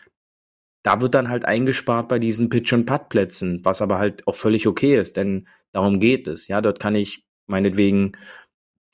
da 0.83 1.01
wird 1.01 1.15
dann 1.15 1.31
halt 1.31 1.47
eingespart 1.47 2.09
bei 2.09 2.19
diesen 2.19 2.51
Pitch- 2.51 2.75
und 2.75 2.85
Putt-Plätzen, 2.85 3.61
was 3.65 3.81
aber 3.81 3.99
halt 3.99 4.27
auch 4.27 4.35
völlig 4.35 4.67
okay 4.67 5.01
ist, 5.01 5.17
denn 5.17 5.49
darum 5.73 5.99
geht 5.99 6.29
es. 6.29 6.47
Ja, 6.49 6.61
dort 6.61 6.79
kann 6.79 6.95
ich 6.95 7.25
meinetwegen 7.47 8.13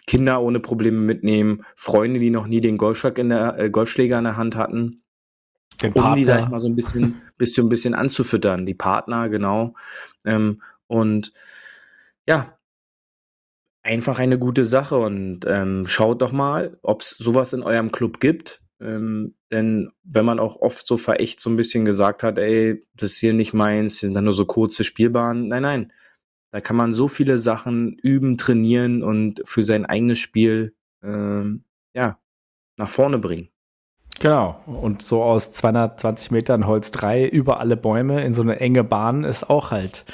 Kinder 0.07 0.43
ohne 0.43 0.61
Probleme 0.61 0.99
mitnehmen, 0.99 1.65
Freunde, 1.77 2.21
die 2.21 2.31
noch 2.31 2.47
nie 2.47 2.61
den 2.61 2.79
Golfschlag 2.79 3.19
in 3.19 3.29
der, 3.29 3.59
äh, 3.59 3.71
Golfschläger 3.71 4.19
in 4.19 4.25
der 4.25 4.37
Hand 4.37 4.57
hatten, 4.57 5.03
den 5.83 5.93
um 5.93 6.15
die, 6.15 6.25
sag 6.25 6.41
ich 6.41 6.49
mal, 6.49 6.61
so 6.61 6.69
ein 6.69 6.75
bisschen, 6.75 7.23
bisschen, 7.39 7.67
ein 7.67 7.71
bisschen 7.71 7.95
anzufüttern, 7.95 8.67
die 8.67 8.75
Partner, 8.75 9.29
genau. 9.29 9.75
Ähm, 10.25 10.61
und 10.87 11.33
ja, 12.27 12.59
einfach 13.83 14.19
eine 14.19 14.39
gute 14.39 14.65
Sache 14.65 14.97
und 14.99 15.41
ähm, 15.47 15.87
schaut 15.87 16.23
doch 16.23 16.33
mal, 16.33 16.79
ob 16.83 17.03
es 17.03 17.11
sowas 17.11 17.53
in 17.53 17.63
eurem 17.63 17.93
Club 17.93 18.21
gibt. 18.21 18.63
Ähm, 18.81 19.35
denn 19.51 19.91
wenn 20.03 20.25
man 20.25 20.41
auch 20.41 20.57
oft 20.57 20.87
so 20.87 20.97
verächt 20.97 21.41
so 21.41 21.51
ein 21.51 21.57
bisschen 21.57 21.85
gesagt 21.85 22.23
hat, 22.23 22.39
ey, 22.39 22.85
das 22.95 23.13
ist 23.13 23.19
hier 23.19 23.33
nicht 23.33 23.55
meins, 23.55 23.99
hier 23.99 24.09
sind 24.09 24.15
dann 24.15 24.25
nur 24.25 24.33
so 24.33 24.45
kurze 24.45 24.85
Spielbahnen. 24.85 25.49
Nein, 25.49 25.63
nein. 25.63 25.93
Da 26.53 26.61
kann 26.61 26.77
man 26.77 26.93
so 26.93 27.09
viele 27.09 27.39
Sachen 27.39 27.95
üben, 27.95 28.37
trainieren 28.37 29.03
und 29.03 29.41
für 29.45 29.65
sein 29.65 29.87
eigenes 29.87 30.19
Spiel 30.19 30.75
ähm, 31.03 31.65
ja, 31.95 32.19
nach 32.77 32.89
vorne 32.89 33.19
bringen. 33.19 33.49
Genau. 34.21 34.61
Und 34.67 35.03
so 35.03 35.23
aus 35.23 35.51
220 35.51 36.31
Metern 36.31 36.67
Holz 36.67 36.91
3 36.91 37.27
über 37.27 37.61
alle 37.61 37.77
Bäume 37.77 38.23
in 38.23 38.33
so 38.33 38.43
eine 38.43 38.61
enge 38.61 38.85
Bahn 38.85 39.25
ist 39.25 39.49
auch 39.51 39.71
halt, 39.71 40.05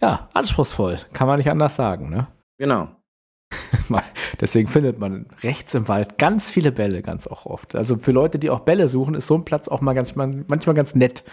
ja, 0.00 0.28
anspruchsvoll. 0.34 0.98
Kann 1.12 1.28
man 1.28 1.38
nicht 1.38 1.50
anders 1.50 1.76
sagen, 1.76 2.10
ne? 2.10 2.26
Genau. 2.58 2.88
Deswegen 4.40 4.68
findet 4.68 4.98
man 4.98 5.26
rechts 5.42 5.74
im 5.74 5.88
Wald 5.88 6.18
ganz 6.18 6.50
viele 6.50 6.72
Bälle, 6.72 7.02
ganz 7.02 7.26
auch 7.26 7.46
oft. 7.46 7.74
Also 7.74 7.96
für 7.96 8.12
Leute, 8.12 8.38
die 8.38 8.50
auch 8.50 8.60
Bälle 8.60 8.88
suchen, 8.88 9.14
ist 9.14 9.26
so 9.26 9.34
ein 9.34 9.44
Platz 9.44 9.68
auch 9.68 9.80
mal 9.80 9.94
ganz, 9.94 10.14
manchmal 10.16 10.74
ganz 10.74 10.94
nett. 10.94 11.24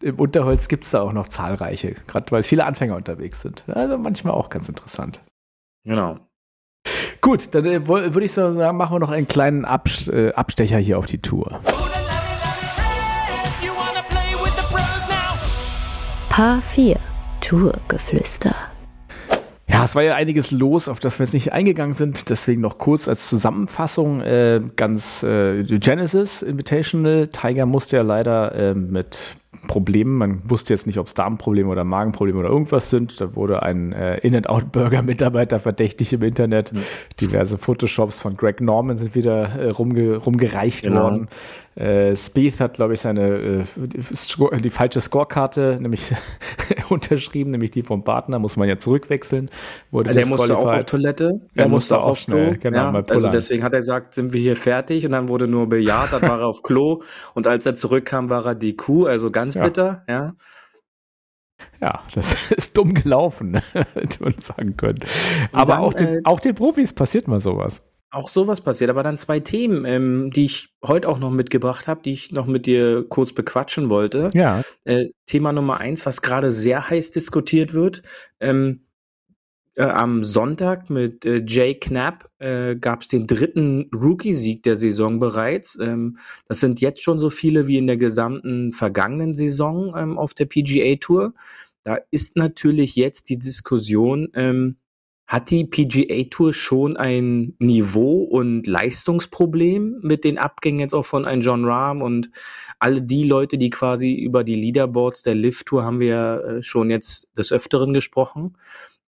Im 0.00 0.16
Unterholz 0.18 0.68
gibt 0.68 0.84
es 0.84 0.90
da 0.90 1.02
auch 1.02 1.12
noch 1.12 1.28
zahlreiche, 1.28 1.94
gerade 2.06 2.30
weil 2.30 2.42
viele 2.42 2.64
Anfänger 2.64 2.96
unterwegs 2.96 3.40
sind. 3.42 3.64
Also 3.68 3.98
manchmal 3.98 4.34
auch 4.34 4.48
ganz 4.48 4.68
interessant. 4.68 5.20
Genau. 5.84 6.18
Gut, 7.20 7.54
dann 7.54 7.64
äh, 7.64 7.86
würde 7.86 8.24
ich 8.24 8.32
sagen, 8.32 8.76
machen 8.76 8.94
wir 8.94 8.98
noch 8.98 9.10
einen 9.10 9.28
kleinen 9.28 9.64
Abs 9.64 10.08
äh, 10.08 10.32
Abstecher 10.34 10.78
hier 10.78 10.98
auf 10.98 11.06
die 11.06 11.22
Tour. 11.22 11.60
Paar 16.28 16.62
4 16.62 16.96
Tourgeflüster. 17.40 18.71
Ja, 19.68 19.84
es 19.84 19.94
war 19.94 20.02
ja 20.02 20.14
einiges 20.14 20.50
los, 20.50 20.88
auf 20.88 20.98
das 20.98 21.18
wir 21.18 21.24
jetzt 21.24 21.34
nicht 21.34 21.52
eingegangen 21.52 21.94
sind. 21.94 22.28
Deswegen 22.30 22.60
noch 22.60 22.78
kurz 22.78 23.08
als 23.08 23.28
Zusammenfassung 23.28 24.20
äh, 24.20 24.60
ganz 24.76 25.22
äh, 25.22 25.62
Genesis 25.62 26.42
Invitational. 26.42 27.28
Tiger 27.28 27.66
musste 27.66 27.96
ja 27.96 28.02
leider 28.02 28.54
äh, 28.54 28.74
mit 28.74 29.36
Problemen. 29.68 30.18
Man 30.18 30.50
wusste 30.50 30.72
jetzt 30.72 30.86
nicht, 30.86 30.98
ob 30.98 31.06
es 31.06 31.14
Darmprobleme 31.14 31.68
oder 31.68 31.84
Magenprobleme 31.84 32.40
oder 32.40 32.48
irgendwas 32.48 32.90
sind. 32.90 33.20
Da 33.20 33.36
wurde 33.36 33.62
ein 33.62 33.92
äh, 33.92 34.18
In-N-Out-Burger-Mitarbeiter 34.18 35.58
verdächtig 35.58 36.12
im 36.12 36.22
Internet. 36.22 36.72
Mhm. 36.72 36.82
Diverse 37.20 37.58
Photoshops 37.58 38.18
von 38.18 38.36
Greg 38.36 38.60
Norman 38.60 38.96
sind 38.96 39.14
wieder 39.14 39.54
äh, 39.54 39.68
rumge 39.70 40.16
rumgereicht 40.16 40.84
genau. 40.84 41.04
worden. 41.04 41.28
Äh, 41.74 42.14
Spieth 42.16 42.60
hat, 42.60 42.74
glaube 42.74 42.94
ich, 42.94 43.00
seine 43.00 43.64
äh, 43.66 44.60
die 44.60 44.70
falsche 44.70 45.00
Scorekarte 45.00 45.78
nämlich 45.80 46.12
unterschrieben, 46.90 47.50
nämlich 47.50 47.70
die 47.70 47.82
vom 47.82 48.04
Partner, 48.04 48.38
muss 48.38 48.56
man 48.56 48.68
ja 48.68 48.76
zurückwechseln. 48.78 49.50
Wurde 49.90 50.12
der 50.12 50.26
musste 50.26 50.56
auch 50.56 50.72
auf 50.72 50.84
Toilette. 50.84 51.40
Er 51.54 51.68
musste 51.68 51.98
auch 51.98 52.16
schnell, 52.16 52.58
genau. 52.58 52.92
Ja, 52.92 53.04
also 53.08 53.28
deswegen 53.28 53.62
hat 53.64 53.72
er 53.72 53.78
gesagt, 53.78 54.14
sind 54.14 54.32
wir 54.32 54.40
hier 54.40 54.56
fertig 54.56 55.06
und 55.06 55.12
dann 55.12 55.28
wurde 55.28 55.48
nur 55.48 55.68
bejaht, 55.68 56.12
dann 56.12 56.22
war 56.22 56.40
er 56.40 56.46
auf 56.46 56.62
Klo 56.62 57.02
und 57.34 57.46
als 57.46 57.64
er 57.64 57.74
zurückkam, 57.74 58.28
war 58.28 58.44
er 58.44 58.54
die 58.54 58.76
Kuh, 58.76 59.06
also 59.06 59.30
ganz 59.30 59.54
ja. 59.54 59.64
bitter, 59.64 60.04
ja. 60.08 60.32
Ja, 61.80 62.02
das 62.14 62.36
ist 62.50 62.76
dumm 62.76 62.94
gelaufen, 62.94 63.60
hätte 63.94 64.22
man 64.22 64.34
sagen 64.38 64.76
können. 64.76 65.00
Aber 65.52 65.74
dann, 65.74 65.82
auch, 65.82 65.94
den, 65.94 66.08
äh, 66.08 66.20
auch 66.24 66.40
den 66.40 66.54
Profis 66.54 66.92
passiert 66.92 67.28
mal 67.28 67.40
sowas. 67.40 67.88
Auch 68.12 68.28
sowas 68.28 68.60
passiert, 68.60 68.90
aber 68.90 69.02
dann 69.02 69.16
zwei 69.16 69.40
Themen, 69.40 69.86
ähm, 69.86 70.30
die 70.30 70.44
ich 70.44 70.68
heute 70.84 71.08
auch 71.08 71.18
noch 71.18 71.30
mitgebracht 71.30 71.88
habe, 71.88 72.02
die 72.02 72.12
ich 72.12 72.30
noch 72.30 72.46
mit 72.46 72.66
dir 72.66 73.06
kurz 73.08 73.32
bequatschen 73.32 73.88
wollte. 73.88 74.28
Ja. 74.34 74.62
Äh, 74.84 75.06
Thema 75.24 75.52
Nummer 75.52 75.78
eins, 75.78 76.04
was 76.04 76.20
gerade 76.20 76.52
sehr 76.52 76.90
heiß 76.90 77.10
diskutiert 77.12 77.72
wird. 77.72 78.02
Ähm, 78.38 78.82
äh, 79.74 79.84
am 79.84 80.22
Sonntag 80.22 80.90
mit 80.90 81.24
äh, 81.24 81.42
Jay 81.46 81.74
Knapp 81.74 82.28
äh, 82.38 82.76
gab 82.76 83.00
es 83.00 83.08
den 83.08 83.26
dritten 83.26 83.88
Rookie-Sieg 83.94 84.62
der 84.62 84.76
Saison 84.76 85.18
bereits. 85.18 85.78
Ähm, 85.80 86.18
das 86.46 86.60
sind 86.60 86.82
jetzt 86.82 87.02
schon 87.02 87.18
so 87.18 87.30
viele 87.30 87.66
wie 87.66 87.78
in 87.78 87.86
der 87.86 87.96
gesamten 87.96 88.72
vergangenen 88.72 89.32
Saison 89.32 89.94
ähm, 89.96 90.18
auf 90.18 90.34
der 90.34 90.44
PGA 90.44 90.96
Tour. 90.96 91.32
Da 91.84 91.98
ist 92.10 92.36
natürlich 92.36 92.96
jetzt 92.96 93.30
die 93.30 93.38
Diskussion, 93.38 94.28
ähm, 94.34 94.76
hat 95.32 95.48
die 95.48 95.64
PGA 95.64 96.24
Tour 96.28 96.52
schon 96.52 96.98
ein 96.98 97.54
Niveau- 97.58 98.22
und 98.22 98.66
Leistungsproblem 98.66 100.00
mit 100.02 100.24
den 100.24 100.36
Abgängen 100.36 100.80
jetzt 100.80 100.92
auch 100.92 101.06
von 101.06 101.24
ein 101.24 101.40
John 101.40 101.64
Rahm 101.64 102.02
und 102.02 102.28
alle 102.78 103.00
die 103.00 103.24
Leute, 103.24 103.56
die 103.56 103.70
quasi 103.70 104.12
über 104.12 104.44
die 104.44 104.56
Leaderboards 104.56 105.22
der 105.22 105.34
Lift 105.34 105.68
Tour 105.68 105.84
haben 105.84 106.00
wir 106.00 106.44
äh, 106.44 106.62
schon 106.62 106.90
jetzt 106.90 107.30
des 107.34 107.50
Öfteren 107.50 107.94
gesprochen. 107.94 108.58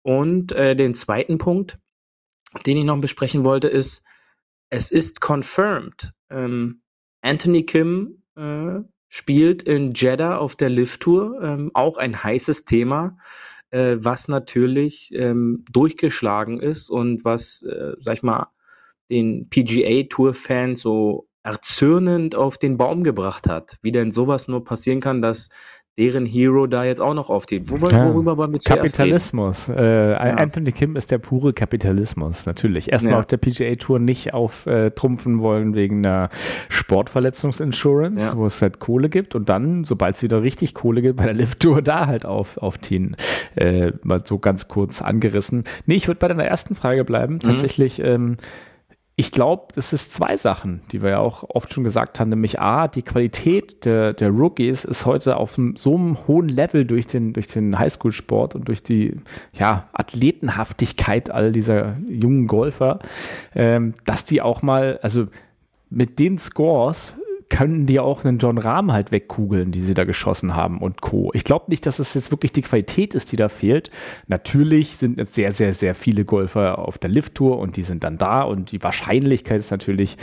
Und 0.03 0.53
äh, 0.53 0.77
den 0.77 0.95
zweiten 0.95 1.37
Punkt, 1.37 1.79
den 2.65 2.77
ich 2.77 2.85
noch 2.85 3.01
besprechen 3.01 3.43
wollte, 3.43 3.67
ist, 3.67 4.01
es 4.69 4.91
ist 4.91 5.19
confirmed. 5.19 6.13
Ähm, 6.29 6.79
Anthony 7.19 7.65
Kim 7.65 8.21
äh, 8.37 8.79
spielt 9.09 9.63
in 9.63 9.93
Jeddah 9.93 10.37
auf 10.37 10.55
der 10.55 10.69
Lift 10.69 11.01
Tour, 11.01 11.41
ähm, 11.43 11.71
auch 11.73 11.97
ein 11.97 12.23
heißes 12.23 12.63
Thema 12.63 13.17
äh, 13.71 13.97
was 13.99 14.27
natürlich 14.27 15.11
ähm, 15.13 15.63
durchgeschlagen 15.71 16.59
ist 16.59 16.89
und 16.89 17.25
was, 17.25 17.61
äh, 17.63 17.93
sag 18.01 18.15
ich 18.15 18.23
mal, 18.23 18.47
den 19.09 19.49
PGA 19.49 20.03
Tour 20.09 20.33
Fan 20.33 20.75
so 20.75 21.27
erzürnend 21.43 22.35
auf 22.35 22.57
den 22.57 22.77
Baum 22.77 23.03
gebracht 23.03 23.47
hat. 23.47 23.77
Wie 23.81 23.91
denn 23.91 24.11
sowas 24.11 24.47
nur 24.47 24.63
passieren 24.63 24.99
kann, 24.99 25.21
dass 25.21 25.49
deren 25.97 26.25
Hero 26.25 26.67
da 26.67 26.83
jetzt 26.83 26.99
auch 26.99 27.13
noch 27.13 27.29
aufsteht. 27.29 27.69
Wo, 27.69 27.77
ja. 27.77 28.13
Worüber 28.13 28.37
wollen 28.37 28.51
wir 28.51 28.59
Kapitalismus. 28.59 29.69
Äh, 29.69 30.11
ja. 30.11 30.17
Anthony 30.17 30.73
Kim 30.73 30.97
ist 30.97 31.09
der 31.09 31.19
pure 31.19 31.53
Kapitalismus, 31.53 32.45
natürlich. 32.45 32.91
Erstmal 32.91 33.13
ja. 33.13 33.19
auf 33.19 33.25
der 33.27 33.37
PGA 33.37 33.75
Tour 33.75 33.99
nicht 33.99 34.33
auftrumpfen 34.33 35.39
äh, 35.39 35.41
wollen 35.41 35.73
wegen 35.73 36.05
einer 36.05 36.29
Sportverletzungsinsurance, 36.67 38.31
ja. 38.31 38.37
wo 38.37 38.45
es 38.45 38.61
halt 38.61 38.79
Kohle 38.79 39.07
gibt 39.07 39.35
und 39.35 39.47
dann, 39.47 39.85
sobald 39.85 40.17
es 40.17 40.23
wieder 40.23 40.41
richtig 40.43 40.73
Kohle 40.73 41.01
gibt, 41.01 41.15
bei 41.15 41.25
der 41.25 41.33
Lift 41.33 41.61
Tour 41.61 41.81
da 41.81 42.07
halt 42.07 42.25
auf, 42.25 42.57
aufziehen. 42.57 43.15
Äh, 43.55 43.93
mal 44.03 44.21
so 44.25 44.37
ganz 44.37 44.67
kurz 44.67 45.01
angerissen. 45.01 45.63
Nee, 45.85 45.95
ich 45.95 46.07
würde 46.07 46.19
bei 46.19 46.27
deiner 46.27 46.45
ersten 46.45 46.75
Frage 46.75 47.05
bleiben. 47.05 47.35
Mhm. 47.35 47.39
Tatsächlich, 47.39 48.01
ähm, 48.01 48.35
ich 49.17 49.31
glaube, 49.31 49.67
es 49.77 49.93
ist 49.93 50.13
zwei 50.13 50.35
Sachen, 50.35 50.81
die 50.91 51.01
wir 51.01 51.11
ja 51.11 51.19
auch 51.19 51.43
oft 51.49 51.73
schon 51.73 51.85
gesagt 51.85 52.19
haben, 52.19 52.29
nämlich 52.29 52.59
A, 52.59 52.89
die 52.89 53.01
Qualität 53.01 53.85
der, 53.85 54.11
der 54.13 54.29
Rookies 54.29 54.83
ist 54.83 55.05
heute 55.05 55.37
auf 55.37 55.57
so 55.75 55.95
einem 55.95 56.27
hohen 56.27 56.49
Level 56.49 56.83
durch 56.83 57.07
den, 57.07 57.31
durch 57.31 57.47
den 57.47 57.79
Highschool-Sport 57.79 58.55
und 58.55 58.67
durch 58.67 58.83
die 58.83 59.15
ja, 59.53 59.87
Athletenhaftigkeit 59.93 61.29
all 61.29 61.53
dieser 61.53 61.95
jungen 62.09 62.47
Golfer, 62.47 62.99
ähm, 63.53 63.93
dass 64.03 64.25
die 64.25 64.41
auch 64.41 64.61
mal, 64.61 64.99
also 65.01 65.27
mit 65.89 66.19
den 66.19 66.37
Scores 66.37 67.15
können 67.49 67.85
die 67.85 67.99
auch 67.99 68.25
einen 68.25 68.39
John 68.39 68.57
Rahm 68.57 68.91
halt 68.91 69.11
wegkugeln, 69.11 69.71
die 69.71 69.81
sie 69.81 69.93
da 69.93 70.03
geschossen 70.03 70.55
haben 70.55 70.79
und 70.79 71.01
Co. 71.01 71.31
Ich 71.33 71.43
glaube 71.43 71.65
nicht, 71.69 71.85
dass 71.85 71.99
es 71.99 72.13
jetzt 72.13 72.31
wirklich 72.31 72.51
die 72.51 72.63
Qualität 72.63 73.13
ist, 73.13 73.31
die 73.31 73.35
da 73.35 73.49
fehlt. 73.49 73.91
Natürlich 74.27 74.97
sind 74.97 75.19
jetzt 75.19 75.33
sehr, 75.35 75.51
sehr, 75.51 75.73
sehr 75.73 75.95
viele 75.95 76.25
Golfer 76.25 76.79
auf 76.79 76.97
der 76.97 77.09
Lift-Tour 77.09 77.59
und 77.59 77.77
die 77.77 77.83
sind 77.83 78.03
dann 78.03 78.17
da 78.17 78.41
und 78.41 78.71
die 78.71 78.81
Wahrscheinlichkeit 78.81 79.59
ist 79.59 79.71
natürlich, 79.71 80.17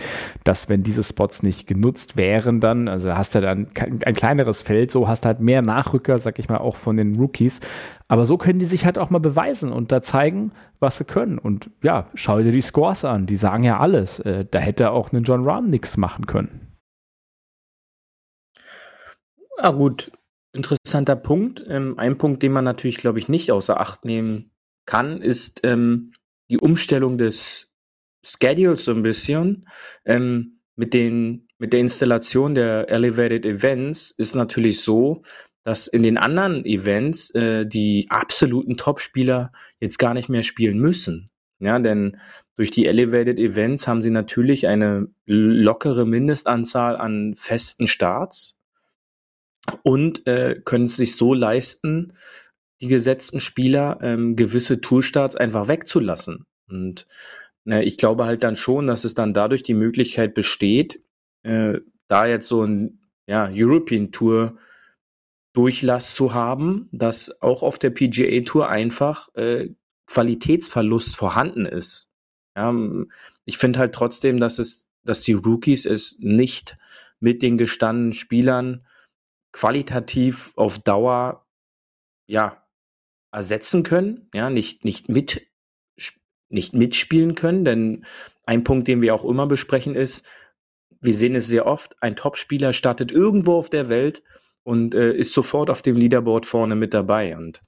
dass 0.45 0.69
wenn 0.69 0.83
diese 0.83 1.05
Spots 1.05 1.43
nicht 1.43 1.67
genutzt 1.67 2.17
wären 2.17 2.61
dann, 2.61 2.89
also 2.89 3.15
hast 3.15 3.35
du 3.35 3.41
dann 3.41 3.69
ein 3.77 4.15
kleineres 4.15 4.63
Feld, 4.63 4.91
so 4.91 5.07
hast 5.07 5.25
du 5.25 5.29
halt 5.29 5.41
mehr 5.41 5.63
Nachrücker, 5.63 6.19
sag 6.19 6.39
ich 6.39 6.49
mal, 6.49 6.59
auch 6.59 6.77
von 6.77 6.97
den 6.97 7.17
Rookies. 7.17 7.61
Aber 8.09 8.27
so 8.27 8.37
können 8.37 8.59
die 8.59 8.67
sich 8.67 8.85
halt 8.85 8.99
auch 8.99 9.11
mal 9.11 9.21
beweisen 9.21 9.73
und 9.73 9.93
da 9.93 10.03
zeigen, 10.03 10.53
was 10.81 10.99
sie 10.99 11.05
können. 11.05 11.39
Und 11.39 11.71
ja, 11.83 12.09
schau 12.15 12.41
dir 12.43 12.53
die 12.53 12.61
Scores 12.61 13.05
an, 13.05 13.27
die 13.27 13.37
sagen 13.37 13.65
ja 13.65 13.79
alles. 13.79 14.19
Äh, 14.19 14.45
da 14.51 14.59
hätte 14.59 14.91
auch 14.91 15.13
ein 15.13 15.23
John 15.23 15.49
Rahm 15.49 15.69
nichts 15.69 15.97
machen 15.97 16.27
können. 16.27 16.72
Ja, 19.63 19.71
gut. 19.71 20.11
Interessanter 20.53 21.15
Punkt. 21.15 21.65
Ähm, 21.69 21.97
ein 21.97 22.19
Punkt, 22.19 22.43
den 22.43 22.53
man 22.53 22.65
natürlich, 22.65 22.97
glaube 22.97 23.21
ich, 23.21 23.29
nicht 23.29 23.53
außer 23.53 23.81
Acht 23.81 24.05
nehmen 24.05 24.51
kann, 24.87 25.23
ist 25.23 25.61
ähm, 25.63 26.13
die 26.51 26.59
Umstellung 26.59 27.17
des 27.17 27.73
Schedules 28.25 28.85
so 28.85 28.91
ein 28.91 29.05
bisschen. 29.05 29.69
Ähm, 30.05 30.59
mit, 30.75 30.95
den, 30.95 31.47
mit 31.59 31.73
der 31.73 31.81
Installation 31.81 32.57
der 32.57 32.89
Elevated 32.89 33.47
Events 33.47 34.11
ist 34.11 34.35
natürlich 34.35 34.81
so, 34.81 35.23
dass 35.63 35.87
in 35.87 36.03
den 36.03 36.19
anderen 36.19 36.65
Events 36.65 37.31
äh, 37.31 37.65
die 37.65 38.07
absoluten 38.11 38.77
Topspieler 38.77 39.53
jetzt 39.79 39.99
gar 39.99 40.13
nicht 40.13 40.29
mehr 40.29 40.43
spielen 40.43 40.79
müssen. 40.79 41.31
Ja, 41.61 41.79
denn 41.79 42.19
durch 42.57 42.73
die 42.73 42.87
Elevated 42.87 43.39
Events 43.39 43.87
haben 43.87 44.03
sie 44.03 44.11
natürlich 44.11 44.67
eine 44.67 45.07
lockere 45.25 46.05
Mindestanzahl 46.05 46.97
an 46.97 47.37
festen 47.37 47.87
Starts 47.87 48.59
und 49.83 50.27
äh, 50.27 50.61
können 50.65 50.85
es 50.85 50.97
sich 50.97 51.17
so 51.17 51.35
leisten, 51.35 52.15
die 52.81 52.89
gesetzten 52.89 53.41
Spieler 53.41 53.99
ähm, 54.03 54.35
gewisse 54.37 54.81
Toolstarts 54.81 55.37
einfach 55.37 55.69
wegzulassen. 55.69 56.47
Und 56.69 57.07
äh, 57.67 57.85
ich 57.85 57.97
glaube 57.97 58.25
halt 58.25 58.43
dann 58.43 58.57
schon, 58.57 58.87
dass 58.87 59.05
es 59.05 59.15
dann 59.15 59.35
dadurch 59.35 59.63
die 59.63 59.75
Möglichkeit 59.75 60.35
besteht, 60.35 61.01
äh, 61.45 61.79
da 62.09 62.27
jetzt 62.27 62.49
so 62.49 62.65
ein 62.65 63.01
ja, 63.27 63.49
European 63.53 64.11
Tour 64.11 64.59
Durchlass 65.55 66.15
zu 66.15 66.33
haben, 66.33 66.89
dass 66.93 67.41
auch 67.43 67.63
auf 67.63 67.79
der 67.79 67.91
PGA 67.91 68.41
Tour 68.41 68.69
einfach 68.69 69.29
äh, 69.35 69.71
Qualitätsverlust 70.07 71.15
vorhanden 71.15 71.67
ist. 71.67 72.11
Ja, 72.57 72.75
ich 73.45 73.59
finde 73.59 73.79
halt 73.79 73.95
trotzdem, 73.95 74.39
dass 74.39 74.59
es, 74.59 74.87
dass 75.05 75.21
die 75.21 75.33
Rookies 75.35 75.85
es 75.85 76.19
nicht 76.21 76.77
mit 77.21 77.43
den 77.43 77.59
gestandenen 77.59 78.13
Spielern 78.13 78.85
qualitativ 79.53 80.53
auf 80.57 80.79
Dauer 80.79 81.47
ja 82.27 82.65
ersetzen 83.31 83.83
können, 83.83 84.29
ja, 84.35 84.51
nicht 84.51 84.85
nicht 84.85 85.09
mit 85.09 85.47
nicht 86.49 86.75
mitspielen 86.75 87.35
können, 87.35 87.65
denn 87.65 88.05
ein 88.45 88.65
Punkt, 88.65 88.89
den 88.89 89.01
wir 89.01 89.15
auch 89.15 89.25
immer 89.25 89.47
besprechen 89.47 89.95
ist, 89.95 90.27
wir 91.01 91.15
sehen 91.15 91.35
es 91.35 91.49
sehr 91.49 91.67
oft, 91.67 91.97
ein 92.03 92.17
Topspieler 92.17 92.73
startet 92.73 93.11
irgendwo 93.11 93.55
auf 93.55 93.71
der 93.71 93.89
Welt 93.89 94.23
und 94.63 94.95
äh, 94.95 95.13
ist 95.13 95.33
sofort 95.33 95.71
auf 95.71 95.83
dem 95.83 95.97
Leaderboard 95.97 96.47
vorne 96.47 96.77
mit 96.77 96.95
dabei. 96.95 97.37
Und 97.37 97.61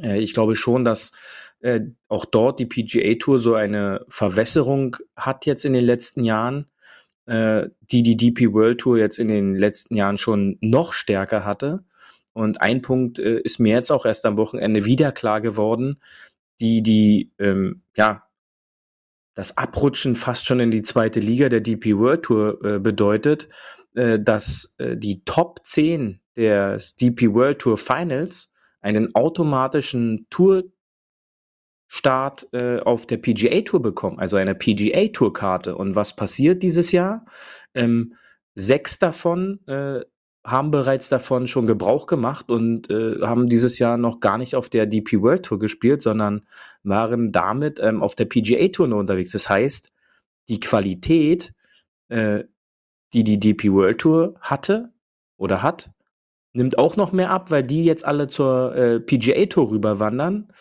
äh, 0.00 0.20
ich 0.20 0.32
glaube 0.32 0.54
schon, 0.54 0.84
dass 0.84 1.12
äh, 1.60 1.80
auch 2.08 2.24
dort 2.24 2.60
die 2.60 2.66
PGA 2.66 3.14
Tour 3.18 3.40
so 3.40 3.54
eine 3.54 4.04
Verwässerung 4.08 4.96
hat 5.16 5.46
jetzt 5.46 5.64
in 5.64 5.72
den 5.72 5.84
letzten 5.84 6.22
Jahren, 6.22 6.70
äh, 7.26 7.68
die 7.80 8.02
die 8.02 8.16
DP 8.16 8.52
World 8.52 8.78
Tour 8.80 8.98
jetzt 8.98 9.18
in 9.18 9.28
den 9.28 9.54
letzten 9.54 9.96
Jahren 9.96 10.18
schon 10.18 10.58
noch 10.60 10.92
stärker 10.92 11.44
hatte. 11.44 11.84
Und 12.32 12.60
ein 12.60 12.82
Punkt 12.82 13.18
äh, 13.18 13.40
ist 13.40 13.58
mir 13.58 13.74
jetzt 13.74 13.90
auch 13.90 14.06
erst 14.06 14.26
am 14.26 14.36
Wochenende 14.36 14.84
wieder 14.84 15.12
klar 15.12 15.40
geworden, 15.40 16.00
die 16.60 16.82
die 16.82 17.32
ähm, 17.38 17.82
ja 17.96 18.26
das 19.34 19.56
Abrutschen 19.56 20.14
fast 20.14 20.46
schon 20.46 20.60
in 20.60 20.70
die 20.70 20.82
zweite 20.82 21.20
Liga 21.20 21.48
der 21.48 21.60
DP 21.60 21.96
World 21.98 22.22
Tour 22.22 22.64
äh, 22.64 22.78
bedeutet, 22.78 23.48
äh, 23.94 24.18
dass 24.18 24.74
äh, 24.78 24.96
die 24.96 25.24
Top 25.24 25.60
10 25.62 26.20
der 26.36 26.80
DP 27.00 27.34
World 27.34 27.58
Tour 27.58 27.76
Finals 27.76 28.52
einen 28.80 29.14
automatischen 29.14 30.26
Tour 30.30 30.64
Start 31.88 32.48
äh, 32.52 32.80
auf 32.80 33.06
der 33.06 33.18
PGA 33.18 33.60
Tour 33.60 33.80
bekommen, 33.80 34.18
also 34.18 34.36
eine 34.36 34.54
PGA 34.54 35.08
Tour 35.08 35.32
Karte. 35.32 35.76
Und 35.76 35.94
was 35.94 36.16
passiert 36.16 36.62
dieses 36.62 36.92
Jahr? 36.92 37.24
Ähm, 37.74 38.14
sechs 38.54 38.98
davon 38.98 39.60
äh, 39.66 40.00
haben 40.46 40.70
bereits 40.70 41.08
davon 41.08 41.48
schon 41.48 41.66
Gebrauch 41.66 42.06
gemacht 42.06 42.50
und 42.50 42.88
äh, 42.88 43.20
haben 43.22 43.48
dieses 43.48 43.78
Jahr 43.78 43.96
noch 43.96 44.20
gar 44.20 44.38
nicht 44.38 44.54
auf 44.54 44.68
der 44.68 44.86
DP 44.86 45.20
World 45.20 45.44
Tour 45.44 45.58
gespielt, 45.58 46.02
sondern 46.02 46.46
waren 46.84 47.32
damit 47.32 47.80
ähm, 47.80 48.02
auf 48.02 48.14
der 48.14 48.26
PGA 48.26 48.68
Tour 48.68 48.86
nur 48.86 49.00
unterwegs. 49.00 49.32
Das 49.32 49.48
heißt, 49.48 49.92
die 50.48 50.60
Qualität, 50.60 51.52
äh, 52.08 52.44
die 53.12 53.24
die 53.24 53.40
DP 53.40 53.72
World 53.72 53.98
Tour 53.98 54.34
hatte 54.40 54.92
oder 55.36 55.62
hat, 55.62 55.90
nimmt 56.52 56.78
auch 56.78 56.96
noch 56.96 57.12
mehr 57.12 57.30
ab, 57.30 57.50
weil 57.50 57.64
die 57.64 57.84
jetzt 57.84 58.04
alle 58.04 58.28
zur 58.28 58.74
äh, 58.74 59.00
PGA 59.00 59.46
Tour 59.46 59.70
rüberwandern 59.70 60.52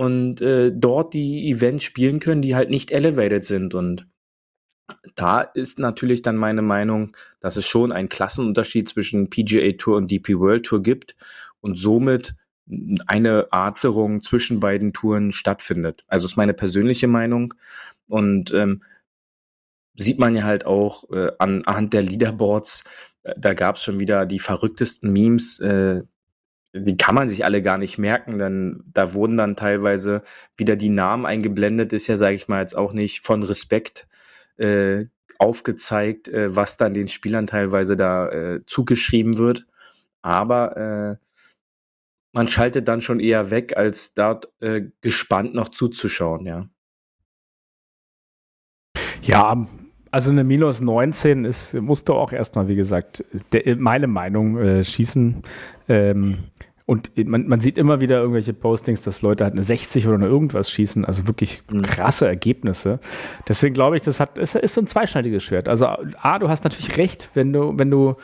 und 0.00 0.40
äh, 0.40 0.72
dort 0.74 1.12
die 1.12 1.50
Events 1.50 1.84
spielen 1.84 2.20
können, 2.20 2.40
die 2.40 2.54
halt 2.54 2.70
nicht 2.70 2.90
elevated 2.90 3.44
sind. 3.44 3.74
Und 3.74 4.08
da 5.14 5.42
ist 5.42 5.78
natürlich 5.78 6.22
dann 6.22 6.36
meine 6.36 6.62
Meinung, 6.62 7.14
dass 7.40 7.58
es 7.58 7.66
schon 7.66 7.92
einen 7.92 8.08
Klassenunterschied 8.08 8.88
zwischen 8.88 9.28
PGA 9.28 9.72
Tour 9.72 9.98
und 9.98 10.10
DP 10.10 10.38
World 10.38 10.64
Tour 10.64 10.82
gibt 10.82 11.16
und 11.60 11.78
somit 11.78 12.34
eine 13.08 13.48
Artverung 13.50 14.22
zwischen 14.22 14.58
beiden 14.58 14.94
Touren 14.94 15.32
stattfindet. 15.32 16.02
Also 16.06 16.24
ist 16.24 16.36
meine 16.38 16.54
persönliche 16.54 17.06
Meinung 17.06 17.52
und 18.08 18.54
ähm, 18.54 18.82
sieht 19.96 20.18
man 20.18 20.34
ja 20.34 20.44
halt 20.44 20.64
auch 20.64 21.10
äh, 21.10 21.30
an, 21.38 21.62
anhand 21.66 21.92
der 21.92 22.04
Leaderboards, 22.04 22.84
äh, 23.22 23.34
da 23.36 23.52
gab 23.52 23.76
es 23.76 23.82
schon 23.82 24.00
wieder 24.00 24.24
die 24.24 24.38
verrücktesten 24.38 25.12
Memes. 25.12 25.60
Äh, 25.60 26.04
die 26.72 26.96
kann 26.96 27.14
man 27.14 27.28
sich 27.28 27.44
alle 27.44 27.62
gar 27.62 27.78
nicht 27.78 27.98
merken, 27.98 28.38
denn 28.38 28.82
da 28.86 29.12
wurden 29.14 29.36
dann 29.36 29.56
teilweise 29.56 30.22
wieder 30.56 30.76
die 30.76 30.88
Namen 30.88 31.26
eingeblendet, 31.26 31.92
ist 31.92 32.06
ja, 32.06 32.16
sage 32.16 32.34
ich 32.34 32.48
mal, 32.48 32.60
jetzt 32.60 32.76
auch 32.76 32.92
nicht 32.92 33.26
von 33.26 33.42
Respekt 33.42 34.08
äh, 34.56 35.06
aufgezeigt, 35.38 36.28
äh, 36.28 36.54
was 36.54 36.76
dann 36.76 36.94
den 36.94 37.08
Spielern 37.08 37.46
teilweise 37.46 37.96
da 37.96 38.28
äh, 38.28 38.60
zugeschrieben 38.66 39.38
wird. 39.38 39.66
Aber 40.22 40.76
äh, 40.76 41.24
man 42.32 42.46
schaltet 42.46 42.86
dann 42.86 43.00
schon 43.00 43.20
eher 43.20 43.50
weg, 43.50 43.76
als 43.76 44.14
dort 44.14 44.48
äh, 44.60 44.82
gespannt 45.00 45.54
noch 45.54 45.70
zuzuschauen, 45.70 46.46
ja. 46.46 46.68
Ja, 49.22 49.66
also 50.10 50.30
eine 50.30 50.44
minus 50.44 50.80
19 50.80 51.44
ist, 51.44 51.74
musst 51.74 52.08
du 52.08 52.14
auch 52.14 52.32
erstmal, 52.32 52.68
wie 52.68 52.74
gesagt, 52.74 53.24
de, 53.52 53.76
meine 53.76 54.06
Meinung 54.06 54.58
äh, 54.58 54.84
schießen. 54.84 55.42
Ähm, 55.88 56.38
und 56.86 57.12
man, 57.24 57.46
man, 57.46 57.60
sieht 57.60 57.78
immer 57.78 58.00
wieder 58.00 58.18
irgendwelche 58.18 58.52
Postings, 58.52 59.02
dass 59.02 59.22
Leute 59.22 59.44
halt 59.44 59.54
eine 59.54 59.62
60 59.62 60.08
oder 60.08 60.16
eine 60.16 60.26
irgendwas 60.26 60.72
schießen, 60.72 61.04
also 61.04 61.28
wirklich 61.28 61.62
mhm. 61.70 61.82
krasse 61.82 62.26
Ergebnisse. 62.26 62.98
Deswegen 63.48 63.74
glaube 63.74 63.96
ich, 63.96 64.02
das 64.02 64.18
hat, 64.18 64.38
ist, 64.38 64.56
ist 64.56 64.74
so 64.74 64.80
ein 64.80 64.88
zweischneidiges 64.88 65.44
Schwert. 65.44 65.68
Also 65.68 65.86
A, 65.86 66.38
du 66.40 66.48
hast 66.48 66.64
natürlich 66.64 66.96
recht, 66.96 67.28
wenn 67.34 67.52
du, 67.52 67.78
wenn 67.78 67.92
du 67.92 68.16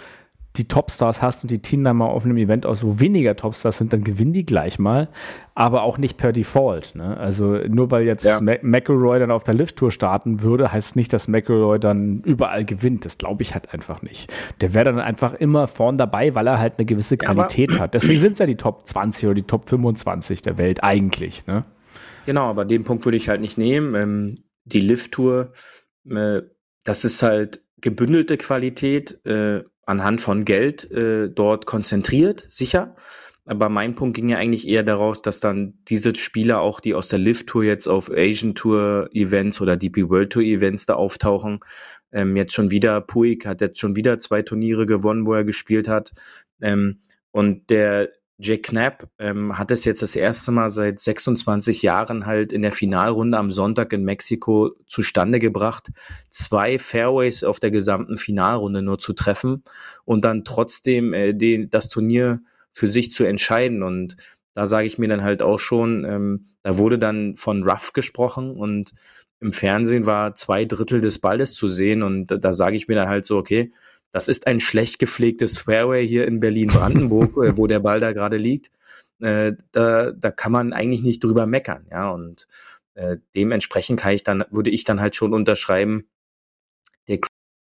die 0.57 0.69
Topstars 0.69 1.23
hast 1.23 1.45
und 1.45 1.51
die 1.51 1.61
teamen 1.61 1.85
dann 1.85 1.97
mal 1.97 2.07
auf 2.07 2.25
einem 2.25 2.37
Event 2.37 2.67
aus, 2.67 2.83
wo 2.83 2.99
weniger 3.01 3.37
Topstars 3.37 3.79
sind, 3.79 3.93
dann 3.93 4.05
gewinnen 4.05 4.33
die 4.33 4.45
gleich 4.45 4.79
mal, 4.79 5.09
aber 5.55 5.83
auch 5.83 5.99
nicht 5.99 6.17
per 6.17 6.33
Default. 6.33 6.95
Ne? 6.95 7.17
Also 7.17 7.59
nur 7.69 7.91
weil 7.91 8.05
jetzt 8.05 8.25
ja. 8.25 8.41
McElroy 8.41 9.19
dann 9.19 9.31
auf 9.31 9.45
der 9.45 9.55
Lift-Tour 9.55 9.91
starten 9.91 10.43
würde, 10.43 10.73
heißt 10.73 10.97
nicht, 10.97 11.13
dass 11.13 11.29
McElroy 11.29 11.79
dann 11.79 12.23
überall 12.23 12.65
gewinnt. 12.65 13.05
Das 13.05 13.19
glaube 13.19 13.43
ich 13.43 13.55
halt 13.55 13.73
einfach 13.73 14.03
nicht. 14.03 14.33
Der 14.61 14.75
wäre 14.75 14.87
dann 14.87 14.99
einfach 14.99 15.35
immer 15.35 15.69
vorn 15.69 15.97
dabei, 15.97 16.35
weil 16.35 16.47
er 16.47 16.59
halt 16.59 16.75
eine 16.79 16.87
gewisse 16.87 17.17
Qualität 17.17 17.75
ja, 17.75 17.81
hat. 17.81 17.95
Deswegen 17.95 18.21
sind 18.21 18.33
es 18.33 18.39
ja 18.39 18.47
die 18.47 18.57
Top 18.57 18.87
20 18.87 19.27
oder 19.27 19.35
die 19.35 19.43
Top 19.43 19.69
25 19.69 20.43
der 20.43 20.59
Welt 20.59 20.83
eigentlich. 20.83 21.47
Ne? 21.47 21.65
Genau, 22.27 22.49
aber 22.51 22.65
den 22.65 22.85
Punkt 22.85 23.05
würde 23.05 23.17
ich 23.17 23.29
halt 23.29 23.41
nicht 23.41 23.59
nehmen. 23.59 23.95
Ähm, 23.95 24.35
die 24.65 24.81
Lift-Tour, 24.81 25.53
äh, 26.11 26.43
das 26.85 27.05
ist 27.05 27.23
halt 27.23 27.63
gebündelte 27.81 28.37
Qualität 28.37 29.25
äh, 29.25 29.63
anhand 29.87 30.21
von 30.21 30.45
Geld 30.45 30.91
äh, 30.91 31.31
dort 31.31 31.65
konzentriert, 31.65 32.47
sicher. 32.51 32.97
Aber 33.47 33.69
mein 33.69 33.95
Punkt 33.95 34.17
ging 34.17 34.29
ja 34.29 34.39
eigentlich 34.39 34.67
eher 34.67 34.83
daraus, 34.83 35.23
dass 35.23 35.39
dann 35.39 35.79
diese 35.89 36.15
Spieler 36.17 36.61
auch, 36.61 36.81
die 36.81 36.95
aus 36.95 37.09
der 37.09 37.21
Lift 37.21 37.47
Tour 37.47 37.63
jetzt 37.63 37.87
auf 37.87 38.11
Asian 38.11 38.57
Tour 38.57 39.09
Events 39.13 39.61
oder 39.61 39.77
DP 39.77 40.09
World 40.09 40.33
Tour 40.33 40.43
Events 40.43 40.85
da 40.87 40.95
auftauchen, 40.95 41.61
ähm, 42.13 42.37
jetzt 42.37 42.55
schon 42.55 42.73
wieder, 42.73 43.01
Puig 43.01 43.47
hat 43.47 43.61
jetzt 43.61 43.79
schon 43.79 43.95
wieder 43.95 44.19
zwei 44.19 44.43
Turniere 44.43 44.85
gewonnen, 44.85 45.27
wo 45.27 45.35
er 45.35 45.45
gespielt 45.45 45.87
hat. 45.87 46.13
Ähm, 46.61 46.99
und 47.31 47.71
der 47.71 48.11
Jake 48.39 48.63
Knapp 48.63 49.09
ähm, 49.19 49.57
hat 49.57 49.71
es 49.71 49.87
jetzt 49.87 50.03
das 50.03 50.15
erste 50.15 50.53
Mal 50.53 50.71
seit 50.71 51.01
26 51.01 51.81
Jahren 51.81 52.27
halt 52.27 52.53
in 52.53 52.61
der 52.61 52.73
Finalrunde 52.73 53.39
am 53.39 53.51
Sonntag 53.51 53.95
in 53.95 54.05
Mexiko 54.05 54.73
zustande 54.87 55.39
gebracht, 55.39 55.89
zwei 56.29 56.79
Fairways 56.79 57.45
auf 57.45 57.61
der 57.61 57.71
gesamten 57.71 58.19
Finalrunde 58.19 58.83
nur 58.83 58.99
zu 58.99 59.15
treffen 59.15 59.65
und 60.05 60.25
dann 60.27 60.45
trotzdem 60.45 61.15
äh, 61.15 61.33
den, 61.33 61.71
das 61.71 61.89
Turnier 61.89 62.41
für 62.73 62.91
sich 62.91 63.11
zu 63.11 63.25
entscheiden. 63.25 63.83
Und 63.83 64.17
da 64.53 64.67
sage 64.67 64.87
ich 64.87 64.99
mir 64.99 65.09
dann 65.09 65.23
halt 65.23 65.41
auch 65.41 65.59
schon, 65.59 66.05
ähm, 66.05 66.47
da 66.63 66.77
wurde 66.77 66.99
dann 66.99 67.37
von 67.37 67.63
Rough 67.63 67.95
gesprochen 67.95 68.51
und 68.51 68.93
im 69.41 69.53
Fernsehen 69.53 70.05
war 70.05 70.35
zwei 70.35 70.67
Drittel 70.67 71.01
des 71.01 71.21
Balles 71.21 71.55
zu 71.55 71.69
sehen 71.69 72.03
und 72.03 72.27
da 72.27 72.55
sage 72.55 72.77
ich 72.77 72.89
mir 72.89 72.97
dann 72.97 73.09
halt 73.09 73.25
so, 73.25 73.37
okay, 73.37 73.73
das 74.17 74.29
ist 74.29 74.47
ein 74.47 74.61
schlecht 74.61 74.99
gepflegtes 74.99 75.59
Fairway 75.59 76.09
hier 76.09 76.27
in 76.27 76.41
Berlin-Brandenburg, 76.41 77.37
äh, 77.45 77.59
wo 77.59 77.67
der 77.67 77.81
Ball 77.81 78.01
da 78.01 78.13
gerade 78.13 78.39
liegt. 78.39 78.71
Äh, 79.21 79.53
da, 79.73 80.11
da 80.11 80.31
kann 80.31 80.53
man 80.53 80.73
eigentlich 80.73 81.03
nicht 81.03 81.23
drüber 81.23 81.47
meckern, 81.47 81.87
ja. 81.91 82.11
Und 82.11 82.49
äh, 82.95 83.19
dementsprechend 83.35 84.01
kann 84.01 84.15
ich 84.15 84.23
dann, 84.23 84.43
würde 84.51 84.71
ich 84.71 84.85
dann 84.85 85.03
halt 85.03 85.17
schon 85.17 85.35
unterschreiben, 85.35 86.09
der 87.09 87.19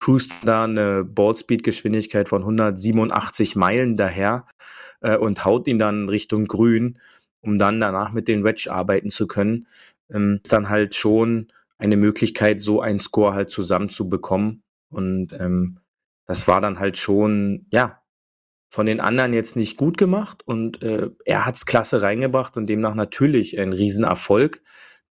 cruist 0.01 0.47
da 0.47 0.65
eine 0.65 1.05
Ballspeed-Geschwindigkeit 1.05 2.31
von 2.31 2.41
187 2.41 3.55
Meilen 3.55 3.99
daher 3.99 4.47
äh, 5.03 5.19
und 5.19 5.45
haut 5.45 5.69
ihn 5.69 5.79
dann 5.79 6.09
Richtung 6.09 6.47
Grün, 6.47 6.99
um 7.43 7.59
dann 7.59 7.79
danach 7.79 8.13
mit 8.13 8.27
den 8.27 8.43
Wedge 8.43 8.73
arbeiten 8.73 9.11
zu 9.11 9.27
können. 9.27 9.67
Ähm, 10.11 10.41
ist 10.43 10.51
dann 10.51 10.71
halt 10.71 10.95
schon 10.95 11.53
eine 11.77 11.99
Möglichkeit, 11.99 12.63
so 12.63 12.81
einen 12.81 13.01
Score 13.01 13.35
halt 13.35 13.51
zusammenzubekommen. 13.51 14.63
Und 14.91 15.35
ähm, 15.35 15.81
das 16.29 16.47
war 16.47 16.61
dann 16.61 16.79
halt 16.79 16.97
schon, 16.97 17.67
ja, 17.71 18.01
von 18.71 18.87
den 18.87 19.01
anderen 19.01 19.33
jetzt 19.33 19.57
nicht 19.57 19.79
gut 19.79 19.97
gemacht 19.97 20.43
und 20.47 20.83
äh, 20.83 21.09
er 21.25 21.47
hat's 21.47 21.65
klasse 21.65 22.03
reingebracht 22.03 22.57
und 22.59 22.67
demnach 22.67 22.95
natürlich 22.95 23.59
ein 23.59 23.73
Riesenerfolg, 23.73 24.63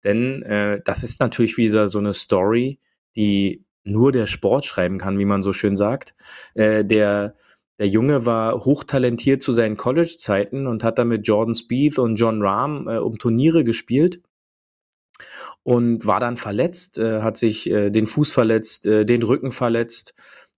denn 0.03 0.43
äh, 0.43 0.79
das 0.85 1.03
ist 1.03 1.19
natürlich 1.19 1.57
wieder 1.57 1.89
so 1.89 1.97
eine 1.97 2.13
Story, 2.13 2.79
die 3.15 3.65
nur 3.83 4.11
der 4.11 4.27
Sport 4.27 4.65
schreiben 4.65 4.99
kann, 4.99 5.17
wie 5.17 5.25
man 5.25 5.41
so 5.41 5.53
schön 5.53 5.75
sagt. 5.75 6.13
Äh, 6.53 6.85
der 6.85 7.35
der 7.79 7.87
Junge 7.87 8.25
war 8.25 8.65
hochtalentiert 8.65 9.43
zu 9.43 9.51
seinen 9.53 9.77
College-Zeiten 9.77 10.65
und 10.65 10.83
hat 10.83 10.97
dann 10.97 11.09
mit 11.09 11.27
Jordan 11.27 11.53
Spieth 11.53 11.99
und 11.99 12.15
John 12.15 12.41
Rahm 12.41 12.87
äh, 12.87 12.97
um 12.97 13.19
Turniere 13.19 13.63
gespielt 13.63 14.21
und 15.63 16.05
war 16.05 16.19
dann 16.19 16.37
verletzt, 16.37 16.97
äh, 16.97 17.21
hat 17.21 17.37
sich 17.37 17.69
äh, 17.69 17.91
den 17.91 18.07
Fuß 18.07 18.31
verletzt, 18.31 18.87
äh, 18.87 19.05
den 19.05 19.21
Rücken 19.21 19.51
verletzt 19.51 20.15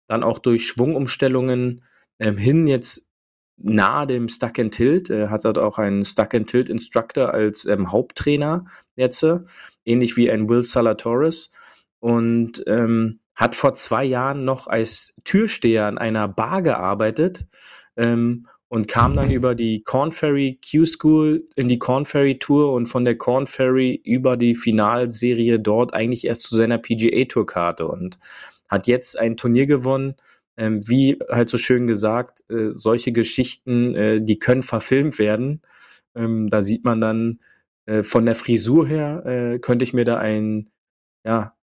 dann 0.09 0.23
auch 0.23 0.39
durch 0.39 0.67
Schwungumstellungen 0.67 1.83
ähm, 2.19 2.37
hin 2.37 2.67
jetzt 2.67 3.07
nahe 3.57 4.07
dem 4.07 4.27
Stuck 4.27 4.59
and 4.59 4.73
Tilt. 4.73 5.09
Er 5.09 5.29
hat 5.29 5.45
dort 5.45 5.57
auch 5.57 5.77
einen 5.77 6.03
Stuck 6.03 6.33
and 6.33 6.49
Tilt 6.49 6.67
Instructor 6.69 7.33
als 7.33 7.65
ähm, 7.65 7.91
Haupttrainer 7.91 8.65
jetzt, 8.95 9.25
ähnlich 9.85 10.17
wie 10.17 10.31
ein 10.31 10.49
Will 10.49 10.63
Salatoris 10.63 11.51
und 11.99 12.63
ähm, 12.67 13.19
hat 13.35 13.55
vor 13.55 13.73
zwei 13.73 14.03
Jahren 14.03 14.45
noch 14.45 14.67
als 14.67 15.13
Türsteher 15.23 15.85
an 15.85 15.97
einer 15.97 16.27
Bar 16.27 16.61
gearbeitet 16.61 17.45
ähm, 17.95 18.47
und 18.67 18.87
kam 18.87 19.15
dann 19.15 19.31
über 19.31 19.55
die 19.55 19.83
Corn 19.83 20.11
Ferry 20.11 20.59
Q 20.69 20.85
School 20.85 21.45
in 21.55 21.67
die 21.67 21.79
Corn 21.79 22.05
Ferry 22.05 22.39
Tour 22.39 22.73
und 22.73 22.87
von 22.87 23.05
der 23.05 23.17
Corn 23.17 23.47
Ferry 23.47 24.01
über 24.03 24.37
die 24.37 24.55
Finalserie 24.55 25.59
dort 25.59 25.93
eigentlich 25.93 26.25
erst 26.25 26.43
zu 26.43 26.55
seiner 26.55 26.77
PGA 26.77 27.25
Tour 27.25 27.45
Karte 27.45 27.87
und 27.87 28.17
hat 28.69 28.87
jetzt 28.87 29.17
ein 29.17 29.37
Turnier 29.37 29.67
gewonnen. 29.67 30.15
Ähm, 30.57 30.81
wie 30.87 31.17
halt 31.29 31.49
so 31.49 31.57
schön 31.57 31.87
gesagt, 31.87 32.43
äh, 32.49 32.71
solche 32.73 33.13
Geschichten, 33.13 33.95
äh, 33.95 34.21
die 34.21 34.39
können 34.39 34.61
verfilmt 34.61 35.17
werden. 35.17 35.61
Ähm, 36.15 36.49
da 36.49 36.63
sieht 36.63 36.83
man 36.83 36.99
dann 36.99 37.39
äh, 37.85 38.03
von 38.03 38.25
der 38.25 38.35
Frisur 38.35 38.85
her, 38.85 39.25
äh, 39.25 39.59
könnte 39.59 39.83
ich 39.83 39.93
mir 39.93 40.03
da 40.03 40.17
ein, 40.17 40.69
ja, 41.25 41.55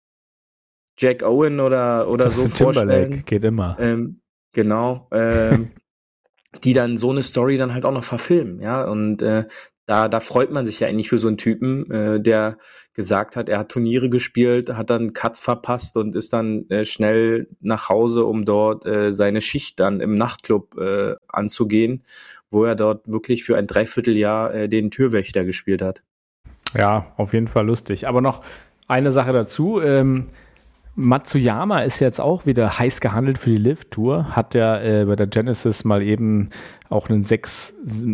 Jack 0.97 1.23
Owen 1.23 1.59
oder, 1.59 2.07
oder 2.09 2.25
das 2.25 2.37
so 2.37 2.47
vorstellen. 2.47 2.89
Timberlake 2.89 3.23
geht 3.23 3.43
immer. 3.43 3.75
Ähm, 3.79 4.21
genau. 4.53 5.09
Ähm, 5.11 5.71
die 6.63 6.73
dann 6.73 6.97
so 6.97 7.11
eine 7.11 7.23
Story 7.23 7.57
dann 7.57 7.73
halt 7.73 7.85
auch 7.85 7.91
noch 7.91 8.03
verfilmen, 8.03 8.61
ja. 8.61 8.83
Und 8.83 9.21
äh, 9.21 9.45
da, 9.85 10.07
da 10.07 10.19
freut 10.19 10.51
man 10.51 10.65
sich 10.65 10.79
ja 10.79 10.87
eigentlich 10.87 11.09
für 11.09 11.19
so 11.19 11.27
einen 11.27 11.37
Typen, 11.37 11.89
äh, 11.91 12.19
der 12.19 12.57
gesagt 12.93 13.35
hat, 13.35 13.49
er 13.49 13.59
hat 13.59 13.69
Turniere 13.69 14.09
gespielt, 14.09 14.69
hat 14.69 14.89
dann 14.89 15.13
Cuts 15.13 15.39
verpasst 15.39 15.97
und 15.97 16.15
ist 16.15 16.33
dann 16.33 16.69
äh, 16.69 16.85
schnell 16.85 17.47
nach 17.61 17.89
Hause, 17.89 18.25
um 18.25 18.45
dort 18.45 18.85
äh, 18.85 19.11
seine 19.11 19.41
Schicht 19.41 19.79
dann 19.79 20.01
im 20.01 20.15
Nachtclub 20.15 20.77
äh, 20.77 21.15
anzugehen, 21.27 22.03
wo 22.49 22.63
er 22.63 22.75
dort 22.75 23.07
wirklich 23.07 23.43
für 23.43 23.57
ein 23.57 23.67
Dreivierteljahr 23.67 24.53
äh, 24.53 24.69
den 24.69 24.91
Türwächter 24.91 25.43
gespielt 25.43 25.81
hat. 25.81 26.01
Ja, 26.73 27.13
auf 27.17 27.33
jeden 27.33 27.47
Fall 27.47 27.65
lustig. 27.65 28.07
Aber 28.07 28.21
noch 28.21 28.43
eine 28.87 29.11
Sache 29.11 29.31
dazu. 29.31 29.81
Ähm 29.81 30.27
Matsuyama 30.95 31.81
ist 31.81 31.99
jetzt 31.99 32.21
auch 32.21 32.45
wieder 32.45 32.79
heiß 32.79 33.01
gehandelt 33.01 33.37
für 33.37 33.49
die 33.49 33.57
Lift-Tour. 33.57 34.35
Hat 34.35 34.55
ja 34.55 34.79
äh, 34.81 35.05
bei 35.05 35.17
der 35.17 35.27
Genesis 35.27 35.83
mal 35.83 36.01
eben 36.01 36.49
auch 36.89 37.09
einen 37.09 37.23
sechs, 37.23 37.75
äh, 38.01 38.07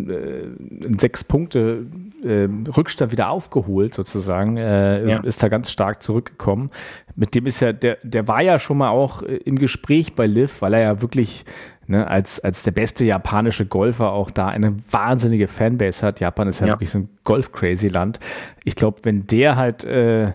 einen 0.84 0.98
sechs 0.98 1.22
Punkte 1.22 1.86
äh, 2.24 2.48
Rückstand 2.76 3.12
wieder 3.12 3.30
aufgeholt, 3.30 3.94
sozusagen. 3.94 4.56
Äh, 4.56 5.08
ja. 5.08 5.18
Ist 5.18 5.42
da 5.42 5.48
ganz 5.48 5.70
stark 5.70 6.02
zurückgekommen. 6.02 6.70
Mit 7.14 7.36
dem 7.36 7.46
ist 7.46 7.60
ja, 7.60 7.72
der, 7.72 7.98
der 8.02 8.26
war 8.26 8.42
ja 8.42 8.58
schon 8.58 8.78
mal 8.78 8.90
auch 8.90 9.22
äh, 9.22 9.36
im 9.36 9.58
Gespräch 9.58 10.14
bei 10.14 10.26
Liv, 10.26 10.60
weil 10.60 10.74
er 10.74 10.80
ja 10.80 11.02
wirklich 11.02 11.44
ne, 11.86 12.08
als, 12.08 12.40
als 12.40 12.64
der 12.64 12.72
beste 12.72 13.04
japanische 13.04 13.64
Golfer 13.64 14.10
auch 14.10 14.30
da 14.30 14.48
eine 14.48 14.74
wahnsinnige 14.90 15.46
Fanbase 15.46 16.04
hat. 16.04 16.18
Japan 16.18 16.48
ist 16.48 16.60
ja, 16.60 16.66
ja. 16.66 16.72
wirklich 16.72 16.90
so 16.90 16.98
ein 16.98 17.08
Golf-Crazy-Land. 17.22 18.18
Ich 18.64 18.74
glaube, 18.74 18.98
wenn 19.04 19.26
der 19.28 19.54
halt 19.56 19.84
äh, 19.84 20.32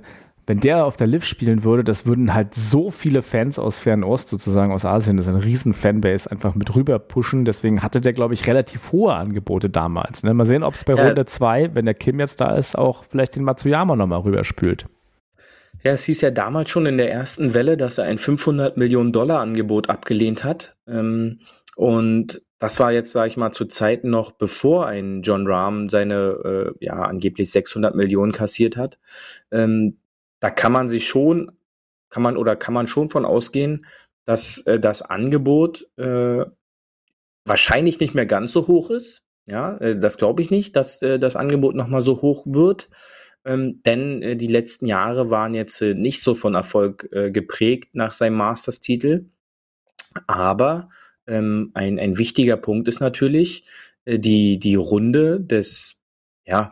wenn 0.48 0.62
der 0.62 0.86
auf 0.86 0.96
der 0.96 1.08
Liv 1.08 1.26
spielen 1.26 1.66
würde, 1.66 1.84
das 1.84 2.06
würden 2.06 2.34
halt 2.34 2.56
so 2.56 2.90
viele 2.90 3.22
Fans 3.22 3.60
aus 3.60 3.80
Fernost, 3.80 4.30
sozusagen 4.30 4.72
aus 4.72 4.86
Asien, 4.86 5.18
das 5.18 5.28
ist 5.28 5.34
eine 5.34 5.44
riesen 5.44 5.74
Fanbase, 5.74 6.32
einfach 6.32 6.56
mit 6.56 6.74
rüber 6.74 7.00
pushen. 7.00 7.44
Deswegen 7.44 7.84
hatte 7.84 8.00
der, 8.00 8.14
glaube 8.14 8.34
ich, 8.34 8.48
relativ 8.48 8.94
hohe 8.94 9.14
Angebote 9.14 9.70
damals. 9.70 10.24
Ne? 10.24 10.34
Mal 10.34 10.46
sehen, 10.46 10.64
ob 10.64 10.76
es 10.76 10.86
bei 10.86 10.96
ja. 10.96 11.06
Runde 11.06 11.26
2, 11.26 11.76
wenn 11.76 11.84
der 11.84 11.94
Kim 11.94 12.22
jetzt 12.22 12.40
da 12.40 12.56
ist, 12.56 12.78
auch 12.78 13.04
vielleicht 13.04 13.36
den 13.36 13.44
Matsuyama 13.44 13.98
nochmal 13.98 14.22
rüberspült. 14.22 14.86
Ja, 15.84 15.92
es 15.92 16.06
hieß 16.06 16.22
ja 16.22 16.32
damals 16.32 16.70
schon 16.70 16.86
in 16.86 16.96
der 16.96 17.12
ersten 17.12 17.54
Welle, 17.54 17.76
dass 17.76 17.98
er 17.98 18.06
ein 18.06 18.18
500 18.18 18.78
Millionen 18.78 19.12
Dollar 19.12 19.42
Angebot 19.42 19.90
abgelehnt 19.90 20.46
hat. 20.46 20.78
Ähm, 20.88 21.40
und 21.76 22.42
das 22.58 22.80
war 22.80 22.94
jetzt, 22.94 23.12
sage 23.12 23.28
ich 23.28 23.38
mal, 23.38 23.52
zu 23.52 23.66
Zeiten 23.66 24.10
noch, 24.10 24.32
bevor 24.32 24.88
ein 24.88 25.22
John 25.24 25.46
Rahm 25.46 25.90
seine, 25.90 26.74
äh, 26.80 26.86
ja, 26.86 27.02
angeblich 27.02 27.52
600 27.52 27.96
Millionen 27.96 28.32
kassiert 28.32 28.78
hat. 28.78 28.98
Da 30.40 30.50
kann 30.50 30.72
man 30.72 30.90
sich 30.90 31.08
schon, 31.08 31.52
kann 32.10 32.24
man 32.24 32.38
oder 32.38 32.56
kann 32.56 32.74
man 32.74 32.88
schon 32.88 33.10
von 33.10 33.26
ausgehen, 33.26 33.86
dass 34.26 34.60
äh, 34.68 34.80
das 34.80 35.02
Angebot 35.02 35.88
äh, 35.98 36.46
wahrscheinlich 37.46 38.00
nicht 38.00 38.14
mehr 38.14 38.26
ganz 38.26 38.54
so 38.54 38.68
hoch 38.68 38.90
ist. 38.90 39.24
Ja, 39.46 39.78
äh, 39.78 39.98
das 39.98 40.18
glaube 40.18 40.42
ich 40.42 40.52
nicht, 40.52 40.76
dass 40.76 41.02
äh, 41.02 41.20
das 41.20 41.36
Angebot 41.36 41.76
nochmal 41.76 42.02
so 42.02 42.22
hoch 42.22 42.46
wird. 42.48 42.90
Ähm, 43.46 43.82
denn 43.84 44.22
äh, 44.22 44.36
die 44.36 44.48
letzten 44.48 44.88
Jahre 44.88 45.30
waren 45.30 45.54
jetzt 45.54 45.82
äh, 45.82 45.94
nicht 45.94 46.22
so 46.22 46.36
von 46.36 46.54
Erfolg 46.54 47.08
äh, 47.14 47.32
geprägt 47.32 47.96
nach 47.96 48.12
seinem 48.12 48.36
Masters-Titel. 48.36 49.30
Aber 50.28 50.90
ähm, 51.28 51.72
ein, 51.74 52.00
ein 52.00 52.18
wichtiger 52.18 52.58
Punkt 52.58 52.88
ist 52.90 53.00
natürlich 53.00 53.66
äh, 54.06 54.20
die, 54.20 54.60
die 54.60 54.76
Runde 54.76 55.40
des 55.40 55.96
ja, 56.46 56.72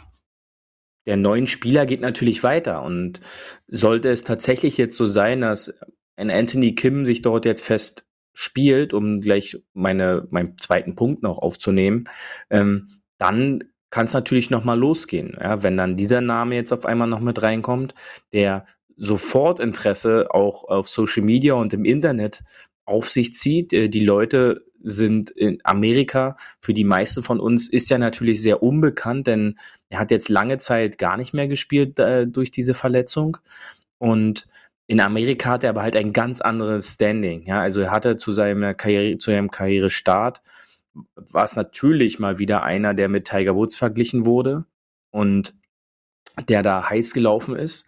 der 1.05 1.17
neuen 1.17 1.47
Spieler 1.47 1.85
geht 1.85 2.01
natürlich 2.01 2.43
weiter. 2.43 2.83
Und 2.83 3.21
sollte 3.67 4.09
es 4.09 4.23
tatsächlich 4.23 4.77
jetzt 4.77 4.97
so 4.97 5.05
sein, 5.05 5.41
dass 5.41 5.73
ein 6.15 6.31
Anthony 6.31 6.75
Kim 6.75 7.05
sich 7.05 7.21
dort 7.21 7.45
jetzt 7.45 7.63
fest 7.63 8.05
spielt, 8.33 8.93
um 8.93 9.21
gleich 9.21 9.57
meine, 9.73 10.27
meinen 10.29 10.57
zweiten 10.59 10.95
Punkt 10.95 11.23
noch 11.23 11.37
aufzunehmen, 11.37 12.09
ähm, 12.49 12.87
dann 13.17 13.63
kann 13.89 14.07
es 14.07 14.13
natürlich 14.13 14.49
nochmal 14.49 14.77
losgehen. 14.77 15.37
Ja, 15.39 15.63
wenn 15.63 15.77
dann 15.77 15.95
dieser 15.95 16.19
Name 16.19 16.55
jetzt 16.55 16.73
auf 16.73 16.85
einmal 16.85 17.07
noch 17.07 17.21
mit 17.21 17.41
reinkommt, 17.41 17.95
der 18.33 18.65
sofort 18.97 19.59
Interesse 19.59 20.27
auch 20.31 20.65
auf 20.65 20.89
Social 20.89 21.23
Media 21.23 21.53
und 21.53 21.73
im 21.73 21.85
Internet 21.85 22.43
auf 22.85 23.09
sich 23.09 23.35
zieht. 23.35 23.73
Äh, 23.73 23.89
die 23.89 24.03
Leute 24.03 24.65
sind 24.81 25.31
in 25.31 25.59
Amerika, 25.63 26.37
für 26.61 26.73
die 26.73 26.83
meisten 26.83 27.23
von 27.23 27.39
uns 27.39 27.67
ist 27.67 27.89
ja 27.89 27.97
natürlich 27.97 28.41
sehr 28.41 28.61
unbekannt, 28.61 29.25
denn 29.25 29.57
er 29.89 29.99
hat 29.99 30.11
jetzt 30.11 30.29
lange 30.29 30.59
Zeit 30.59 30.99
gar 30.99 31.17
nicht 31.17 31.33
mehr 31.33 31.47
gespielt 31.47 31.97
äh, 31.99 32.27
durch 32.27 32.51
diese 32.51 32.75
Verletzung. 32.75 33.37
Und 33.97 34.47
in 34.87 34.99
Amerika 34.99 35.51
hat 35.51 35.63
er 35.63 35.71
aber 35.71 35.81
halt 35.81 35.95
ein 35.95 36.13
ganz 36.13 36.41
anderes 36.41 36.93
Standing. 36.93 37.47
Ja, 37.47 37.61
also 37.61 37.81
er 37.81 37.91
hatte 37.91 38.17
zu 38.17 38.31
seinem 38.31 38.77
Karriere, 38.77 39.17
zu 39.17 39.31
seinem 39.31 39.49
Karrierestart 39.49 40.43
war 41.15 41.43
es 41.43 41.55
natürlich 41.55 42.19
mal 42.19 42.39
wieder 42.39 42.63
einer, 42.63 42.93
der 42.93 43.09
mit 43.09 43.27
Tiger 43.27 43.55
Woods 43.55 43.75
verglichen 43.75 44.25
wurde 44.25 44.65
und 45.11 45.53
der 46.47 46.63
da 46.63 46.89
heiß 46.89 47.13
gelaufen 47.13 47.55
ist. 47.55 47.87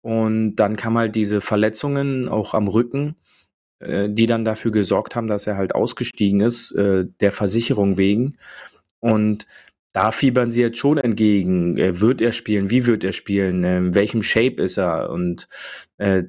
Und 0.00 0.56
dann 0.56 0.76
kam 0.76 0.96
halt 0.96 1.14
diese 1.14 1.40
Verletzungen 1.40 2.28
auch 2.28 2.54
am 2.54 2.68
Rücken, 2.68 3.16
äh, 3.80 4.08
die 4.10 4.26
dann 4.26 4.44
dafür 4.44 4.70
gesorgt 4.70 5.16
haben, 5.16 5.28
dass 5.28 5.46
er 5.46 5.56
halt 5.56 5.74
ausgestiegen 5.74 6.40
ist, 6.40 6.72
äh, 6.72 7.06
der 7.20 7.32
Versicherung 7.32 7.98
wegen. 7.98 8.36
Und 9.00 9.46
da 9.92 10.10
fiebern 10.10 10.50
sie 10.50 10.60
jetzt 10.60 10.78
schon 10.78 10.98
entgegen. 10.98 11.76
Äh, 11.76 12.00
wird 12.00 12.20
er 12.20 12.32
spielen? 12.32 12.70
Wie 12.70 12.86
wird 12.86 13.04
er 13.04 13.12
spielen? 13.12 13.64
In 13.64 13.94
welchem 13.94 14.22
Shape 14.22 14.62
ist 14.62 14.78
er? 14.78 15.10
Und 15.10 15.48
äh, 15.96 16.24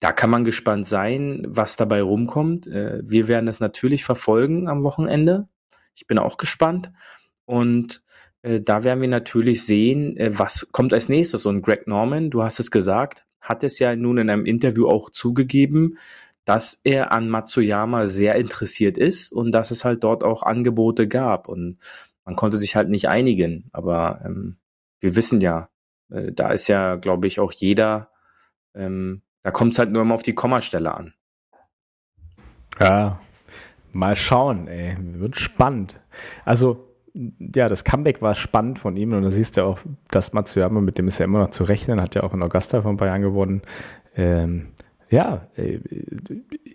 da 0.00 0.12
kann 0.12 0.30
man 0.30 0.44
gespannt 0.44 0.86
sein, 0.86 1.44
was 1.46 1.76
dabei 1.76 2.02
rumkommt. 2.02 2.66
Äh, 2.66 3.00
wir 3.04 3.28
werden 3.28 3.48
es 3.48 3.60
natürlich 3.60 4.04
verfolgen 4.04 4.68
am 4.68 4.82
Wochenende. 4.82 5.48
Ich 5.94 6.06
bin 6.06 6.18
auch 6.18 6.38
gespannt. 6.38 6.90
Und 7.44 8.02
äh, 8.42 8.60
da 8.60 8.84
werden 8.84 9.00
wir 9.00 9.08
natürlich 9.08 9.64
sehen, 9.66 10.16
äh, 10.16 10.38
was 10.38 10.68
kommt 10.72 10.94
als 10.94 11.08
nächstes. 11.08 11.46
Und 11.46 11.62
Greg 11.62 11.86
Norman, 11.86 12.30
du 12.30 12.42
hast 12.42 12.60
es 12.60 12.70
gesagt, 12.70 13.26
hat 13.40 13.64
es 13.64 13.78
ja 13.78 13.94
nun 13.96 14.18
in 14.18 14.30
einem 14.30 14.46
Interview 14.46 14.88
auch 14.88 15.10
zugegeben, 15.10 15.98
dass 16.44 16.80
er 16.84 17.12
an 17.12 17.28
Matsuyama 17.28 18.06
sehr 18.06 18.34
interessiert 18.34 18.98
ist 18.98 19.32
und 19.32 19.52
dass 19.52 19.70
es 19.70 19.84
halt 19.84 20.02
dort 20.04 20.24
auch 20.24 20.42
Angebote 20.42 21.06
gab. 21.06 21.48
Und 21.48 21.78
man 22.24 22.36
konnte 22.36 22.58
sich 22.58 22.76
halt 22.76 22.88
nicht 22.88 23.08
einigen. 23.08 23.68
Aber 23.72 24.20
ähm, 24.24 24.56
wir 25.00 25.16
wissen 25.16 25.40
ja, 25.40 25.68
äh, 26.10 26.32
da 26.32 26.50
ist 26.50 26.68
ja, 26.68 26.96
glaube 26.96 27.26
ich, 27.26 27.40
auch 27.40 27.52
jeder, 27.52 28.10
ähm, 28.74 29.22
da 29.42 29.50
kommt 29.50 29.72
es 29.72 29.78
halt 29.78 29.90
nur 29.90 30.02
immer 30.02 30.14
auf 30.14 30.22
die 30.22 30.34
Kommastelle 30.34 30.94
an. 30.94 31.14
Ja, 32.78 33.20
mal 33.92 34.16
schauen, 34.16 34.68
ey. 34.68 34.96
Wird 34.98 35.36
spannend. 35.36 36.00
Also, 36.44 36.86
ja, 37.12 37.68
das 37.68 37.84
Comeback 37.84 38.22
war 38.22 38.34
spannend 38.34 38.78
von 38.78 38.96
ihm 38.96 39.12
und 39.12 39.22
da 39.22 39.30
siehst 39.30 39.56
du 39.56 39.64
auch, 39.64 39.80
dass 40.08 40.32
Matsuyama, 40.32 40.80
mit 40.80 40.96
dem 40.96 41.08
ist 41.08 41.18
ja 41.18 41.24
immer 41.24 41.40
noch 41.40 41.48
zu 41.48 41.64
rechnen, 41.64 42.00
hat 42.00 42.14
ja 42.14 42.22
auch 42.22 42.32
in 42.32 42.42
Augusta 42.42 42.82
vor 42.82 42.90
ein 42.90 42.96
paar 42.96 43.18
gewonnen. 43.18 43.62
Ähm, 44.14 44.68
ja, 45.10 45.48
äh, 45.56 45.78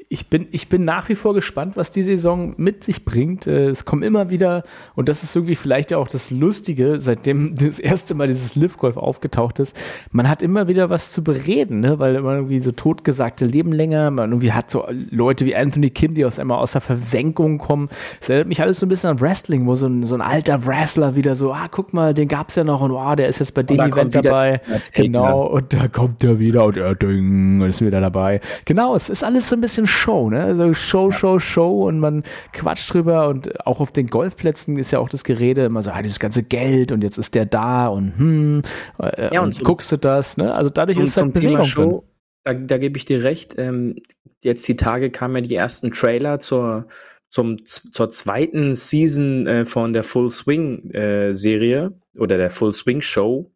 ich 0.08 0.30
bin, 0.30 0.48
ich 0.52 0.70
bin 0.70 0.86
nach 0.86 1.10
wie 1.10 1.16
vor 1.16 1.34
gespannt, 1.34 1.76
was 1.78 1.90
die 1.90 2.04
Saison 2.04 2.54
mit 2.58 2.84
sich 2.84 3.06
bringt. 3.06 3.48
Äh, 3.48 3.70
es 3.70 3.86
kommen 3.86 4.04
immer 4.04 4.30
wieder, 4.30 4.64
und 4.94 5.10
das 5.10 5.24
ist 5.24 5.36
irgendwie 5.36 5.56
vielleicht 5.56 5.92
ja 5.92 5.98
auch 5.98 6.08
das 6.08 6.30
Lustige, 6.30 7.00
seitdem 7.00 7.56
das 7.60 7.80
erste 7.80 8.14
Mal 8.14 8.28
dieses 8.28 8.56
Live-Golf 8.56 8.98
aufgetaucht 8.98 9.60
ist, 9.60 9.76
man 10.12 10.30
hat 10.30 10.44
immer 10.44 10.68
wieder 10.68 10.90
was 10.90 11.12
zu 11.12 11.24
bereden, 11.24 11.80
ne? 11.80 11.98
weil 11.98 12.22
man 12.22 12.36
irgendwie 12.36 12.60
so 12.60 12.72
totgesagte 12.72 13.46
leben 13.46 13.72
länger, 13.72 14.12
man 14.12 14.30
irgendwie 14.30 14.52
hat 14.54 14.70
so 14.70 14.88
Leute 15.10 15.46
wie 15.46 15.56
Anthony 15.56 15.90
Kim, 15.90 16.14
die 16.14 16.26
aus 16.26 16.38
einmal 16.38 16.60
aus 16.60 16.74
der 16.74 16.82
Versenkung 16.82 17.58
kommen. 17.58 17.90
Es 18.22 18.30
erinnert 18.30 18.48
mich 18.48 18.62
alles 18.62 18.80
so 18.80 18.86
ein 18.86 18.90
bisschen 18.90 19.10
an 19.10 19.22
Wrestling, 19.22 19.66
wo 19.66 19.74
so 19.74 19.88
ein, 19.88 20.06
so 20.06 20.14
ein 20.14 20.22
alter 20.22 20.66
Wrestler 20.68 21.16
wieder 21.16 21.34
so, 21.34 21.52
ah, 21.52 21.68
guck 21.70 21.94
mal, 21.94 22.14
den 22.14 22.28
gab's 22.28 22.56
ja 22.56 22.64
noch 22.64 22.82
und 22.82 22.92
wow, 22.92 23.16
der 23.16 23.28
ist 23.28 23.40
jetzt 23.40 23.56
bei 23.56 23.64
dem 23.64 23.80
Event 23.80 24.14
dabei. 24.14 24.62
Genau, 24.94 25.48
und 25.48 25.74
da 25.74 25.88
kommt 25.88 26.24
er 26.24 26.38
wieder 26.38 26.66
und 26.66 26.78
er 26.78 26.94
ding, 26.94 27.62
ist 27.62 27.82
wieder 27.82 28.02
dabei. 28.02 28.40
Genau, 28.66 28.96
es 28.96 29.10
ist 29.10 29.24
alles 29.24 29.50
so 29.50 29.56
ein 29.56 29.62
bisschen 29.62 29.88
Show, 29.96 30.30
ne? 30.30 30.44
Also 30.44 30.74
Show, 30.74 31.12
Show, 31.12 31.40
Show 31.40 31.88
und 31.88 32.00
man 32.00 32.24
quatscht 32.54 32.94
drüber 32.94 33.28
und 33.30 33.66
auch 33.66 33.80
auf 33.80 33.92
den 33.92 34.08
Golfplätzen 34.08 34.78
ist 34.78 34.92
ja 34.92 35.00
auch 35.00 35.10
das 35.10 35.24
Gerede 35.24 35.66
immer 35.66 35.82
so, 35.82 35.92
ah, 35.92 36.02
dieses 36.02 36.20
ganze 36.20 36.44
Geld 36.44 36.92
und 36.92 37.04
jetzt 37.04 37.18
ist 37.18 37.36
der 37.36 37.46
da 37.46 37.88
und 37.88 38.18
hm, 38.18 38.62
äh, 39.00 39.34
ja, 39.34 39.42
und, 39.42 39.58
und 39.58 39.64
guckst 39.64 39.92
du 39.92 39.98
das, 39.98 40.38
ne? 40.38 40.54
Also 40.54 40.70
dadurch 40.70 41.00
ist 41.00 41.18
halt 41.18 41.34
Bewegung 41.34 41.54
Thema 41.54 41.66
Show, 41.66 42.04
da, 42.44 42.54
da 42.54 42.78
gebe 42.78 42.98
ich 42.98 43.06
dir 43.06 43.24
recht. 43.24 43.56
Ähm, 43.58 43.96
jetzt 44.44 44.68
die 44.68 44.76
Tage 44.76 45.10
kamen 45.10 45.36
ja 45.36 45.42
die 45.42 45.56
ersten 45.56 45.92
Trailer 45.92 46.40
zur 46.40 46.88
zum, 47.30 47.66
zur 47.66 48.10
zweiten 48.12 48.76
Season 48.76 49.46
äh, 49.48 49.66
von 49.66 49.92
der 49.92 50.04
Full 50.04 50.30
Swing 50.30 50.90
äh, 50.92 51.34
Serie 51.34 52.00
oder 52.18 52.38
der 52.38 52.50
Full 52.50 52.74
Swing 52.74 53.02
Show 53.02 53.52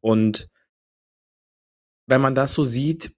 und 0.00 0.48
wenn 2.06 2.20
man 2.20 2.34
das 2.34 2.54
so 2.54 2.64
sieht, 2.64 3.12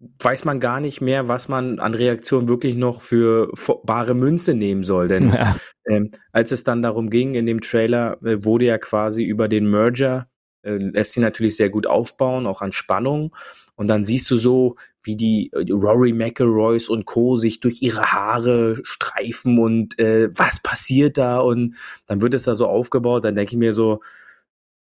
weiß 0.00 0.44
man 0.44 0.60
gar 0.60 0.80
nicht 0.80 1.00
mehr, 1.00 1.28
was 1.28 1.48
man 1.48 1.78
an 1.78 1.94
Reaktion 1.94 2.48
wirklich 2.48 2.74
noch 2.74 3.02
für 3.02 3.52
bare 3.84 4.14
Münze 4.14 4.54
nehmen 4.54 4.82
soll. 4.84 5.08
Denn 5.08 5.32
ja. 5.32 5.56
ähm, 5.86 6.10
als 6.32 6.52
es 6.52 6.64
dann 6.64 6.82
darum 6.82 7.10
ging, 7.10 7.34
in 7.34 7.46
dem 7.46 7.60
Trailer 7.60 8.18
äh, 8.22 8.44
wurde 8.44 8.64
ja 8.64 8.78
quasi 8.78 9.22
über 9.22 9.48
den 9.48 9.68
Merger, 9.68 10.28
äh, 10.62 10.76
lässt 10.76 11.12
sie 11.12 11.20
natürlich 11.20 11.56
sehr 11.56 11.68
gut 11.68 11.86
aufbauen, 11.86 12.46
auch 12.46 12.62
an 12.62 12.72
Spannung. 12.72 13.34
Und 13.76 13.88
dann 13.88 14.04
siehst 14.04 14.30
du 14.30 14.36
so, 14.36 14.76
wie 15.02 15.16
die, 15.16 15.50
die 15.62 15.72
Rory 15.72 16.12
McElroys 16.12 16.88
und 16.88 17.06
Co. 17.06 17.38
sich 17.38 17.60
durch 17.60 17.80
ihre 17.80 18.12
Haare 18.12 18.78
streifen 18.82 19.58
und 19.58 19.98
äh, 19.98 20.28
was 20.36 20.60
passiert 20.60 21.16
da? 21.16 21.40
Und 21.40 21.76
dann 22.06 22.20
wird 22.20 22.34
es 22.34 22.42
da 22.42 22.54
so 22.54 22.66
aufgebaut, 22.66 23.24
dann 23.24 23.34
denke 23.34 23.52
ich 23.52 23.58
mir 23.58 23.72
so, 23.72 24.00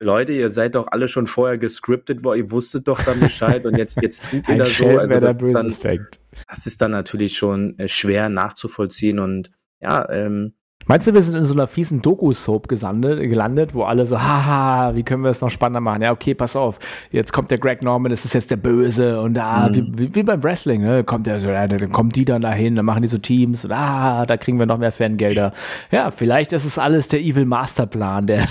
Leute, 0.04 0.34
ihr 0.34 0.49
seid 0.49 0.76
doch 0.76 0.88
alle 0.91 1.08
schon 1.08 1.28
vorher 1.28 1.58
gescriptet 1.58 2.24
worden, 2.24 2.39
ihr 2.39 2.51
wusstet 2.51 2.88
doch 2.88 3.01
dann 3.04 3.20
Bescheid 3.20 3.66
und 3.66 3.78
jetzt, 3.78 4.01
jetzt 4.01 4.24
tut 4.30 4.47
ihr 4.47 4.58
da 4.58 4.66
so. 4.66 4.88
Also 4.88 5.20
das, 5.20 5.38
da 5.38 5.62
ist 5.62 5.86
dann, 5.86 6.08
das 6.47 6.66
ist 6.68 6.82
dann 6.82 6.91
natürlich 6.91 7.38
schon 7.38 7.78
äh, 7.80 7.88
schwer 7.88 8.30
nachzuvollziehen 8.30 9.20
und 9.20 9.51
ja, 9.80 10.10
ähm, 10.10 10.54
Meinst 10.86 11.07
du, 11.07 11.13
wir 11.13 11.21
sind 11.21 11.38
in 11.38 11.45
so 11.45 11.53
einer 11.53 11.67
fiesen 11.67 12.01
Doku-Soap 12.01 12.67
gelandet, 12.67 13.73
wo 13.73 13.84
alle 13.84 14.05
so, 14.05 14.21
haha, 14.21 14.95
wie 14.95 15.03
können 15.03 15.23
wir 15.23 15.29
es 15.29 15.41
noch 15.41 15.49
spannender 15.49 15.79
machen? 15.79 16.01
Ja, 16.01 16.11
okay, 16.11 16.34
pass 16.34 16.55
auf, 16.55 16.79
jetzt 17.11 17.31
kommt 17.31 17.51
der 17.51 17.57
Greg 17.57 17.81
Norman, 17.84 18.09
das 18.09 18.25
ist 18.25 18.34
jetzt 18.34 18.51
der 18.51 18.57
Böse 18.57 19.21
und 19.21 19.38
ah, 19.38 19.69
mhm. 19.69 19.91
wie, 19.97 20.15
wie, 20.15 20.23
beim 20.23 20.43
Wrestling, 20.43 20.81
ne? 20.81 21.03
kommt 21.03 21.25
der 21.25 21.39
so, 21.39 21.47
dann 21.47 21.91
kommen 21.91 22.09
die 22.09 22.25
dann 22.25 22.41
dahin, 22.41 22.75
dann 22.75 22.86
machen 22.86 23.01
die 23.01 23.07
so 23.07 23.17
Teams 23.17 23.65
und 23.65 23.71
ah, 23.71 24.25
da 24.25 24.38
kriegen 24.38 24.59
wir 24.59 24.65
noch 24.65 24.77
mehr 24.77 24.91
Fangelder. 24.91 25.53
Ja, 25.91 26.11
vielleicht 26.11 26.53
ist 26.53 26.65
es 26.65 26.77
alles 26.77 27.07
der 27.07 27.21
Evil 27.21 27.45
Masterplan, 27.45 28.27
der 28.27 28.45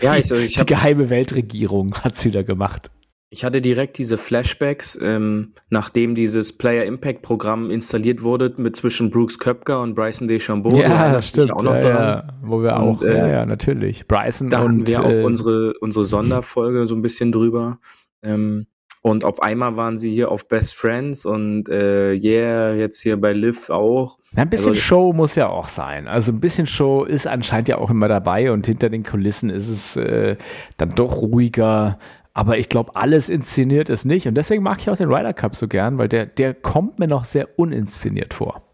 ja, 0.00 0.12
also 0.12 0.36
ich 0.36 0.56
die 0.56 0.66
geheime 0.66 1.10
Weltregierung 1.10 1.94
hat's 2.02 2.24
wieder 2.24 2.44
gemacht. 2.44 2.90
Ich 3.34 3.44
hatte 3.44 3.60
direkt 3.60 3.98
diese 3.98 4.16
Flashbacks, 4.16 4.96
ähm, 5.02 5.54
nachdem 5.68 6.14
dieses 6.14 6.56
Player 6.56 6.84
Impact 6.84 7.22
Programm 7.22 7.68
installiert 7.68 8.22
wurde 8.22 8.54
mit 8.58 8.76
zwischen 8.76 9.10
Brooks 9.10 9.40
Köpker 9.40 9.82
und 9.82 9.96
Bryson 9.96 10.28
DeChambeau. 10.28 10.76
Ja, 10.76 11.12
das 11.12 11.30
stimmt. 11.30 11.50
Auch 11.50 11.64
noch 11.64 11.74
ja, 11.74 11.82
ja, 11.82 12.28
wo 12.44 12.62
wir 12.62 12.74
und, 12.74 12.78
auch, 12.78 13.02
äh, 13.02 13.18
ja, 13.18 13.26
ja, 13.26 13.44
natürlich. 13.44 14.06
Bryson 14.06 14.50
da 14.50 14.62
und 14.62 14.86
wir 14.86 15.00
äh, 15.00 15.22
auch 15.22 15.26
unsere 15.26 15.74
unsere 15.80 16.04
Sonderfolge 16.04 16.86
so 16.86 16.94
ein 16.94 17.02
bisschen 17.02 17.32
drüber. 17.32 17.80
Ähm, 18.22 18.68
und 19.02 19.24
auf 19.24 19.42
einmal 19.42 19.76
waren 19.76 19.98
sie 19.98 20.14
hier 20.14 20.30
auf 20.30 20.46
Best 20.46 20.76
Friends 20.76 21.26
und 21.26 21.68
äh, 21.68 22.12
yeah, 22.12 22.72
jetzt 22.72 23.02
hier 23.02 23.20
bei 23.20 23.32
Liv 23.32 23.68
auch. 23.68 24.16
Ein 24.36 24.48
bisschen 24.48 24.68
also, 24.68 24.80
Show 24.80 25.12
muss 25.12 25.34
ja 25.34 25.48
auch 25.48 25.66
sein. 25.66 26.06
Also 26.06 26.30
ein 26.30 26.38
bisschen 26.38 26.68
Show 26.68 27.02
ist 27.02 27.26
anscheinend 27.26 27.68
ja 27.68 27.78
auch 27.78 27.90
immer 27.90 28.06
dabei 28.06 28.52
und 28.52 28.64
hinter 28.64 28.90
den 28.90 29.02
Kulissen 29.02 29.50
ist 29.50 29.68
es 29.68 29.96
äh, 29.96 30.36
dann 30.76 30.94
doch 30.94 31.16
ruhiger. 31.16 31.98
Aber 32.36 32.58
ich 32.58 32.68
glaube, 32.68 32.96
alles 32.96 33.28
inszeniert 33.28 33.88
ist 33.88 34.04
nicht. 34.04 34.26
Und 34.26 34.34
deswegen 34.34 34.62
mag 34.62 34.80
ich 34.80 34.90
auch 34.90 34.96
den 34.96 35.12
Ryder 35.12 35.32
Cup 35.32 35.54
so 35.54 35.68
gern, 35.68 35.98
weil 35.98 36.08
der, 36.08 36.26
der 36.26 36.52
kommt 36.52 36.98
mir 36.98 37.06
noch 37.06 37.24
sehr 37.24 37.58
uninszeniert 37.58 38.34
vor. 38.34 38.68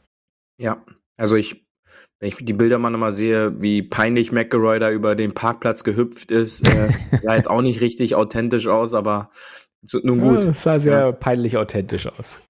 Ja, 0.59 0.83
also 1.19 1.37
ich, 1.37 1.67
wenn 2.19 2.29
ich 2.29 2.37
die 2.37 2.55
Bilder 2.55 2.79
mal 2.79 2.89
nochmal 2.89 3.13
sehe, 3.13 3.61
wie 3.61 3.83
peinlich 3.83 4.33
McElroy 4.33 4.79
da 4.79 4.91
über 4.91 5.15
den 5.15 5.35
Parkplatz 5.35 5.85
gehüpft 5.85 6.31
ist, 6.31 6.67
äh, 6.67 6.89
sah 7.23 7.37
jetzt 7.37 7.51
auch 7.51 7.61
nicht 7.61 7.83
richtig 7.83 8.15
authentisch 8.15 8.67
aus, 8.67 8.95
aber 8.95 9.31
nun 10.03 10.21
gut. 10.21 10.45
Ja, 10.45 10.55
sah 10.55 10.79
sehr 10.79 10.99
ja. 10.99 11.13
peinlich 11.13 11.59
authentisch 11.59 12.07
aus. 12.07 12.41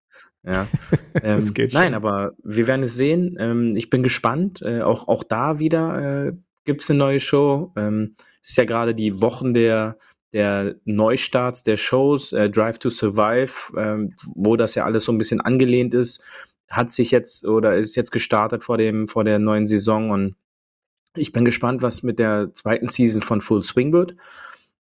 Ja, 0.44 0.68
ähm, 1.22 1.38
nein, 1.72 1.94
aber 1.94 2.32
wir 2.42 2.66
werden 2.68 2.84
es 2.84 2.94
sehen. 2.94 3.36
Ähm, 3.38 3.74
ich 3.76 3.90
bin 3.90 4.02
gespannt. 4.02 4.62
Äh, 4.62 4.82
auch, 4.82 5.08
auch 5.08 5.24
da 5.24 5.58
wieder 5.58 6.28
äh, 6.28 6.32
gibt 6.64 6.82
es 6.82 6.90
eine 6.90 6.98
neue 6.98 7.20
Show. 7.20 7.72
Ähm, 7.76 8.14
es 8.42 8.50
ist 8.50 8.56
ja 8.56 8.64
gerade 8.64 8.94
die 8.94 9.20
Wochen 9.20 9.54
der 9.54 9.98
der 10.32 10.76
Neustart 10.84 11.66
der 11.66 11.76
Shows, 11.76 12.32
äh, 12.32 12.48
Drive 12.50 12.78
to 12.78 12.90
Survive, 12.90 13.72
ähm, 13.76 14.14
wo 14.34 14.56
das 14.56 14.74
ja 14.74 14.84
alles 14.84 15.04
so 15.04 15.12
ein 15.12 15.18
bisschen 15.18 15.40
angelehnt 15.40 15.94
ist, 15.94 16.22
hat 16.68 16.92
sich 16.92 17.10
jetzt 17.10 17.44
oder 17.44 17.76
ist 17.76 17.96
jetzt 17.96 18.12
gestartet 18.12 18.62
vor 18.64 18.78
dem 18.78 19.08
vor 19.08 19.24
der 19.24 19.38
neuen 19.38 19.66
Saison 19.66 20.10
und 20.10 20.36
ich 21.16 21.32
bin 21.32 21.44
gespannt, 21.44 21.82
was 21.82 22.02
mit 22.04 22.18
der 22.20 22.52
zweiten 22.54 22.88
Season 22.88 23.22
von 23.22 23.40
Full 23.40 23.64
Swing 23.64 23.92
wird. 23.92 24.14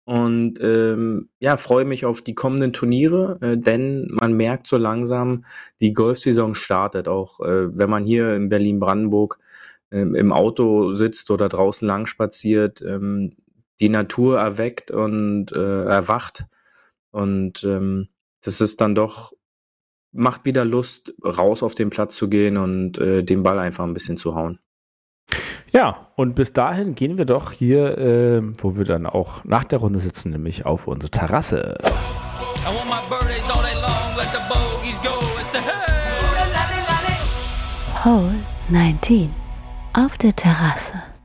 und 0.04 0.60
ähm, 0.62 1.30
ja, 1.40 1.56
freue 1.56 1.84
mich 1.84 2.04
auf 2.06 2.22
die 2.22 2.34
kommenden 2.34 2.72
Turniere, 2.72 3.38
äh, 3.42 3.58
denn 3.58 4.08
man 4.12 4.34
merkt 4.34 4.68
so 4.68 4.76
langsam, 4.76 5.44
die 5.80 5.92
Golfsaison 5.92 6.54
startet. 6.54 7.08
Auch 7.08 7.40
äh, 7.40 7.76
wenn 7.76 7.90
man 7.90 8.04
hier 8.04 8.34
in 8.34 8.48
Berlin-Brandenburg 8.48 9.38
ähm, 9.90 10.14
im 10.14 10.32
Auto 10.32 10.92
sitzt 10.92 11.30
oder 11.30 11.48
draußen 11.48 11.86
lang 11.88 12.06
spaziert, 12.06 12.82
ähm, 12.82 13.36
die 13.80 13.88
Natur 13.88 14.38
erweckt 14.38 14.90
und 14.90 15.52
äh, 15.52 15.84
erwacht. 15.84 16.46
Und 17.10 17.64
ähm, 17.64 18.08
das 18.42 18.60
ist 18.60 18.80
dann 18.80 18.94
doch, 18.94 19.32
macht 20.12 20.44
wieder 20.44 20.64
Lust, 20.64 21.14
raus 21.24 21.62
auf 21.62 21.74
den 21.74 21.90
Platz 21.90 22.16
zu 22.16 22.28
gehen 22.28 22.56
und 22.56 22.98
äh, 22.98 23.22
den 23.22 23.42
Ball 23.42 23.58
einfach 23.58 23.84
ein 23.84 23.94
bisschen 23.94 24.16
zu 24.16 24.34
hauen. 24.34 24.58
Ja, 25.72 26.12
und 26.16 26.34
bis 26.34 26.52
dahin 26.52 26.94
gehen 26.94 27.18
wir 27.18 27.24
doch 27.24 27.52
hier, 27.52 27.98
äh, 27.98 28.42
wo 28.58 28.76
wir 28.76 28.84
dann 28.84 29.06
auch 29.06 29.44
nach 29.44 29.64
der 29.64 29.80
Runde 29.80 30.00
sitzen, 30.00 30.30
nämlich 30.30 30.64
auf 30.64 30.86
unsere 30.86 31.10
Terrasse. 31.10 31.76
Hole 38.04 38.34
19 38.68 39.30
auf 39.92 40.16
der 40.18 40.34
Terrasse. 40.34 41.15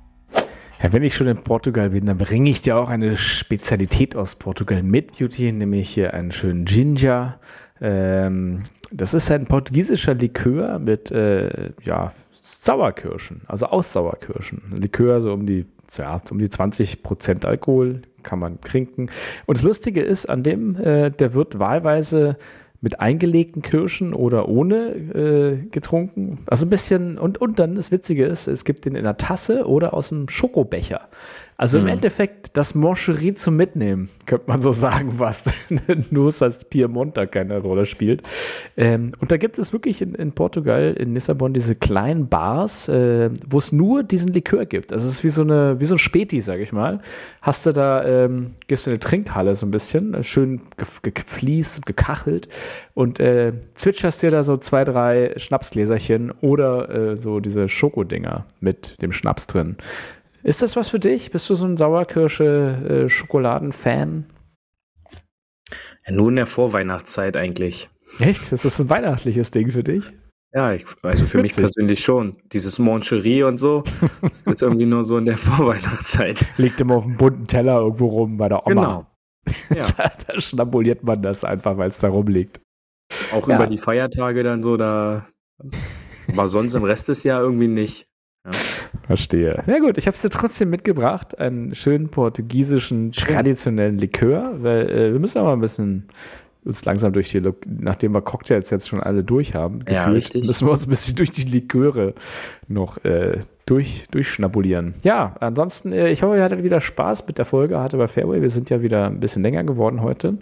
Ja, 0.82 0.92
wenn 0.94 1.04
ich 1.04 1.14
schon 1.14 1.28
in 1.28 1.38
Portugal 1.38 1.92
bin, 1.92 2.08
dann 2.08 2.18
bringe 2.18 2.50
ich 2.50 2.62
dir 2.62 2.76
auch 2.76 2.90
eine 2.90 3.16
Spezialität 3.16 4.16
aus 4.16 4.36
Portugal 4.36 4.82
mit, 4.82 5.18
Beauty, 5.18 5.52
nämlich 5.52 5.90
hier 5.90 6.16
einen 6.16 6.32
schönen 6.32 6.66
Ginger. 6.66 7.40
Ähm, 7.80 8.64
das 8.92 9.14
ist 9.14 9.30
ein 9.30 9.46
portugiesischer 9.46 10.16
Likör 10.16 10.80
mit 10.80 11.12
äh, 11.12 11.72
ja, 11.84 12.14
Sauerkirschen, 12.42 13.42
also 13.46 13.68
aus 13.68 13.94
Sauerkirschen. 13.94 14.64
Likör 14.76 15.22
so 15.22 15.34
um 15.34 15.46
die, 15.46 15.68
ja, 15.96 16.20
um 16.32 16.40
die 16.40 16.50
20 16.50 17.04
Prozent 17.04 17.46
Alkohol 17.46 18.02
kann 18.24 18.40
man 18.40 18.60
trinken. 18.60 19.10
Und 19.46 19.58
das 19.60 19.64
Lustige 19.64 20.02
ist, 20.02 20.26
an 20.28 20.42
dem, 20.42 20.78
äh, 20.78 21.12
der 21.12 21.36
wird 21.36 21.60
wahlweise 21.60 22.38
mit 22.82 23.00
eingelegten 23.00 23.62
Kirschen 23.62 24.14
oder 24.14 24.50
ohne 24.50 24.88
äh, 24.90 25.66
getrunken. 25.70 26.40
Also 26.48 26.66
ein 26.66 26.70
bisschen, 26.72 27.20
und, 27.20 27.40
und 27.40 27.60
dann 27.60 27.76
das 27.76 27.92
Witzige 27.92 28.26
ist, 28.26 28.48
es 28.48 28.66
gibt 28.66 28.86
den 28.86 28.96
in 28.96 29.04
der 29.04 29.18
Tasse 29.18 29.68
oder 29.68 29.94
aus 29.94 30.10
dem 30.10 30.28
Schokobecher. 30.28 31.02
Also 31.58 31.78
im 31.78 31.84
mhm. 31.84 31.92
Endeffekt 31.92 32.58
das 32.58 32.74
Moncherie 32.74 33.36
zum 33.36 33.56
Mitnehmen, 33.56 34.10
könnte 34.26 34.46
man 34.48 34.62
so 34.62 34.72
sagen, 34.72 35.14
was 35.18 35.46
nur 36.10 36.32
das 36.32 36.66
Piemont 36.66 37.18
da 37.18 37.26
keine 37.26 37.60
Rolle 37.60 37.86
spielt. 37.86 38.24
Ähm, 38.78 39.14
und 39.20 39.32
da 39.32 39.38
gibt 39.38 39.60
es 39.60 39.72
wirklich 39.72 40.02
in, 40.02 40.16
in, 40.16 40.32
Portugal, 40.32 40.96
in 40.98 41.14
Lissabon, 41.14 41.54
diese 41.54 41.76
kleinen 41.76 42.28
Bars, 42.28 42.88
äh, 42.90 43.30
wo 43.48 43.60
es 43.60 43.72
nur 43.72 44.04
diesen 44.04 44.34
Likör 44.34 44.66
gibt. 44.66 44.92
Also 44.92 45.08
es 45.08 45.16
ist 45.16 45.24
wie 45.24 45.30
so 45.30 45.44
eine, 45.44 45.80
wie 45.80 45.86
so 45.86 45.96
ein 45.96 46.00
Späti, 46.00 46.42
sag 46.42 46.60
ich 46.60 46.72
mal. 46.72 47.00
Hast 47.42 47.66
du 47.66 47.72
da, 47.72 48.06
ähm, 48.06 48.52
gibst 48.68 48.88
du 48.88 48.92
eine 48.92 49.00
Trinkhalle 49.00 49.54
so 49.54 49.66
ein 49.66 49.72
bisschen, 49.72 50.24
schön 50.24 50.62
gefliest, 51.04 51.86
gekachelt 51.86 52.50
und 52.96 53.20
äh, 53.20 53.54
zwitscherst 53.76 54.24
dir 54.24 54.32
da 54.32 54.44
so 54.44 54.58
zwei, 54.58 54.84
drei 54.84 55.34
Schnapsgläserchen 55.38 56.32
oder 56.42 57.12
äh, 57.12 57.16
so 57.16 57.40
diese 57.40 57.70
Schokodinger 57.70 58.46
mit 58.60 59.02
dem 59.02 59.12
Schnaps 59.12 59.48
drin. 59.48 59.78
Ist 60.44 60.62
das 60.62 60.76
was 60.76 60.90
für 60.90 61.00
dich? 61.00 61.32
Bist 61.32 61.50
du 61.50 61.56
so 61.56 61.66
ein 61.66 61.78
Sauerkirsche-Schokoladen-Fan? 61.78 64.26
Ja, 66.06 66.14
nur 66.14 66.30
in 66.30 66.36
der 66.36 66.48
Vorweihnachtszeit 66.48 67.38
eigentlich. 67.38 67.90
Echt? 68.20 68.52
Ist 68.52 68.66
das 68.66 68.80
ein 68.80 68.90
weihnachtliches 68.90 69.52
Ding 69.52 69.72
für 69.72 69.84
dich? 69.84 70.12
Ja, 70.54 70.74
ich, 70.74 70.84
also 71.02 71.26
für 71.26 71.42
mich 71.42 71.56
persönlich 71.56 72.04
schon. 72.04 72.36
Dieses 72.52 72.78
Moncherie 72.78 73.44
und 73.44 73.58
so, 73.58 73.86
das 74.22 74.42
ist 74.42 74.62
irgendwie 74.62 74.86
nur 74.86 75.06
so 75.06 75.18
in 75.18 75.26
der 75.26 75.38
Vorweihnachtszeit. 75.38 76.46
Liegt 76.58 76.82
immer 76.82 76.96
auf 76.96 77.06
einem 77.06 77.16
bunten 77.18 77.48
Teller 77.48 77.80
irgendwo 77.80 78.08
rum 78.08 78.36
bei 78.38 78.50
der 78.50 78.68
Oma. 78.68 78.74
Genau. 78.74 79.08
Ja. 79.76 79.88
da, 79.98 80.12
da 80.28 80.40
schnabuliert 80.40 81.04
man 81.04 81.24
das 81.24 81.44
einfach, 81.44 81.76
weil 81.78 81.90
es 81.90 81.98
da 81.98 82.10
rumliegt. 82.10 82.62
Auch 83.34 83.48
ja. 83.48 83.56
über 83.56 83.66
die 83.66 83.80
Feiertage 83.80 84.44
dann 84.44 84.62
so, 84.62 84.78
da 84.78 85.26
war 86.28 86.48
sonst 86.48 86.76
im 86.76 86.84
Rest 86.84 87.08
des 87.08 87.24
Jahr 87.24 87.42
irgendwie 87.42 87.68
nicht. 87.68 88.06
Ja. 88.46 88.52
Verstehe. 89.08 89.64
Ja 89.68 89.80
gut, 89.80 89.98
ich 89.98 90.08
habe 90.08 90.16
es 90.16 90.22
dir 90.22 90.30
trotzdem 90.30 90.70
mitgebracht, 90.70 91.38
einen 91.40 91.76
schönen 91.76 92.10
portugiesischen 92.10 93.12
traditionellen 93.12 93.98
Likör, 93.98 94.56
weil 94.62 94.90
äh, 94.90 95.12
wir 95.12 95.20
müssen 95.20 95.40
aber 95.40 95.54
ein 95.54 95.60
bisschen 95.60 96.08
uns 96.64 96.86
langsam 96.86 97.12
durch 97.12 97.30
die, 97.30 97.42
nachdem 97.66 98.14
wir 98.14 98.22
Cocktails 98.22 98.70
jetzt 98.70 98.88
schon 98.88 99.02
alle 99.02 99.24
durch 99.24 99.56
haben, 99.56 99.80
ja, 99.90 100.12
gefühlt, 100.12 100.46
müssen 100.46 100.68
wir 100.68 100.72
uns 100.72 100.86
ein 100.86 100.90
bisschen 100.92 101.16
durch 101.16 101.32
die 101.32 101.44
Liköre 101.44 102.14
noch 102.68 103.04
äh, 103.04 103.40
durch, 103.66 104.08
durchschnabulieren. 104.12 104.94
Ja, 105.02 105.36
ansonsten, 105.40 105.92
äh, 105.92 106.12
ich 106.12 106.22
hoffe, 106.22 106.36
ihr 106.36 106.44
hattet 106.44 106.64
wieder 106.64 106.80
Spaß 106.80 107.26
mit 107.28 107.38
der 107.38 107.46
Folge 107.46 107.80
Hatte 107.80 107.98
bei 107.98 108.08
Fairway. 108.08 108.42
Wir 108.42 108.50
sind 108.50 108.70
ja 108.70 108.82
wieder 108.82 109.08
ein 109.08 109.20
bisschen 109.20 109.42
länger 109.42 109.64
geworden 109.64 110.02
heute. 110.02 110.38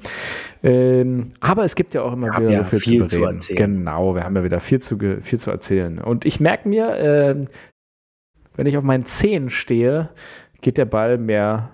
Ähm, 0.62 1.30
aber 1.40 1.64
es 1.64 1.76
gibt 1.76 1.94
ja 1.94 2.02
auch 2.02 2.14
immer 2.14 2.38
wieder 2.38 2.58
so 2.58 2.64
viel, 2.66 2.80
viel 2.80 3.08
zu, 3.08 3.20
bereden. 3.20 3.42
Zu 3.42 3.56
genau, 3.56 4.14
wir 4.16 4.24
haben 4.24 4.36
ja 4.36 4.44
wieder 4.44 4.60
viel 4.60 4.80
zu, 4.80 4.98
viel 5.22 5.40
zu 5.40 5.52
erzählen. 5.52 6.00
Und 6.00 6.26
ich 6.26 6.40
merke 6.40 6.68
mir, 6.68 6.96
äh, 6.98 7.46
wenn 8.60 8.68
ich 8.68 8.76
auf 8.76 8.84
meinen 8.84 9.06
Zehen 9.06 9.50
stehe, 9.50 10.10
geht 10.60 10.78
der 10.78 10.84
Ball 10.84 11.18
mehr 11.18 11.70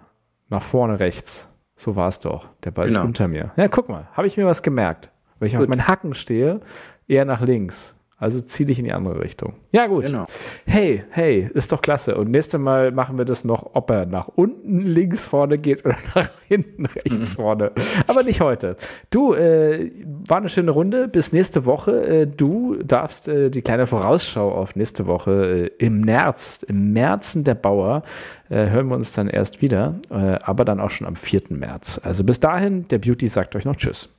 nach 0.50 0.62
vorne 0.62 1.00
rechts. 1.00 1.52
So 1.76 1.96
war 1.96 2.08
es 2.08 2.20
doch. 2.20 2.48
Der 2.64 2.70
Ball 2.70 2.90
genau. 2.90 3.00
ist 3.00 3.06
unter 3.08 3.28
mir. 3.28 3.52
Ja, 3.58 3.68
guck 3.70 3.90
mal, 3.90 4.08
habe 4.14 4.28
ich 4.28 4.38
mir 4.38 4.46
was 4.46 4.62
gemerkt. 4.62 5.12
Wenn 5.40 5.48
ich 5.48 5.54
Gut. 5.54 5.64
auf 5.64 5.68
meinen 5.68 5.88
Hacken 5.88 6.14
stehe, 6.14 6.62
eher 7.08 7.26
nach 7.26 7.42
links. 7.42 8.00
Also 8.18 8.40
zieh 8.40 8.64
dich 8.64 8.80
in 8.80 8.86
die 8.86 8.94
andere 8.94 9.22
Richtung. 9.22 9.56
Ja, 9.74 9.88
gut. 9.88 10.06
Genau. 10.06 10.26
Hey, 10.66 11.04
hey, 11.10 11.50
ist 11.54 11.74
doch 11.74 11.82
klasse. 11.82 12.16
Und 12.16 12.32
nächstes 12.32 12.62
Mal 12.62 12.92
machen 12.92 13.18
wir 13.18 13.26
das 13.26 13.44
noch, 13.44 13.72
ob 13.74 13.90
er 13.90 14.06
nach 14.06 14.30
unten 14.30 14.80
links 14.80 15.26
vorne 15.26 15.58
geht 15.58 15.84
oder 15.86 15.98
nach 16.16 16.30
hinten 16.48 16.86
rechts 16.86 17.12
mhm. 17.12 17.26
vorne. 17.26 17.72
Aber 18.08 18.24
nicht 18.24 18.40
heute. 18.40 18.78
Du, 19.10 19.34
äh, 19.34 19.92
war 20.28 20.38
eine 20.38 20.48
schöne 20.48 20.72
Runde. 20.72 21.10
Bis 21.10 21.34
nächste 21.34 21.66
Woche. 21.66 22.06
Äh, 22.06 22.28
du 22.28 22.78
darfst 22.78 23.28
äh, 23.28 23.50
die 23.50 23.62
kleine 23.62 23.86
Vorausschau 23.86 24.50
auf 24.50 24.78
nächste 24.78 25.08
Woche 25.08 25.72
äh, 25.80 25.86
im 25.86 26.00
März, 26.00 26.64
im 26.64 26.94
Märzen 26.94 27.44
der 27.44 27.56
Bauer, 27.56 28.04
äh, 28.50 28.70
hören 28.70 28.88
wir 28.88 28.96
uns 28.96 29.12
dann 29.12 29.28
erst 29.28 29.62
wieder. 29.62 29.96
Äh, 30.10 30.40
aber 30.42 30.64
dann 30.64 30.80
auch 30.80 30.90
schon 30.90 31.06
am 31.06 31.18
4. 31.18 31.42
März. 31.50 32.00
Also 32.02 32.24
bis 32.24 32.40
dahin, 32.40 32.88
der 32.88 33.00
Beauty 33.00 33.28
sagt 33.28 33.58
euch 33.58 33.66
noch 33.66 33.76
Tschüss. 33.76 34.15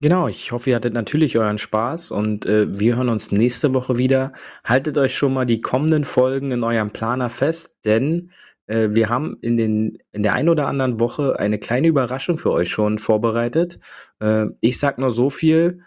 Genau, 0.00 0.28
ich 0.28 0.52
hoffe, 0.52 0.70
ihr 0.70 0.76
hattet 0.76 0.92
natürlich 0.92 1.38
euren 1.38 1.58
Spaß 1.58 2.10
und 2.10 2.46
äh, 2.46 2.66
wir 2.78 2.96
hören 2.96 3.08
uns 3.08 3.32
nächste 3.32 3.72
Woche 3.74 3.96
wieder. 3.96 4.32
Haltet 4.64 4.98
euch 4.98 5.14
schon 5.14 5.32
mal 5.32 5.46
die 5.46 5.60
kommenden 5.60 6.04
Folgen 6.04 6.50
in 6.50 6.62
eurem 6.62 6.90
Planer 6.90 7.30
fest, 7.30 7.78
denn 7.84 8.30
äh, 8.66 8.88
wir 8.90 9.08
haben 9.08 9.38
in, 9.40 9.56
den, 9.56 9.98
in 10.12 10.22
der 10.22 10.34
ein 10.34 10.48
oder 10.48 10.66
anderen 10.66 11.00
Woche 11.00 11.38
eine 11.38 11.58
kleine 11.58 11.88
Überraschung 11.88 12.36
für 12.36 12.50
euch 12.50 12.70
schon 12.70 12.98
vorbereitet. 12.98 13.78
Äh, 14.20 14.46
ich 14.60 14.78
sag 14.78 14.98
nur 14.98 15.10
so 15.10 15.30
viel. 15.30 15.80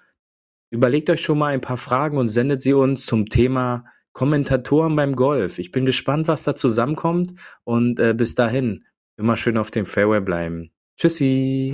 Überlegt 0.69 1.09
euch 1.09 1.21
schon 1.21 1.37
mal 1.37 1.53
ein 1.53 1.61
paar 1.61 1.77
Fragen 1.77 2.17
und 2.17 2.29
sendet 2.29 2.61
sie 2.61 2.73
uns 2.73 3.05
zum 3.05 3.27
Thema 3.27 3.85
Kommentatoren 4.13 4.95
beim 4.95 5.15
Golf. 5.15 5.59
Ich 5.59 5.71
bin 5.71 5.85
gespannt, 5.85 6.27
was 6.27 6.43
da 6.43 6.55
zusammenkommt 6.55 7.33
und 7.63 7.99
äh, 7.99 8.13
bis 8.13 8.35
dahin 8.35 8.83
immer 9.15 9.37
schön 9.37 9.57
auf 9.57 9.71
dem 9.71 9.85
Fairway 9.85 10.21
bleiben. 10.21 10.71
Tschüssi. 10.97 11.73